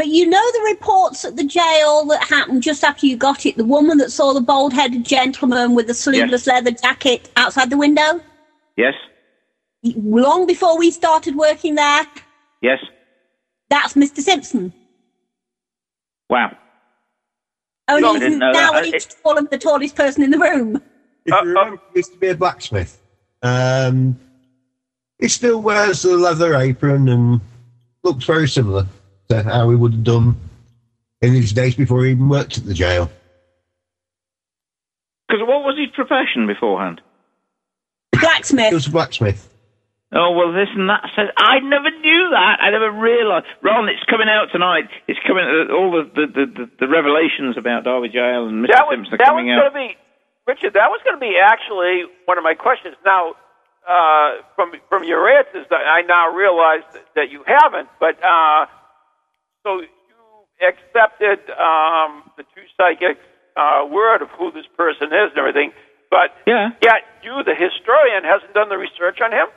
But 0.00 0.08
you 0.08 0.26
know 0.26 0.40
the 0.52 0.62
reports 0.70 1.26
at 1.26 1.36
the 1.36 1.44
jail 1.44 2.06
that 2.06 2.24
happened 2.24 2.62
just 2.62 2.82
after 2.84 3.04
you 3.04 3.18
got 3.18 3.44
it? 3.44 3.58
The 3.58 3.66
woman 3.66 3.98
that 3.98 4.10
saw 4.10 4.32
the 4.32 4.40
bald 4.40 4.72
headed 4.72 5.04
gentleman 5.04 5.74
with 5.74 5.88
the 5.88 5.92
sleeveless 5.92 6.46
leather 6.46 6.70
jacket 6.70 7.28
outside 7.36 7.68
the 7.68 7.76
window? 7.76 8.18
Yes, 8.78 8.94
Long 9.82 10.46
before 10.46 10.78
we 10.78 10.90
started 10.90 11.36
working 11.36 11.74
there, 11.74 12.06
yes. 12.62 12.78
that's 13.68 13.92
Mr. 13.92 14.20
Simpson. 14.20 14.72
Wow. 16.30 16.56
Only 17.86 18.08
I 18.08 18.28
he's 18.30 18.38
now 18.38 18.52
that. 18.52 18.86
an 18.86 18.94
inch 18.94 19.06
taller 19.22 19.34
than 19.34 19.48
the 19.50 19.58
tallest 19.58 19.96
person 19.96 20.22
in 20.22 20.30
the 20.30 20.38
room. 20.38 20.76
If 21.26 21.34
you 21.34 21.40
remember, 21.40 21.82
he 21.92 21.98
used 21.98 22.14
to 22.14 22.18
be 22.18 22.28
a 22.28 22.34
blacksmith. 22.34 23.02
Um, 23.42 24.18
he 25.18 25.28
still 25.28 25.60
wears 25.60 26.00
the 26.00 26.16
leather 26.16 26.54
apron 26.54 27.10
and 27.10 27.42
looks 28.02 28.24
very 28.24 28.48
similar 28.48 28.86
to 29.30 29.42
how 29.42 29.70
he 29.70 29.76
would 29.76 29.92
have 29.92 30.04
done 30.04 30.36
in 31.22 31.32
his 31.32 31.52
days 31.52 31.74
before 31.74 32.04
he 32.04 32.12
even 32.12 32.28
worked 32.28 32.58
at 32.58 32.66
the 32.66 32.74
jail. 32.74 33.10
Because 35.28 35.46
what 35.46 35.62
was 35.64 35.78
his 35.78 35.88
profession 35.94 36.46
beforehand? 36.46 37.00
Blacksmith. 38.12 38.66
He 38.66 38.70
Blacksmith. 38.70 38.72
was 38.74 38.86
a 38.86 38.90
blacksmith. 38.90 39.46
Oh 40.12 40.34
well, 40.34 40.50
this 40.52 40.66
and 40.74 40.90
that 40.90 41.06
says 41.14 41.30
I 41.38 41.60
never 41.62 41.86
knew 42.02 42.22
that. 42.34 42.58
I 42.58 42.70
never 42.70 42.90
realised. 42.90 43.46
Ron, 43.62 43.88
it's 43.88 44.02
coming 44.10 44.26
out 44.26 44.50
tonight. 44.50 44.90
It's 45.06 45.20
coming. 45.22 45.46
Uh, 45.46 45.70
all 45.72 45.92
the 45.94 46.02
the, 46.10 46.26
the, 46.26 46.46
the 46.50 46.70
the 46.80 46.88
revelations 46.90 47.54
about 47.56 47.84
Derby 47.84 48.08
Jail 48.10 48.48
and 48.50 48.66
Mr. 48.66 48.74
That 48.74 48.90
was, 48.90 49.06
Simpson 49.06 49.14
are 49.14 49.18
that 49.22 49.30
was 49.30 49.46
coming 49.46 49.54
Gonna 49.54 49.70
be, 49.70 49.94
Richard, 50.50 50.74
that 50.74 50.90
was 50.90 50.98
going 51.06 51.14
to 51.14 51.22
be 51.22 51.38
actually 51.38 52.10
one 52.26 52.38
of 52.38 52.42
my 52.42 52.54
questions. 52.58 52.96
Now, 53.06 53.38
uh, 53.86 54.42
from 54.58 54.72
from 54.90 55.04
your 55.04 55.30
answers, 55.30 55.70
I 55.70 56.02
now 56.02 56.34
realize 56.34 56.82
that, 56.92 57.06
that 57.14 57.30
you 57.30 57.44
haven't, 57.46 57.86
but 58.02 58.18
uh, 58.18 58.66
so 59.62 59.80
you 59.80 60.20
accepted 60.60 61.40
um, 61.56 62.24
the 62.36 62.44
two 62.54 62.64
psychics' 62.76 63.20
uh, 63.56 63.86
word 63.88 64.22
of 64.22 64.28
who 64.38 64.52
this 64.52 64.66
person 64.76 65.08
is 65.12 65.32
and 65.32 65.38
everything, 65.38 65.72
but 66.10 66.32
Yeah. 66.46 66.70
yet 66.82 67.02
you, 67.22 67.42
the 67.44 67.54
historian, 67.54 68.24
hasn't 68.24 68.52
done 68.54 68.68
the 68.68 68.78
research 68.78 69.20
on 69.24 69.32
him? 69.32 69.48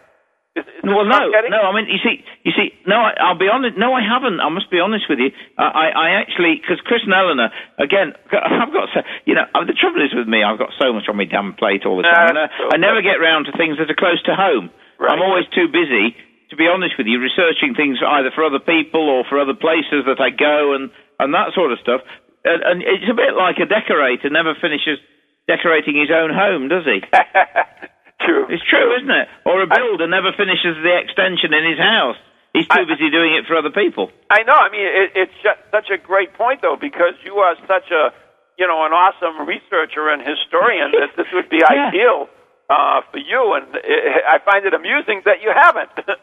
Is, 0.54 0.66
is 0.70 0.86
Well, 0.86 1.02
no, 1.10 1.18
no. 1.50 1.62
I 1.66 1.74
mean, 1.74 1.90
you 1.90 1.98
see, 2.06 2.22
you 2.46 2.54
see, 2.54 2.78
no. 2.86 3.02
I, 3.02 3.18
I'll 3.18 3.38
be 3.42 3.50
honest. 3.50 3.74
No, 3.74 3.90
I 3.98 4.06
haven't. 4.06 4.38
I 4.38 4.50
must 4.54 4.70
be 4.70 4.78
honest 4.78 5.10
with 5.10 5.18
you. 5.18 5.34
I, 5.58 5.66
I, 5.66 5.86
I 5.90 6.08
actually, 6.22 6.62
because 6.62 6.78
Chris 6.86 7.02
and 7.10 7.14
Eleanor, 7.14 7.50
again, 7.82 8.14
I've 8.30 8.70
got 8.70 8.86
so, 8.94 9.02
you 9.26 9.34
know, 9.34 9.50
uh, 9.50 9.66
the 9.66 9.74
trouble 9.74 10.06
is 10.06 10.14
with 10.14 10.30
me, 10.30 10.46
I've 10.46 10.62
got 10.62 10.70
so 10.78 10.94
much 10.94 11.10
on 11.10 11.18
my 11.18 11.26
damn 11.26 11.58
plate 11.58 11.90
all 11.90 11.98
the 11.98 12.06
time, 12.06 12.38
and 12.38 12.38
I, 12.38 12.54
that's 12.54 12.70
I 12.70 12.78
never 12.78 13.02
get 13.02 13.18
round 13.18 13.50
to 13.50 13.54
things 13.58 13.82
that 13.82 13.90
are 13.90 13.98
close 13.98 14.22
to 14.30 14.38
home. 14.38 14.70
Right. 15.02 15.10
I'm 15.10 15.26
always 15.26 15.50
too 15.58 15.74
busy, 15.74 16.14
to 16.54 16.58
be 16.58 16.70
honest 16.70 16.94
with 17.02 17.10
you, 17.10 17.18
researching 17.18 17.74
things 17.74 17.98
either 18.06 18.30
for 18.30 18.46
other 18.46 18.62
people 18.62 19.10
or 19.10 19.26
for 19.26 19.42
other 19.42 19.58
places 19.58 20.06
that 20.06 20.22
I 20.22 20.30
go 20.30 20.78
and 20.78 20.94
and 21.18 21.34
that 21.34 21.54
sort 21.58 21.74
of 21.74 21.80
stuff. 21.82 22.02
And, 22.46 22.62
and 22.62 22.78
it's 22.86 23.10
a 23.10 23.18
bit 23.18 23.34
like 23.34 23.58
a 23.58 23.66
decorator 23.66 24.30
never 24.30 24.54
finishes 24.60 25.00
decorating 25.48 25.96
his 25.98 26.12
own 26.14 26.30
home, 26.30 26.68
does 26.70 26.86
he? 26.86 27.02
True. 28.24 28.48
It's 28.48 28.64
true, 28.64 28.96
isn't 28.96 29.12
it? 29.12 29.28
Or 29.46 29.60
a 29.64 29.68
builder 29.68 30.08
never 30.08 30.32
finishes 30.32 30.80
the 30.80 30.96
extension 30.96 31.52
in 31.52 31.68
his 31.68 31.80
house. 31.80 32.16
He's 32.56 32.68
too 32.72 32.86
I- 32.86 32.88
busy 32.88 33.10
doing 33.12 33.36
it 33.36 33.44
for 33.48 33.58
other 33.60 33.72
people. 33.72 34.12
I 34.32 34.44
know. 34.48 34.56
I 34.56 34.70
mean, 34.72 34.86
it, 34.88 35.12
it's 35.28 35.38
just 35.44 35.60
such 35.72 35.90
a 35.92 35.98
great 36.00 36.32
point, 36.40 36.62
though, 36.64 36.78
because 36.80 37.20
you 37.26 37.36
are 37.44 37.56
such 37.68 37.92
a, 37.92 38.16
you 38.58 38.64
know, 38.68 38.80
an 38.88 38.94
awesome 38.96 39.44
researcher 39.48 40.08
and 40.08 40.24
historian 40.24 40.92
that 40.96 41.12
this 41.20 41.28
would 41.34 41.50
be 41.50 41.60
Yeah. 41.68 41.90
ideal 41.92 42.30
uh, 42.70 43.02
for 43.12 43.20
you. 43.20 43.60
And 43.60 43.76
it, 43.76 44.24
I 44.24 44.40
find 44.40 44.64
it 44.66 44.74
amusing 44.74 45.22
that 45.26 45.42
you 45.44 45.52
haven't. 45.52 45.92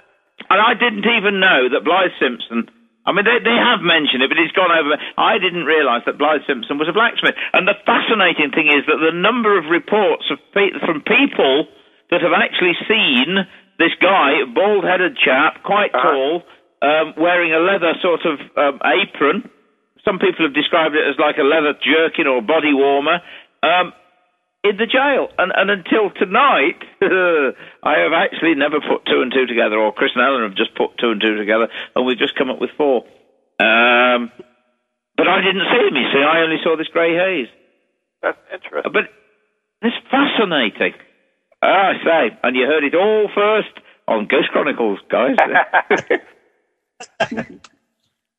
And 0.48 0.58
I 0.58 0.72
didn't 0.74 1.04
even 1.04 1.40
know 1.40 1.68
that 1.68 1.84
Blythe 1.84 2.16
Simpson. 2.16 2.70
I 3.04 3.12
mean, 3.12 3.24
they, 3.24 3.40
they 3.40 3.56
have 3.56 3.80
mentioned 3.80 4.20
it, 4.22 4.28
but 4.28 4.36
it's 4.36 4.52
gone 4.52 4.72
over. 4.72 4.96
I 5.16 5.40
didn't 5.40 5.64
realise 5.64 6.04
that 6.04 6.20
Blythe 6.20 6.44
Simpson 6.46 6.76
was 6.76 6.88
a 6.88 6.96
blacksmith. 6.96 7.34
And 7.52 7.66
the 7.66 7.76
fascinating 7.88 8.52
thing 8.52 8.68
is 8.68 8.84
that 8.86 9.00
the 9.00 9.16
number 9.16 9.56
of 9.56 9.72
reports 9.72 10.28
of 10.28 10.38
pe- 10.52 10.76
from 10.84 11.00
people 11.02 11.66
that 12.12 12.20
have 12.20 12.36
actually 12.36 12.76
seen 12.84 13.46
this 13.80 13.96
guy, 14.00 14.44
bald-headed 14.52 15.16
chap, 15.16 15.64
quite 15.64 15.92
tall, 15.96 16.44
um, 16.82 17.14
wearing 17.16 17.52
a 17.52 17.60
leather 17.60 17.96
sort 18.04 18.20
of 18.28 18.36
um, 18.56 18.76
apron. 18.84 19.48
Some 20.04 20.20
people 20.20 20.44
have 20.44 20.54
described 20.54 20.94
it 20.94 21.04
as 21.08 21.16
like 21.16 21.36
a 21.40 21.46
leather 21.46 21.72
jerkin 21.80 22.28
or 22.28 22.40
body 22.44 22.72
warmer. 22.72 23.20
Um, 23.64 23.92
in 24.64 24.76
the 24.76 24.86
jail. 24.86 25.28
And, 25.38 25.52
and 25.54 25.70
until 25.70 26.10
tonight, 26.10 26.80
I 27.82 27.98
have 28.04 28.12
actually 28.12 28.54
never 28.54 28.80
put 28.80 29.06
two 29.06 29.22
and 29.22 29.32
two 29.32 29.46
together, 29.46 29.76
or 29.76 29.92
Chris 29.92 30.12
and 30.14 30.24
Ellen 30.24 30.42
have 30.42 30.56
just 30.56 30.74
put 30.74 30.98
two 30.98 31.10
and 31.10 31.20
two 31.20 31.36
together, 31.36 31.68
and 31.94 32.06
we've 32.06 32.18
just 32.18 32.36
come 32.36 32.50
up 32.50 32.60
with 32.60 32.70
four. 32.76 33.04
Um, 33.60 34.32
but 35.16 35.28
I 35.28 35.40
didn't 35.42 35.66
see 35.68 35.88
him, 35.88 35.96
you 35.96 36.08
see. 36.12 36.22
I 36.22 36.42
only 36.42 36.58
saw 36.62 36.76
this 36.76 36.88
grey 36.88 37.14
haze. 37.14 37.48
That's 38.22 38.38
interesting. 38.52 38.92
But 38.92 39.04
it's 39.82 39.96
fascinating. 40.10 40.94
Ah, 41.62 41.92
I 41.92 42.04
say, 42.04 42.38
and 42.42 42.56
you 42.56 42.66
heard 42.66 42.84
it 42.84 42.94
all 42.94 43.28
first 43.34 43.72
on 44.08 44.26
Ghost 44.26 44.48
Chronicles, 44.50 44.98
guys. 45.10 45.36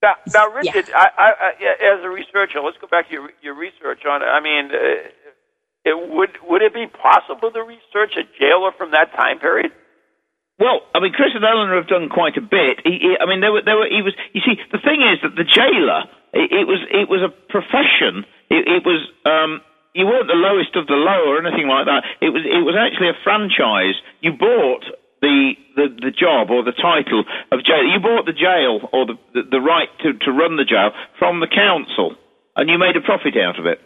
Now, 0.01 0.15
now 0.33 0.49
Richard, 0.49 0.89
I, 0.95 1.09
I, 1.15 1.29
I, 1.29 1.51
as 1.93 2.03
a 2.03 2.09
researcher, 2.09 2.59
let's 2.59 2.77
go 2.81 2.87
back 2.87 3.09
to 3.09 3.13
your, 3.13 3.29
your 3.43 3.53
research 3.53 4.01
on 4.09 4.23
it. 4.23 4.25
I 4.25 4.39
mean, 4.41 4.71
uh, 4.73 5.20
it 5.85 5.97
would 5.97 6.29
would 6.47 6.61
it 6.61 6.73
be 6.73 6.87
possible 6.87 7.51
to 7.51 7.61
research 7.63 8.13
a 8.17 8.23
jailer 8.39 8.71
from 8.77 8.91
that 8.91 9.13
time 9.13 9.39
period? 9.39 9.71
Well, 10.61 10.85
I 10.93 11.01
mean, 11.01 11.09
Chris 11.13 11.33
and 11.33 11.41
Eleanor 11.41 11.81
have 11.81 11.89
done 11.89 12.05
quite 12.05 12.37
a 12.37 12.45
bit. 12.45 12.85
He, 12.85 13.01
he, 13.01 13.09
I 13.17 13.25
mean, 13.25 13.41
there 13.41 13.49
were, 13.49 13.65
there 13.65 13.81
were. 13.81 13.89
He 13.89 14.05
was. 14.05 14.13
You 14.29 14.45
see, 14.45 14.61
the 14.69 14.77
thing 14.77 15.01
is 15.01 15.17
that 15.25 15.33
the 15.33 15.41
jailer, 15.41 16.05
it, 16.37 16.53
it 16.53 16.65
was, 16.69 16.85
it 16.93 17.09
was 17.09 17.25
a 17.25 17.33
profession. 17.49 18.29
It, 18.53 18.69
it 18.69 18.81
was. 18.85 19.01
Um, 19.25 19.65
you 19.97 20.05
weren't 20.05 20.29
the 20.29 20.37
lowest 20.37 20.77
of 20.77 20.85
the 20.85 20.95
low 20.95 21.33
or 21.33 21.41
anything 21.41 21.65
like 21.65 21.89
that. 21.89 22.05
It 22.21 22.29
was. 22.29 22.45
It 22.45 22.61
was 22.61 22.77
actually 22.77 23.09
a 23.09 23.17
franchise. 23.25 23.97
You 24.21 24.37
bought 24.37 24.85
the 25.25 25.57
the, 25.73 25.85
the 25.97 26.13
job 26.13 26.53
or 26.53 26.61
the 26.61 26.77
title 26.77 27.25
of 27.49 27.65
jail. 27.65 27.81
You 27.81 27.97
bought 27.97 28.29
the 28.29 28.37
jail 28.37 28.85
or 28.93 29.09
the 29.09 29.17
the, 29.33 29.57
the 29.57 29.61
right 29.65 29.89
to, 30.05 30.13
to 30.13 30.29
run 30.29 30.61
the 30.61 30.65
jail 30.69 30.93
from 31.17 31.41
the 31.41 31.49
council, 31.49 32.13
and 32.53 32.69
you 32.69 32.77
made 32.77 32.93
a 32.93 33.01
profit 33.01 33.33
out 33.33 33.57
of 33.57 33.65
it. 33.65 33.81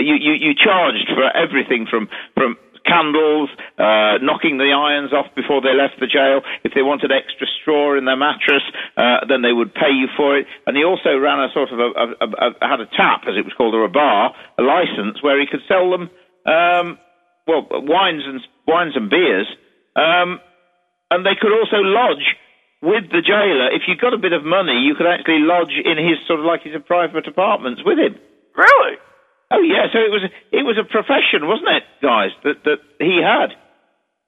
You, 0.00 0.16
you, 0.16 0.32
you 0.40 0.52
charged 0.54 1.08
for 1.14 1.24
everything 1.36 1.86
from, 1.90 2.08
from 2.34 2.56
candles, 2.84 3.50
uh, 3.78 4.18
knocking 4.24 4.58
the 4.58 4.72
irons 4.72 5.12
off 5.12 5.26
before 5.36 5.60
they 5.60 5.74
left 5.76 6.00
the 6.00 6.06
jail. 6.06 6.42
If 6.64 6.72
they 6.74 6.82
wanted 6.82 7.12
extra 7.12 7.46
straw 7.60 7.96
in 7.96 8.04
their 8.04 8.16
mattress, 8.16 8.64
uh, 8.96 9.26
then 9.28 9.42
they 9.42 9.52
would 9.52 9.74
pay 9.74 9.92
you 9.92 10.08
for 10.16 10.38
it. 10.38 10.46
And 10.66 10.76
he 10.76 10.84
also 10.84 11.16
ran 11.16 11.40
a 11.40 11.48
sort 11.52 11.70
of 11.70 11.78
a, 11.78 11.88
a, 11.94 12.06
a, 12.20 12.26
a 12.50 12.66
had 12.66 12.80
a 12.80 12.88
tap, 12.96 13.28
as 13.28 13.36
it 13.36 13.44
was 13.44 13.54
called, 13.56 13.74
or 13.74 13.84
a 13.84 13.92
bar, 13.92 14.34
a 14.58 14.62
license 14.62 15.22
where 15.22 15.38
he 15.40 15.46
could 15.46 15.62
sell 15.68 15.90
them, 15.90 16.10
um, 16.46 16.98
well, 17.46 17.66
wines 17.70 18.24
and 18.26 18.40
wines 18.66 18.94
and 18.96 19.10
beers. 19.10 19.46
Um, 19.96 20.40
and 21.10 21.26
they 21.26 21.34
could 21.40 21.52
also 21.52 21.82
lodge 21.82 22.38
with 22.82 23.10
the 23.10 23.20
jailer. 23.20 23.68
If 23.74 23.82
you 23.88 23.96
got 23.96 24.14
a 24.14 24.18
bit 24.18 24.32
of 24.32 24.44
money, 24.44 24.80
you 24.86 24.94
could 24.94 25.06
actually 25.06 25.42
lodge 25.42 25.74
in 25.74 25.98
his 25.98 26.16
sort 26.26 26.40
of 26.40 26.46
like 26.46 26.62
his 26.62 26.74
private 26.86 27.26
apartments 27.26 27.82
with 27.84 27.98
him. 27.98 28.16
Really? 28.56 28.96
Oh 29.50 29.62
yeah, 29.62 29.86
so 29.92 29.98
it 29.98 30.10
was 30.10 30.22
it 30.52 30.64
was 30.64 30.78
a 30.78 30.84
profession, 30.84 31.48
wasn't 31.48 31.68
it, 31.70 31.82
guys? 32.00 32.30
That 32.44 32.62
that 32.64 32.78
he 32.98 33.20
had. 33.22 33.56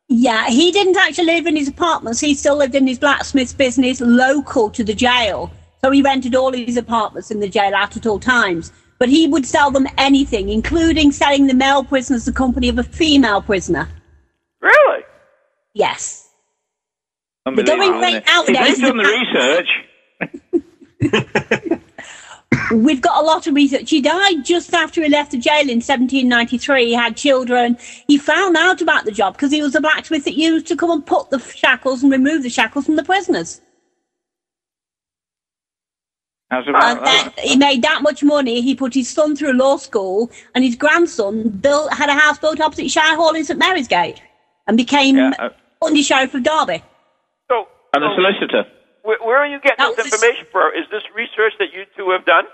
Yeah, 0.09 0.49
he 0.49 0.73
didn't 0.73 0.97
actually 0.97 1.27
live 1.27 1.47
in 1.47 1.57
his 1.57 1.69
apartments. 1.69 2.21
He 2.21 2.35
still 2.35 2.57
lived 2.57 2.75
in 2.75 2.87
his 2.87 2.99
blacksmith's 2.99 3.53
business 3.53 4.01
local 4.01 4.69
to 4.71 4.85
the 4.85 4.95
jail. 4.95 5.51
So 5.83 5.91
he 5.91 6.03
rented 6.03 6.35
all 6.35 6.53
his 6.53 6.77
apartments 6.77 7.31
in 7.31 7.41
the 7.41 7.49
jail 7.49 7.75
out 7.75 7.97
at 7.97 8.07
all 8.07 8.19
times. 8.19 8.73
But 8.99 9.09
he 9.09 9.27
would 9.27 9.47
sell 9.47 9.71
them 9.71 9.89
anything, 9.99 10.49
including 10.49 11.13
selling 11.13 11.47
the 11.47 11.55
male 11.55 11.83
prisoners 11.83 12.25
the 12.25 12.33
company 12.33 12.69
of 12.69 12.79
a 12.79 12.85
female 12.85 13.43
prisoner. 13.43 13.89
Really? 14.61 15.03
Yes. 15.75 16.29
The 17.45 17.63
going 17.65 18.01
rate 18.01 18.23
nowadays 18.27 18.75
is 18.75 18.79
done 18.79 18.97
the 18.99 19.67
research. 21.01 21.62
We've 22.71 23.01
got 23.01 23.23
a 23.23 23.27
lot 23.27 23.47
of 23.47 23.55
research. 23.55 23.91
He 23.91 24.01
died 24.01 24.45
just 24.45 24.75
after 24.75 25.03
he 25.03 25.09
left 25.09 25.31
the 25.31 25.39
jail 25.39 25.63
in 25.63 25.81
1793. 25.81 26.87
He 26.87 26.93
had 26.95 27.17
children. 27.17 27.79
He 28.07 28.19
found 28.19 28.57
out 28.57 28.81
about 28.81 29.05
the 29.05 29.13
job 29.13 29.35
because 29.35 29.51
he 29.53 29.63
was 29.63 29.75
a 29.75 29.81
blacksmith 29.81 30.25
that 30.25 30.37
used 30.37 30.67
to 30.69 30.77
come 30.77 30.91
and 30.91 31.05
put 31.05 31.31
the 31.31 31.39
shackles 31.39 32.03
and 32.03 32.13
remove 32.13 32.43
the 32.43 32.51
shackles 32.51 32.87
from 32.87 32.97
the 32.97 33.05
prisoners. 33.05 33.61
How's 36.51 36.67
And 36.67 36.77
about 36.77 37.05
then 37.05 37.33
that? 37.37 37.39
he 37.39 37.57
made 37.57 37.81
that 37.83 38.03
much 38.03 38.23
money. 38.23 38.61
He 38.61 38.75
put 38.75 38.93
his 38.93 39.09
son 39.09 39.35
through 39.35 39.55
law 39.55 39.79
school, 39.79 40.31
and 40.55 40.63
his 40.63 40.77
grandson 40.77 41.49
built 41.49 41.93
had 41.95 42.11
a 42.11 42.15
house 42.15 42.39
built 42.39 42.61
opposite 42.61 42.91
Shire 42.91 43.17
Hall 43.17 43.35
in 43.35 43.45
St 43.45 43.59
Mary's 43.59 43.89
Gate, 43.89 44.21
and 44.67 44.77
became 44.77 45.17
Yeah, 45.17 45.33
uh, 45.39 45.49
Under 45.83 46.03
Sheriff 46.03 46.35
of 46.35 46.43
Derby. 46.43 46.83
So, 47.51 47.67
and 47.95 48.05
a 48.05 48.09
solicitor. 48.15 48.65
Where, 49.03 49.19
where 49.23 49.39
are 49.39 49.47
you 49.47 49.61
getting 49.61 49.77
That 49.79 49.97
this 49.97 50.07
was- 50.11 50.15
information 50.23 50.47
from? 50.53 50.73
Is 50.75 50.87
this 50.91 51.03
research 51.15 51.53
that 51.59 51.73
you 51.73 51.85
two 51.97 52.11
have 52.11 52.25
done? 52.25 52.45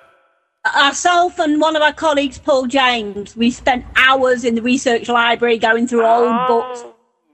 Ourself 0.76 1.38
and 1.38 1.60
one 1.60 1.76
of 1.76 1.82
our 1.82 1.92
colleagues, 1.92 2.38
Paul 2.38 2.66
James, 2.66 3.36
we 3.36 3.50
spent 3.50 3.84
hours 3.96 4.44
in 4.44 4.54
the 4.54 4.62
research 4.62 5.08
library 5.08 5.56
going 5.56 5.86
through 5.86 6.04
old 6.04 6.28
Oh. 6.30 6.46
books, 6.48 6.84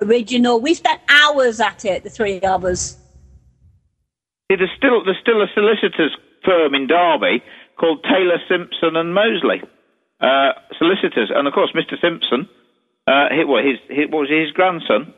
original. 0.02 0.60
We 0.60 0.74
spent 0.74 1.00
hours 1.08 1.58
at 1.60 1.84
it, 1.84 2.04
the 2.04 2.10
three 2.10 2.38
of 2.40 2.64
us. 2.64 2.96
See, 4.50 4.56
there's 4.56 4.70
still 4.76 5.02
there's 5.04 5.18
still 5.22 5.40
a 5.42 5.46
solicitors 5.54 6.14
firm 6.44 6.74
in 6.74 6.86
Derby 6.86 7.42
called 7.80 8.04
Taylor 8.04 8.38
Simpson 8.46 8.94
and 8.94 9.14
Mosley, 9.14 9.62
uh, 10.20 10.52
solicitors, 10.78 11.30
and 11.34 11.48
of 11.48 11.54
course 11.54 11.72
Mr. 11.74 11.98
Simpson, 12.00 12.46
uh, 13.08 13.28
he, 13.34 13.44
what 13.44 13.64
his, 13.64 13.78
his 13.88 14.06
what 14.10 14.20
was 14.20 14.30
his 14.30 14.52
grandson? 14.52 15.14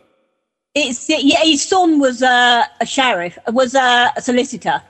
It's 0.79 1.09
yeah, 1.09 1.43
his 1.43 1.62
son 1.66 1.99
was 2.01 2.22
uh, 2.22 2.64
a 2.81 2.87
sheriff, 2.87 3.39
was 3.49 3.74
uh, 3.74 4.11
a 4.14 4.20
solicitor, 4.20 4.83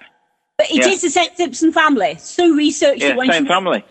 but 0.59 0.67
it 0.69 0.85
is 0.85 0.99
Yeah. 1.03 1.07
the 1.07 1.11
St 1.11 1.37
Simpson 1.37 1.71
family. 1.73 2.17
Sue 2.19 2.57
researched 2.57 3.03
Yeah, 3.03 3.11
it 3.11 3.17
when 3.17 3.31
same 3.31 3.45
she 3.45 3.49
family. 3.49 3.85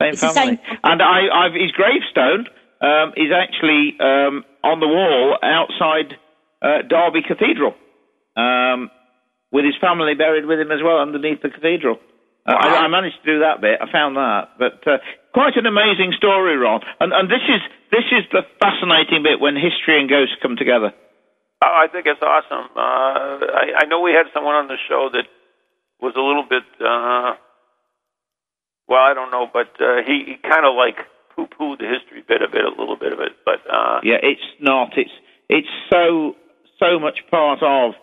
Same 0.00 0.14
family. 0.14 0.34
same- 0.34 0.78
And 0.84 1.02
I, 1.02 1.26
I've 1.34 1.54
his 1.54 1.72
gravestone 1.72 2.46
um, 2.80 3.12
is 3.16 3.32
actually 3.34 3.96
um, 3.98 4.44
on 4.62 4.78
the 4.78 4.86
wall 4.86 5.36
outside 5.42 6.14
uh, 6.62 6.82
Derby 6.88 7.22
Cathedral, 7.26 7.74
um, 8.36 8.88
with 9.50 9.64
his 9.64 9.74
family 9.80 10.14
buried 10.14 10.46
with 10.46 10.60
him 10.60 10.70
as 10.70 10.78
well 10.84 11.00
underneath 11.00 11.42
the 11.42 11.50
cathedral. 11.50 11.98
Uh, 12.46 12.54
I, 12.54 12.84
I 12.84 12.88
managed 12.88 13.16
to 13.24 13.32
do 13.34 13.40
that 13.40 13.60
bit. 13.60 13.80
I 13.82 13.90
found 13.90 14.14
that, 14.16 14.50
but 14.62 14.78
uh, 14.86 14.98
quite 15.34 15.56
an 15.56 15.66
amazing 15.66 16.14
story, 16.16 16.56
Ron. 16.56 16.82
And, 17.00 17.12
and 17.12 17.26
this 17.28 17.42
is 17.50 17.60
this 17.90 18.06
is 18.14 18.22
the 18.30 18.42
fascinating 18.62 19.24
bit 19.26 19.40
when 19.40 19.56
history 19.56 19.98
and 19.98 20.08
ghosts 20.08 20.36
come 20.40 20.54
together. 20.54 20.94
Oh, 21.64 21.72
I 21.72 21.88
think 21.90 22.06
it's 22.06 22.20
awesome. 22.22 22.68
Uh, 22.76 23.46
I, 23.48 23.64
I 23.82 23.84
know 23.86 24.00
we 24.00 24.12
had 24.12 24.26
someone 24.34 24.54
on 24.54 24.68
the 24.68 24.76
show 24.88 25.08
that 25.12 25.24
was 26.00 26.12
a 26.16 26.20
little 26.20 26.44
bit, 26.48 26.64
uh, 26.80 27.34
well, 28.88 29.00
I 29.00 29.14
don't 29.14 29.30
know, 29.30 29.48
but 29.52 29.72
uh, 29.80 30.04
he, 30.06 30.24
he 30.26 30.36
kind 30.42 30.66
of 30.66 30.76
like 30.76 30.96
poo-pooed 31.34 31.78
the 31.80 31.88
history 31.88 32.22
bit 32.26 32.42
of 32.42 32.52
it, 32.54 32.64
a 32.64 32.68
little 32.68 32.96
bit 32.96 33.12
of 33.12 33.20
it. 33.20 33.32
But 33.44 33.60
uh, 33.72 34.00
Yeah, 34.02 34.20
it's 34.22 34.44
not. 34.60 34.92
It's 34.96 35.10
it's 35.48 35.68
so 35.90 36.34
so 36.78 36.98
much 36.98 37.20
part 37.30 37.60
of, 37.62 37.94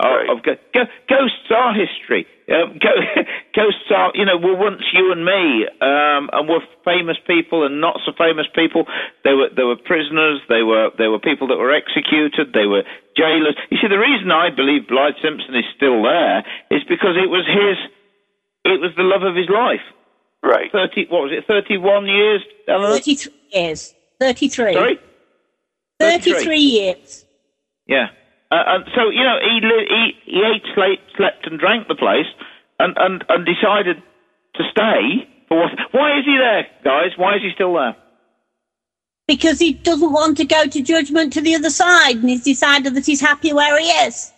Right. 0.00 0.30
of 0.30 0.42
go, 0.42 0.56
go, 0.72 0.84
ghosts 1.08 1.50
are 1.50 1.74
history. 1.74 2.26
Um, 2.48 2.78
go, 2.82 2.94
ghosts 3.54 3.88
are 3.94 4.12
you 4.14 4.24
know 4.24 4.36
were 4.36 4.56
once 4.56 4.82
you 4.92 5.12
and 5.12 5.24
me, 5.24 5.66
um, 5.80 6.30
and 6.32 6.48
were 6.48 6.64
famous 6.84 7.16
people 7.26 7.66
and 7.66 7.80
not 7.80 8.00
so 8.04 8.12
famous 8.16 8.46
people. 8.54 8.86
They 9.24 9.34
were 9.34 9.48
they 9.54 9.62
were 9.62 9.76
prisoners. 9.76 10.40
They 10.48 10.62
were 10.62 10.90
they 10.96 11.08
were 11.08 11.18
people 11.18 11.48
that 11.48 11.58
were 11.58 11.74
executed. 11.74 12.52
They 12.52 12.66
were 12.66 12.82
jailers. 13.16 13.56
You 13.70 13.78
see, 13.78 13.88
the 13.88 14.00
reason 14.00 14.30
I 14.30 14.50
believe 14.50 14.88
Blythe 14.88 15.20
Simpson 15.22 15.54
is 15.54 15.68
still 15.76 16.02
there 16.02 16.40
is 16.70 16.82
because 16.88 17.20
it 17.20 17.28
was 17.28 17.44
his 17.44 17.78
it 18.64 18.80
was 18.80 18.92
the 18.96 19.04
love 19.04 19.22
of 19.22 19.36
his 19.36 19.48
life. 19.48 19.84
right. 20.42 20.70
Thirty 20.72 21.06
what 21.08 21.28
was 21.28 21.32
it? 21.32 21.46
Thirty 21.46 21.76
one 21.76 22.06
years. 22.06 22.42
Eleanor? 22.68 22.96
33 22.96 23.32
years. 23.52 23.94
33. 24.20 24.74
Sorry. 24.74 25.00
33 25.98 26.32
33. 26.32 26.56
years. 26.58 27.24
Yeah. 27.86 28.08
Uh, 28.50 28.62
and 28.66 28.84
so 28.94 29.10
you 29.10 29.22
know 29.22 29.38
he 29.40 29.60
li- 29.62 29.86
he 29.88 30.32
he 30.32 30.42
ate, 30.42 30.62
slept, 30.74 31.02
slept 31.16 31.46
and 31.46 31.58
drank 31.58 31.88
the 31.88 31.94
place, 31.94 32.26
and 32.78 32.96
and 32.98 33.24
and 33.28 33.46
decided 33.46 34.02
to 34.54 34.62
stay. 34.70 35.28
For 35.48 35.58
what? 35.58 35.70
Why 35.92 36.18
is 36.18 36.24
he 36.24 36.36
there, 36.36 36.66
guys? 36.84 37.12
Why 37.16 37.36
is 37.36 37.42
he 37.42 37.50
still 37.54 37.74
there? 37.74 37.96
Because 39.26 39.58
he 39.60 39.74
doesn't 39.74 40.12
want 40.12 40.36
to 40.38 40.44
go 40.44 40.66
to 40.66 40.82
judgment 40.82 41.32
to 41.34 41.40
the 41.40 41.54
other 41.54 41.70
side, 41.70 42.16
and 42.16 42.28
he's 42.28 42.42
decided 42.42 42.94
that 42.94 43.06
he's 43.06 43.20
happy 43.20 43.52
where 43.52 43.78
he 43.78 43.86
is. 43.86 44.32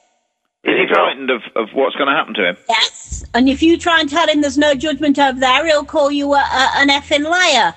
Is 0.64 0.74
he 0.76 0.86
frightened 0.92 1.30
of, 1.30 1.42
of 1.56 1.70
what's 1.72 1.96
going 1.96 2.08
to 2.08 2.14
happen 2.14 2.34
to 2.34 2.48
him? 2.50 2.56
Yes. 2.68 3.24
And 3.34 3.48
if 3.48 3.62
you 3.62 3.78
try 3.78 4.00
and 4.00 4.08
tell 4.08 4.28
him 4.28 4.42
there's 4.42 4.58
no 4.58 4.74
judgment 4.74 5.18
over 5.18 5.40
there, 5.40 5.66
he'll 5.66 5.84
call 5.84 6.10
you 6.12 6.34
a, 6.34 6.38
a, 6.38 6.70
an 6.76 6.88
effing 6.88 7.24
liar. 7.28 7.74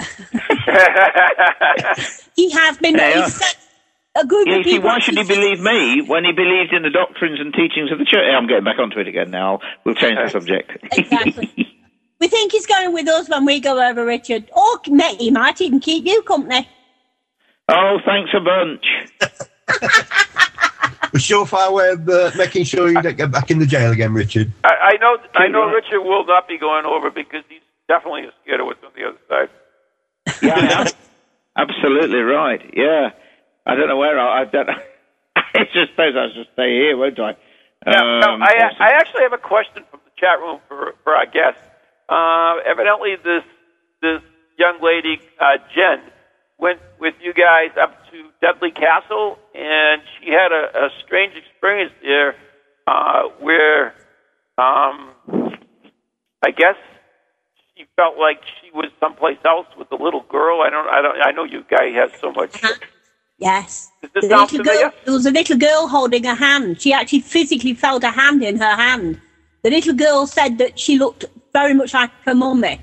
He 2.36 2.50
has 2.50 2.76
been. 2.78 2.96
Yeah. 2.96 3.24
he's 3.24 3.34
set 3.36 3.56
a 4.14 4.26
group 4.26 4.46
Yeah, 4.46 4.56
of 4.56 4.66
you 4.66 4.72
see, 4.72 4.78
why 4.78 4.98
should 4.98 5.16
he 5.16 5.24
believe 5.24 5.60
me 5.60 6.02
when 6.02 6.24
he 6.24 6.32
believed 6.32 6.72
in 6.72 6.82
the 6.82 6.90
doctrines 6.90 7.40
and 7.40 7.52
teachings 7.54 7.90
of 7.92 7.98
the 7.98 8.04
church? 8.04 8.24
I'm 8.34 8.46
getting 8.46 8.64
back 8.64 8.78
onto 8.78 8.98
it 8.98 9.08
again 9.08 9.30
now. 9.30 9.60
We'll 9.84 9.94
change 9.94 10.16
the 10.16 10.28
subject. 10.28 10.70
Exactly. 10.92 11.68
We 12.20 12.28
think 12.28 12.52
he's 12.52 12.66
going 12.66 12.92
with 12.92 13.08
us 13.08 13.28
when 13.28 13.44
we 13.44 13.58
go 13.58 13.82
over, 13.84 14.04
Richard. 14.04 14.48
Or 14.52 14.78
may- 14.88 15.16
he 15.16 15.32
might 15.32 15.60
even 15.60 15.80
keep 15.80 16.06
you 16.06 16.22
company. 16.22 16.68
oh, 17.68 17.98
thanks 18.06 18.30
a 18.32 18.38
bunch. 18.38 18.84
A 21.14 21.16
surefire 21.16 21.72
way 21.72 21.88
of 21.90 22.08
uh, 22.08 22.30
making 22.38 22.62
sure 22.62 22.88
you 22.88 23.02
don't 23.02 23.16
get 23.16 23.32
back 23.32 23.50
in 23.50 23.58
the 23.58 23.66
jail 23.66 23.90
again, 23.90 24.14
Richard. 24.14 24.52
I, 24.62 24.68
I 24.68 24.96
know. 25.00 25.16
I 25.34 25.48
know. 25.48 25.66
Richard 25.66 26.00
will 26.02 26.24
not 26.24 26.46
be 26.46 26.58
going 26.58 26.86
over 26.86 27.10
because 27.10 27.42
he's 27.48 27.60
definitely 27.88 28.26
scared 28.44 28.60
of 28.60 28.66
what's 28.66 28.82
on 28.84 28.92
the 28.94 29.08
other 29.08 29.18
side. 29.28 30.42
Yeah, 30.42 30.88
absolutely 31.58 32.20
right. 32.20 32.60
Yeah, 32.72 33.10
I 33.66 33.74
don't 33.74 33.88
know 33.88 33.96
where 33.96 34.18
I. 34.18 34.42
I 34.42 34.44
don't. 34.44 34.68
I 35.36 35.64
just 35.72 35.92
suppose 35.92 36.14
I 36.16 36.28
should 36.34 36.48
stay 36.54 36.70
here, 36.76 36.96
won't 36.96 37.18
I? 37.18 37.36
Now, 37.86 38.20
now, 38.20 38.34
Um, 38.34 38.42
I, 38.42 38.46
awesome. 38.46 38.76
I 38.82 38.90
actually 38.96 39.22
have 39.22 39.32
a 39.32 39.38
question 39.38 39.84
from 39.90 40.00
the 40.04 40.10
chat 40.18 40.38
room 40.40 40.60
for, 40.68 40.94
for 41.04 41.14
our 41.14 41.26
guest. 41.26 41.58
Uh, 42.08 42.56
evidently, 42.66 43.16
this 43.22 43.44
this 44.00 44.20
young 44.58 44.80
lady, 44.82 45.20
uh, 45.40 45.58
Jen, 45.74 46.00
went 46.58 46.80
with 47.00 47.14
you 47.22 47.32
guys 47.32 47.70
up 47.80 47.94
to 48.10 48.28
Dudley 48.40 48.70
Castle, 48.72 49.38
and 49.54 50.02
she 50.20 50.30
had 50.30 50.52
a, 50.52 50.86
a 50.86 50.88
strange 51.04 51.34
experience 51.36 51.92
there, 52.02 52.34
uh, 52.86 53.22
where 53.40 53.88
um, 54.58 55.14
I 56.44 56.50
guess 56.50 56.76
she 57.76 57.84
felt 57.96 58.18
like 58.18 58.40
she 58.60 58.70
was 58.72 58.90
someplace 59.00 59.38
else 59.46 59.66
with 59.78 59.90
a 59.92 59.96
little 60.02 60.24
girl. 60.28 60.60
I 60.62 60.70
don't. 60.70 60.88
I 60.88 61.02
don't. 61.02 61.16
I 61.26 61.30
know 61.32 61.44
you 61.44 61.64
guys 61.68 61.94
have 61.94 62.18
so 62.20 62.32
much. 62.32 62.60
Yes. 63.42 63.90
The 64.14 64.20
little 64.22 64.64
girl, 64.64 64.92
there 65.04 65.14
was 65.14 65.26
a 65.26 65.30
little 65.30 65.58
girl 65.58 65.88
holding 65.88 66.26
a 66.26 66.34
hand. 66.34 66.80
She 66.80 66.92
actually 66.92 67.20
physically 67.20 67.74
felt 67.74 68.04
a 68.04 68.10
hand 68.10 68.42
in 68.42 68.56
her 68.58 68.76
hand. 68.76 69.20
The 69.62 69.70
little 69.70 69.94
girl 69.94 70.26
said 70.26 70.58
that 70.58 70.78
she 70.78 70.96
looked 70.98 71.24
very 71.52 71.74
much 71.74 71.92
like 71.92 72.10
her 72.24 72.34
mummy, 72.34 72.80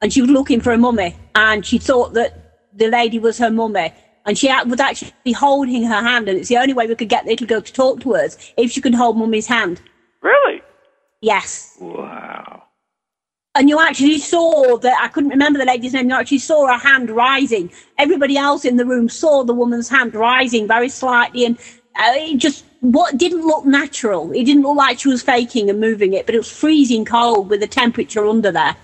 and 0.00 0.12
she 0.12 0.20
was 0.20 0.30
looking 0.30 0.60
for 0.60 0.72
a 0.72 0.78
mummy, 0.78 1.16
and 1.34 1.64
she 1.64 1.78
thought 1.78 2.14
that 2.14 2.58
the 2.74 2.88
lady 2.88 3.18
was 3.18 3.38
her 3.38 3.50
mummy, 3.50 3.92
and 4.26 4.36
she 4.36 4.48
was 4.66 4.80
actually 4.80 5.12
be 5.24 5.32
holding 5.32 5.84
her 5.84 6.02
hand, 6.02 6.28
and 6.28 6.38
it's 6.38 6.48
the 6.48 6.58
only 6.58 6.74
way 6.74 6.86
we 6.86 6.94
could 6.94 7.08
get 7.08 7.24
the 7.24 7.30
little 7.30 7.46
girl 7.46 7.62
to 7.62 7.72
talk 7.72 8.00
to 8.00 8.16
us 8.16 8.36
if 8.56 8.72
she 8.72 8.80
could 8.80 8.94
hold 8.94 9.16
mummy's 9.16 9.46
hand. 9.46 9.80
Really? 10.20 10.62
Yes. 11.20 11.76
Wow. 11.80 12.64
And 13.54 13.68
you 13.68 13.78
actually 13.80 14.18
saw 14.18 14.78
that 14.78 14.98
I 15.00 15.08
couldn't 15.08 15.30
remember 15.30 15.58
the 15.58 15.66
lady's 15.66 15.92
name. 15.92 16.08
You 16.08 16.14
actually 16.16 16.38
saw 16.38 16.66
her 16.66 16.78
hand 16.78 17.10
rising. 17.10 17.70
Everybody 17.98 18.36
else 18.36 18.64
in 18.64 18.76
the 18.76 18.86
room 18.86 19.08
saw 19.08 19.44
the 19.44 19.52
woman's 19.54 19.88
hand 19.88 20.14
rising 20.14 20.66
very 20.66 20.88
slightly, 20.88 21.44
and 21.44 21.58
uh, 21.96 22.12
it 22.14 22.38
just 22.38 22.64
what 22.80 23.18
didn't 23.18 23.46
look 23.46 23.66
natural. 23.66 24.32
It 24.32 24.44
didn't 24.44 24.62
look 24.62 24.76
like 24.76 25.00
she 25.00 25.08
was 25.08 25.22
faking 25.22 25.68
and 25.68 25.80
moving 25.80 26.14
it, 26.14 26.26
but 26.26 26.34
it 26.34 26.38
was 26.38 26.50
freezing 26.50 27.04
cold 27.04 27.50
with 27.50 27.60
the 27.60 27.66
temperature 27.66 28.26
under 28.26 28.50
there. 28.50 28.76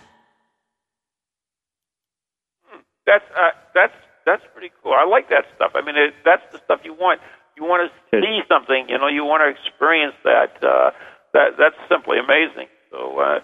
That's 3.06 3.24
uh, 3.36 3.50
that's 3.74 3.94
that's 4.26 4.42
pretty 4.52 4.70
cool. 4.82 4.92
I 4.92 5.06
like 5.06 5.30
that 5.30 5.46
stuff. 5.56 5.72
I 5.74 5.80
mean, 5.80 5.96
it, 5.96 6.14
that's 6.24 6.42
the 6.52 6.60
stuff 6.64 6.80
you 6.84 6.92
want. 6.92 7.20
You 7.56 7.64
want 7.64 7.90
to 7.90 8.20
see 8.20 8.40
something. 8.48 8.86
You 8.90 8.98
know, 8.98 9.08
you 9.08 9.24
want 9.24 9.42
to 9.42 9.48
experience 9.48 10.14
that. 10.24 10.62
Uh, 10.62 10.90
that 11.32 11.56
that's 11.58 11.76
simply 11.88 12.18
amazing. 12.18 12.68
So, 12.90 13.20
uh, 13.20 13.40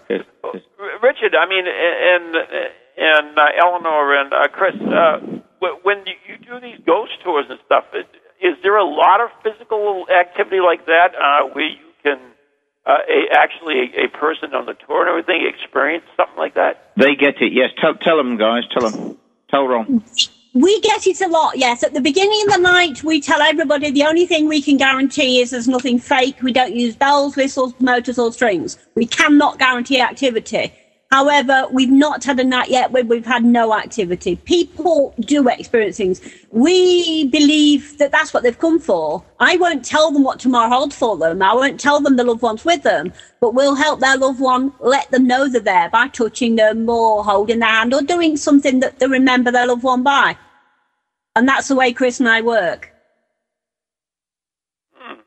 Richard, 1.03 1.35
I 1.37 1.47
mean, 1.49 1.65
and 1.67 2.37
and 2.97 3.39
uh, 3.39 3.43
Eleanor 3.61 4.17
and 4.17 4.33
uh, 4.33 4.49
Chris, 4.49 4.75
uh, 4.81 5.21
when 5.83 6.05
you, 6.07 6.39
do 6.39 6.61
these 6.61 6.79
ghost 6.87 7.13
tours 7.25 7.47
and 7.49 7.59
stuff, 7.67 7.85
is 8.41 8.55
there 8.63 8.77
a 8.77 8.85
lot 8.85 9.21
of 9.21 9.31
physical 9.43 10.07
activity 10.09 10.61
like 10.61 10.87
that 10.87 11.15
uh, 11.15 11.49
where 11.53 11.69
you 11.69 11.91
can 12.03 12.19
uh, 12.87 12.99
a, 13.09 13.35
actually 13.37 13.93
a, 13.97 14.07
a 14.07 14.09
person 14.09 14.55
on 14.55 14.67
the 14.67 14.75
tour 14.87 15.01
and 15.01 15.09
everything 15.09 15.49
experience 15.49 16.05
something 16.17 16.37
like 16.37 16.55
that? 16.55 16.93
They 16.97 17.15
get 17.15 17.41
it. 17.41 17.53
Yes. 17.53 17.71
Tell, 17.81 17.95
tell 17.95 18.17
them, 18.17 18.37
guys. 18.37 18.65
Tell 18.73 18.91
them. 18.91 19.19
Tell 19.51 19.67
Ron. 19.67 20.05
We 20.55 20.81
get 20.83 21.05
it 21.09 21.21
a 21.21 21.27
lot, 21.27 21.59
yes. 21.59 21.83
At 21.83 21.95
the 21.95 22.01
beginning 22.01 22.41
of 22.47 22.55
the 22.55 22.61
night, 22.61 23.03
we 23.03 23.21
tell 23.21 23.43
everybody 23.43 23.91
the 23.91 24.05
only 24.05 24.25
thing 24.25 24.47
we 24.47 24.63
can 24.63 24.77
guarantee 24.77 25.41
is 25.41 25.51
there's 25.51 25.67
nothing 25.67 25.99
fake. 25.99 26.41
We 26.43 26.53
don't 26.53 26.77
use 26.77 26.95
bells, 26.95 27.35
whistles, 27.35 27.75
motors, 27.81 28.21
or 28.21 28.33
strings. 28.33 28.79
We 28.95 29.05
cannot 29.05 29.59
guarantee 29.59 30.01
activity. 30.01 30.73
However, 31.11 31.67
we've 31.73 31.91
not 31.91 32.23
had 32.23 32.39
a 32.39 32.45
night 32.45 32.71
yet 32.71 32.93
where 32.93 33.05
we've 33.05 33.27
had 33.27 33.45
no 33.45 33.75
activity. 33.75 34.37
People 34.37 35.15
do 35.21 35.49
experience 35.49 35.97
things. 35.97 36.21
We 36.51 37.29
believe 37.29 37.99
that 37.99 38.13
that's 38.13 38.33
what 38.33 38.45
they've 38.45 38.59
come 38.59 38.79
for. 38.79 39.25
I 39.41 39.57
won't 39.57 39.85
tell 39.85 40.13
them 40.13 40.23
what 40.23 40.39
tomorrow 40.39 40.69
holds 40.69 40.97
for 40.97 41.17
them. 41.17 41.43
I 41.43 41.53
won't 41.53 41.81
tell 41.81 42.01
them 42.01 42.17
the 42.17 42.25
loved 42.25 42.43
one's 42.43 42.65
with 42.65 42.83
them, 42.83 43.13
but 43.41 43.55
we'll 43.55 43.75
help 43.75 43.99
their 44.01 44.17
loved 44.17 44.41
one 44.41 44.73
let 44.81 45.11
them 45.11 45.27
know 45.27 45.49
they're 45.49 45.61
there 45.61 45.89
by 45.89 46.09
touching 46.09 46.57
them 46.57 46.89
or 46.89 47.25
holding 47.25 47.59
their 47.59 47.69
hand 47.69 47.93
or 47.93 48.03
doing 48.03 48.37
something 48.37 48.81
that 48.81 49.01
they 49.01 49.07
remember 49.07 49.51
their 49.51 49.67
loved 49.67 49.83
one 49.83 50.03
by. 50.05 50.37
And 51.37 51.49
that's 51.49 51.69
the 51.69 51.75
way 51.75 51.93
Chris 51.93 52.21
and 52.21 52.29
I 52.29 52.43
work. 52.43 52.93
Hmm. 54.95 55.21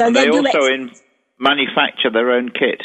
So 0.00 0.12
they, 0.12 0.24
they 0.24 0.28
also 0.28 0.66
in 0.66 0.92
manufacture 1.38 2.10
their 2.10 2.30
own 2.32 2.50
kit. 2.50 2.82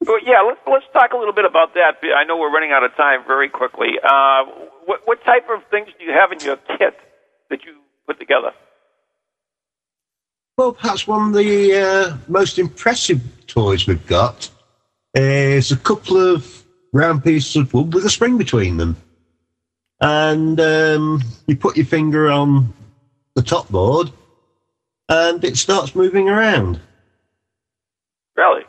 Well, 0.00 0.18
yeah, 0.24 0.42
let's 0.46 0.60
let's 0.66 0.84
talk 0.92 1.12
a 1.12 1.16
little 1.16 1.32
bit 1.32 1.46
about 1.46 1.74
that. 1.74 1.96
I 2.14 2.24
know 2.24 2.36
we're 2.36 2.52
running 2.52 2.72
out 2.72 2.84
of 2.84 2.94
time 2.96 3.24
very 3.26 3.48
quickly. 3.48 3.92
Uh, 4.02 4.44
what 4.84 5.00
what 5.06 5.24
type 5.24 5.48
of 5.50 5.62
things 5.70 5.88
do 5.98 6.04
you 6.04 6.12
have 6.12 6.32
in 6.32 6.40
your 6.40 6.56
kit 6.56 6.98
that 7.48 7.64
you 7.64 7.76
put 8.06 8.18
together? 8.18 8.52
Well, 10.58 10.72
perhaps 10.72 11.06
one 11.06 11.28
of 11.28 11.34
the 11.34 11.74
uh, 11.74 12.16
most 12.28 12.58
impressive 12.58 13.20
toys 13.46 13.86
we've 13.86 14.06
got 14.06 14.50
is 15.14 15.72
a 15.72 15.76
couple 15.76 16.16
of 16.16 16.64
round 16.92 17.24
pieces 17.24 17.56
of 17.56 17.72
wood 17.72 17.92
with 17.94 18.04
a 18.04 18.10
spring 18.10 18.38
between 18.38 18.76
them 18.76 18.96
and 20.04 20.60
um, 20.60 21.22
you 21.46 21.56
put 21.56 21.78
your 21.78 21.86
finger 21.86 22.30
on 22.30 22.74
the 23.34 23.42
top 23.42 23.70
board, 23.70 24.10
and 25.08 25.42
it 25.42 25.56
starts 25.56 25.94
moving 25.94 26.28
around. 26.28 26.78
Really? 28.36 28.64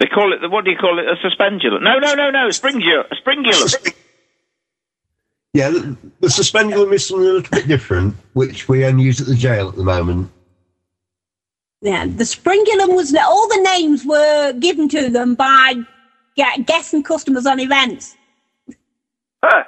They 0.00 0.06
call 0.06 0.32
it. 0.32 0.40
the 0.40 0.48
What 0.48 0.64
do 0.64 0.70
you 0.70 0.78
call 0.78 0.98
it? 0.98 1.04
A 1.04 1.16
suspendulum? 1.16 1.82
No, 1.82 1.98
no, 1.98 2.14
no, 2.14 2.30
no. 2.30 2.48
Springulum. 2.48 3.04
A 3.10 3.14
springulum. 3.14 3.94
yeah, 5.52 5.68
the, 5.68 5.96
the 6.20 6.28
suspendulum 6.28 6.90
is 6.94 7.06
something 7.06 7.28
a 7.28 7.32
little 7.32 7.50
bit 7.50 7.68
different, 7.68 8.16
which 8.32 8.68
we 8.70 8.86
only 8.86 9.04
use 9.04 9.20
at 9.20 9.26
the 9.26 9.34
jail 9.34 9.68
at 9.68 9.76
the 9.76 9.84
moment. 9.84 10.30
Yeah, 11.82 12.06
the 12.06 12.24
springulum 12.24 12.96
was 12.96 13.14
all 13.14 13.48
the 13.48 13.60
names 13.60 14.06
were 14.06 14.54
given 14.54 14.88
to 14.90 15.10
them 15.10 15.34
by 15.34 15.74
guests 16.36 16.94
and 16.94 17.04
customers 17.04 17.44
on 17.44 17.60
events. 17.60 18.16
Huh. 19.44 19.64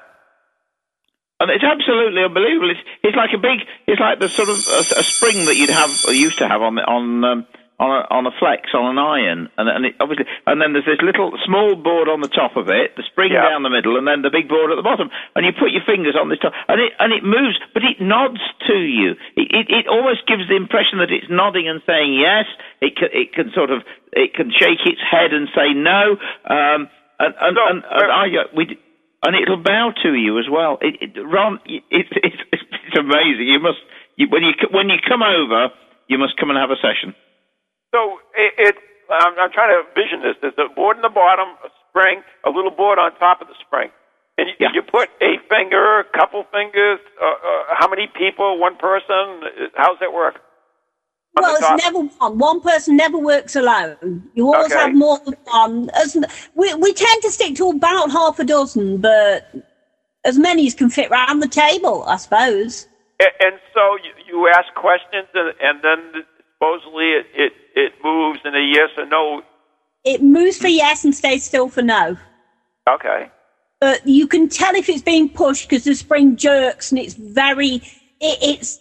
And 1.41 1.51
it's 1.51 1.65
absolutely 1.65 2.23
unbelievable. 2.23 2.71
It's, 2.71 2.81
it's 3.03 3.17
like 3.17 3.31
a 3.35 3.39
big, 3.39 3.67
it's 3.87 4.01
like 4.01 4.21
the 4.21 4.29
sort 4.29 4.49
of 4.49 4.57
a, 4.69 5.01
a 5.01 5.03
spring 5.03 5.47
that 5.47 5.57
you'd 5.57 5.71
have, 5.71 5.91
or 6.07 6.15
used 6.15 6.39
to 6.39 6.49
have 6.49 6.63
on 6.63 6.79
on 6.79 7.25
um, 7.25 7.47
on 7.83 7.91
a, 7.91 8.01
on 8.07 8.23
a 8.27 8.35
flex 8.39 8.71
on 8.71 8.95
an 8.95 8.99
iron, 9.03 9.51
and, 9.59 9.67
and 9.67 9.83
it 9.83 9.99
obviously, 9.99 10.31
and 10.47 10.63
then 10.63 10.79
there's 10.79 10.87
this 10.87 11.03
little 11.03 11.35
small 11.43 11.75
board 11.75 12.07
on 12.07 12.23
the 12.23 12.31
top 12.31 12.55
of 12.55 12.71
it, 12.71 12.95
the 12.95 13.03
spring 13.03 13.35
yeah. 13.35 13.51
down 13.51 13.67
the 13.67 13.73
middle, 13.73 13.99
and 13.99 14.07
then 14.07 14.23
the 14.23 14.31
big 14.31 14.47
board 14.47 14.71
at 14.71 14.79
the 14.79 14.87
bottom, 14.87 15.11
and 15.35 15.43
you 15.43 15.51
put 15.51 15.75
your 15.75 15.83
fingers 15.83 16.15
on 16.15 16.31
this 16.31 16.39
top, 16.39 16.55
and 16.71 16.79
it 16.79 16.95
and 17.03 17.11
it 17.11 17.27
moves, 17.27 17.59
but 17.75 17.83
it 17.83 17.99
nods 17.99 18.39
to 18.71 18.79
you. 18.79 19.19
It 19.35 19.51
it, 19.51 19.67
it 19.75 19.87
almost 19.91 20.23
gives 20.31 20.47
the 20.47 20.55
impression 20.55 21.03
that 21.03 21.11
it's 21.11 21.27
nodding 21.27 21.67
and 21.67 21.83
saying 21.83 22.15
yes. 22.15 22.47
It 22.79 22.95
can, 22.95 23.11
it 23.11 23.35
can 23.35 23.51
sort 23.51 23.75
of 23.75 23.83
it 24.15 24.39
can 24.39 24.55
shake 24.55 24.87
its 24.87 25.03
head 25.03 25.35
and 25.35 25.51
say 25.51 25.75
no. 25.75 26.15
Um, 26.47 26.87
and 27.19 27.35
and, 27.43 27.55
and, 27.59 27.79
and 27.83 28.11
I 28.15 28.27
we 28.55 28.79
and 29.25 29.35
it'll 29.35 29.63
bow 29.63 29.93
to 30.05 30.15
you 30.15 30.39
as 30.39 30.45
well. 30.51 30.79
It, 30.81 31.01
it, 31.01 31.21
Ron, 31.21 31.59
it, 31.65 31.83
it, 31.91 32.07
it's, 32.13 32.43
it's 32.53 32.99
amazing. 32.99 33.49
You 33.49 33.61
must 33.61 33.81
you, 34.17 34.29
when 34.29 34.45
you 34.45 34.53
when 34.71 34.89
you 34.89 35.01
come 35.01 35.23
over, 35.23 35.73
you 36.09 36.19
must 36.19 36.37
come 36.37 36.51
and 36.51 36.59
have 36.59 36.71
a 36.71 36.77
session. 36.77 37.17
So 37.95 38.21
it, 38.37 38.53
it 38.59 38.75
I'm, 39.11 39.33
I'm 39.41 39.53
trying 39.53 39.73
to 39.73 39.89
envision 39.89 40.21
this. 40.21 40.37
There's 40.41 40.59
a 40.61 40.73
board 40.73 40.97
in 40.97 41.03
the 41.03 41.13
bottom, 41.13 41.57
a 41.65 41.71
spring, 41.89 42.23
a 42.45 42.51
little 42.51 42.71
board 42.71 42.99
on 42.99 43.17
top 43.19 43.41
of 43.41 43.49
the 43.49 43.57
spring, 43.65 43.89
and 44.37 44.49
you, 44.49 44.55
yeah. 44.61 44.69
you 44.73 44.83
put 44.83 45.09
a 45.25 45.41
finger, 45.49 46.01
a 46.01 46.09
couple 46.13 46.45
fingers. 46.53 47.01
Uh, 47.17 47.25
uh, 47.25 47.63
how 47.81 47.89
many 47.89 48.07
people? 48.13 48.61
One 48.61 48.77
person? 48.77 49.73
How's 49.75 49.99
that 50.01 50.13
work? 50.13 50.37
Well, 51.37 51.57
it's 51.57 51.85
never 51.85 52.01
one. 52.01 52.39
One 52.39 52.61
person 52.61 52.97
never 52.97 53.19
works 53.19 53.57
alone. 53.57 54.23
You 54.35 54.53
always 54.53 54.73
okay. 54.73 54.81
have 54.81 54.95
more 54.95 55.19
than 55.25 55.37
one. 55.45 55.91
As, 55.95 56.17
we, 56.55 56.75
we 56.75 56.93
tend 56.93 57.23
to 57.23 57.31
stick 57.31 57.57
to 57.57 57.71
about 57.71 58.11
half 58.11 58.39
a 58.39 58.45
dozen, 58.45 59.01
but 59.01 59.53
as 60.25 60.39
many 60.39 60.67
as 60.67 60.75
can 60.75 60.91
fit 60.91 61.11
around 61.11 61.41
the 61.41 61.49
table, 61.49 62.05
I 62.05 62.17
suppose. 62.17 62.87
And, 63.21 63.31
and 63.41 63.55
so 63.75 63.97
you, 64.03 64.13
you, 64.27 64.49
ask 64.49 64.73
questions, 64.75 65.29
and, 65.35 65.55
and 65.61 65.83
then 65.83 66.25
supposedly 66.55 67.11
it, 67.11 67.27
it, 67.35 67.53
it 67.75 67.93
moves 68.03 68.41
in 68.45 68.55
a 68.55 68.61
yes 68.61 68.91
or 68.97 69.07
no. 69.07 69.43
It 70.05 70.23
moves 70.23 70.59
for 70.59 70.69
yes 70.69 71.05
and 71.05 71.15
stays 71.15 71.45
still 71.45 71.69
for 71.69 71.83
no. 71.83 72.17
Okay. 72.89 73.31
But 73.81 74.07
you 74.07 74.27
can 74.27 74.49
tell 74.49 74.75
if 74.75 74.89
it's 74.89 75.03
being 75.03 75.29
pushed 75.29 75.69
because 75.69 75.85
the 75.85 75.95
spring 75.95 76.37
jerks 76.37 76.91
and 76.91 76.99
it's 76.99 77.15
very, 77.15 77.77
it, 78.21 78.39
it's 78.41 78.79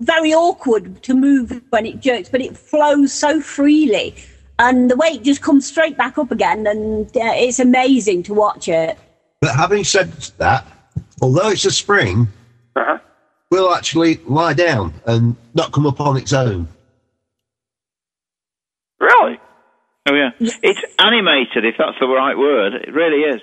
very 0.00 0.32
awkward 0.32 1.02
to 1.02 1.14
move 1.14 1.62
when 1.70 1.86
it 1.86 2.00
jerks, 2.00 2.28
but 2.28 2.40
it 2.40 2.56
flows 2.56 3.12
so 3.12 3.40
freely. 3.40 4.14
And 4.58 4.90
the 4.90 4.96
weight 4.96 5.22
just 5.22 5.42
comes 5.42 5.66
straight 5.66 5.96
back 5.96 6.18
up 6.18 6.30
again, 6.30 6.66
and 6.66 7.06
uh, 7.06 7.32
it's 7.34 7.60
amazing 7.60 8.24
to 8.24 8.34
watch 8.34 8.68
it. 8.68 8.98
But 9.40 9.54
having 9.54 9.84
said 9.84 10.10
that, 10.38 10.66
although 11.22 11.50
it's 11.50 11.64
a 11.64 11.70
spring, 11.70 12.26
uh-huh. 12.74 12.98
will 13.50 13.72
actually 13.72 14.16
lie 14.24 14.54
down 14.54 14.94
and 15.06 15.36
not 15.54 15.72
come 15.72 15.86
up 15.86 16.00
on 16.00 16.16
its 16.16 16.32
own. 16.32 16.66
Really? 19.00 19.38
Oh 20.08 20.14
yeah, 20.14 20.30
yes. 20.40 20.58
it's 20.62 20.80
animated. 20.98 21.64
If 21.64 21.76
that's 21.78 21.98
the 22.00 22.08
right 22.08 22.36
word, 22.36 22.74
it 22.74 22.92
really 22.92 23.22
is. 23.22 23.40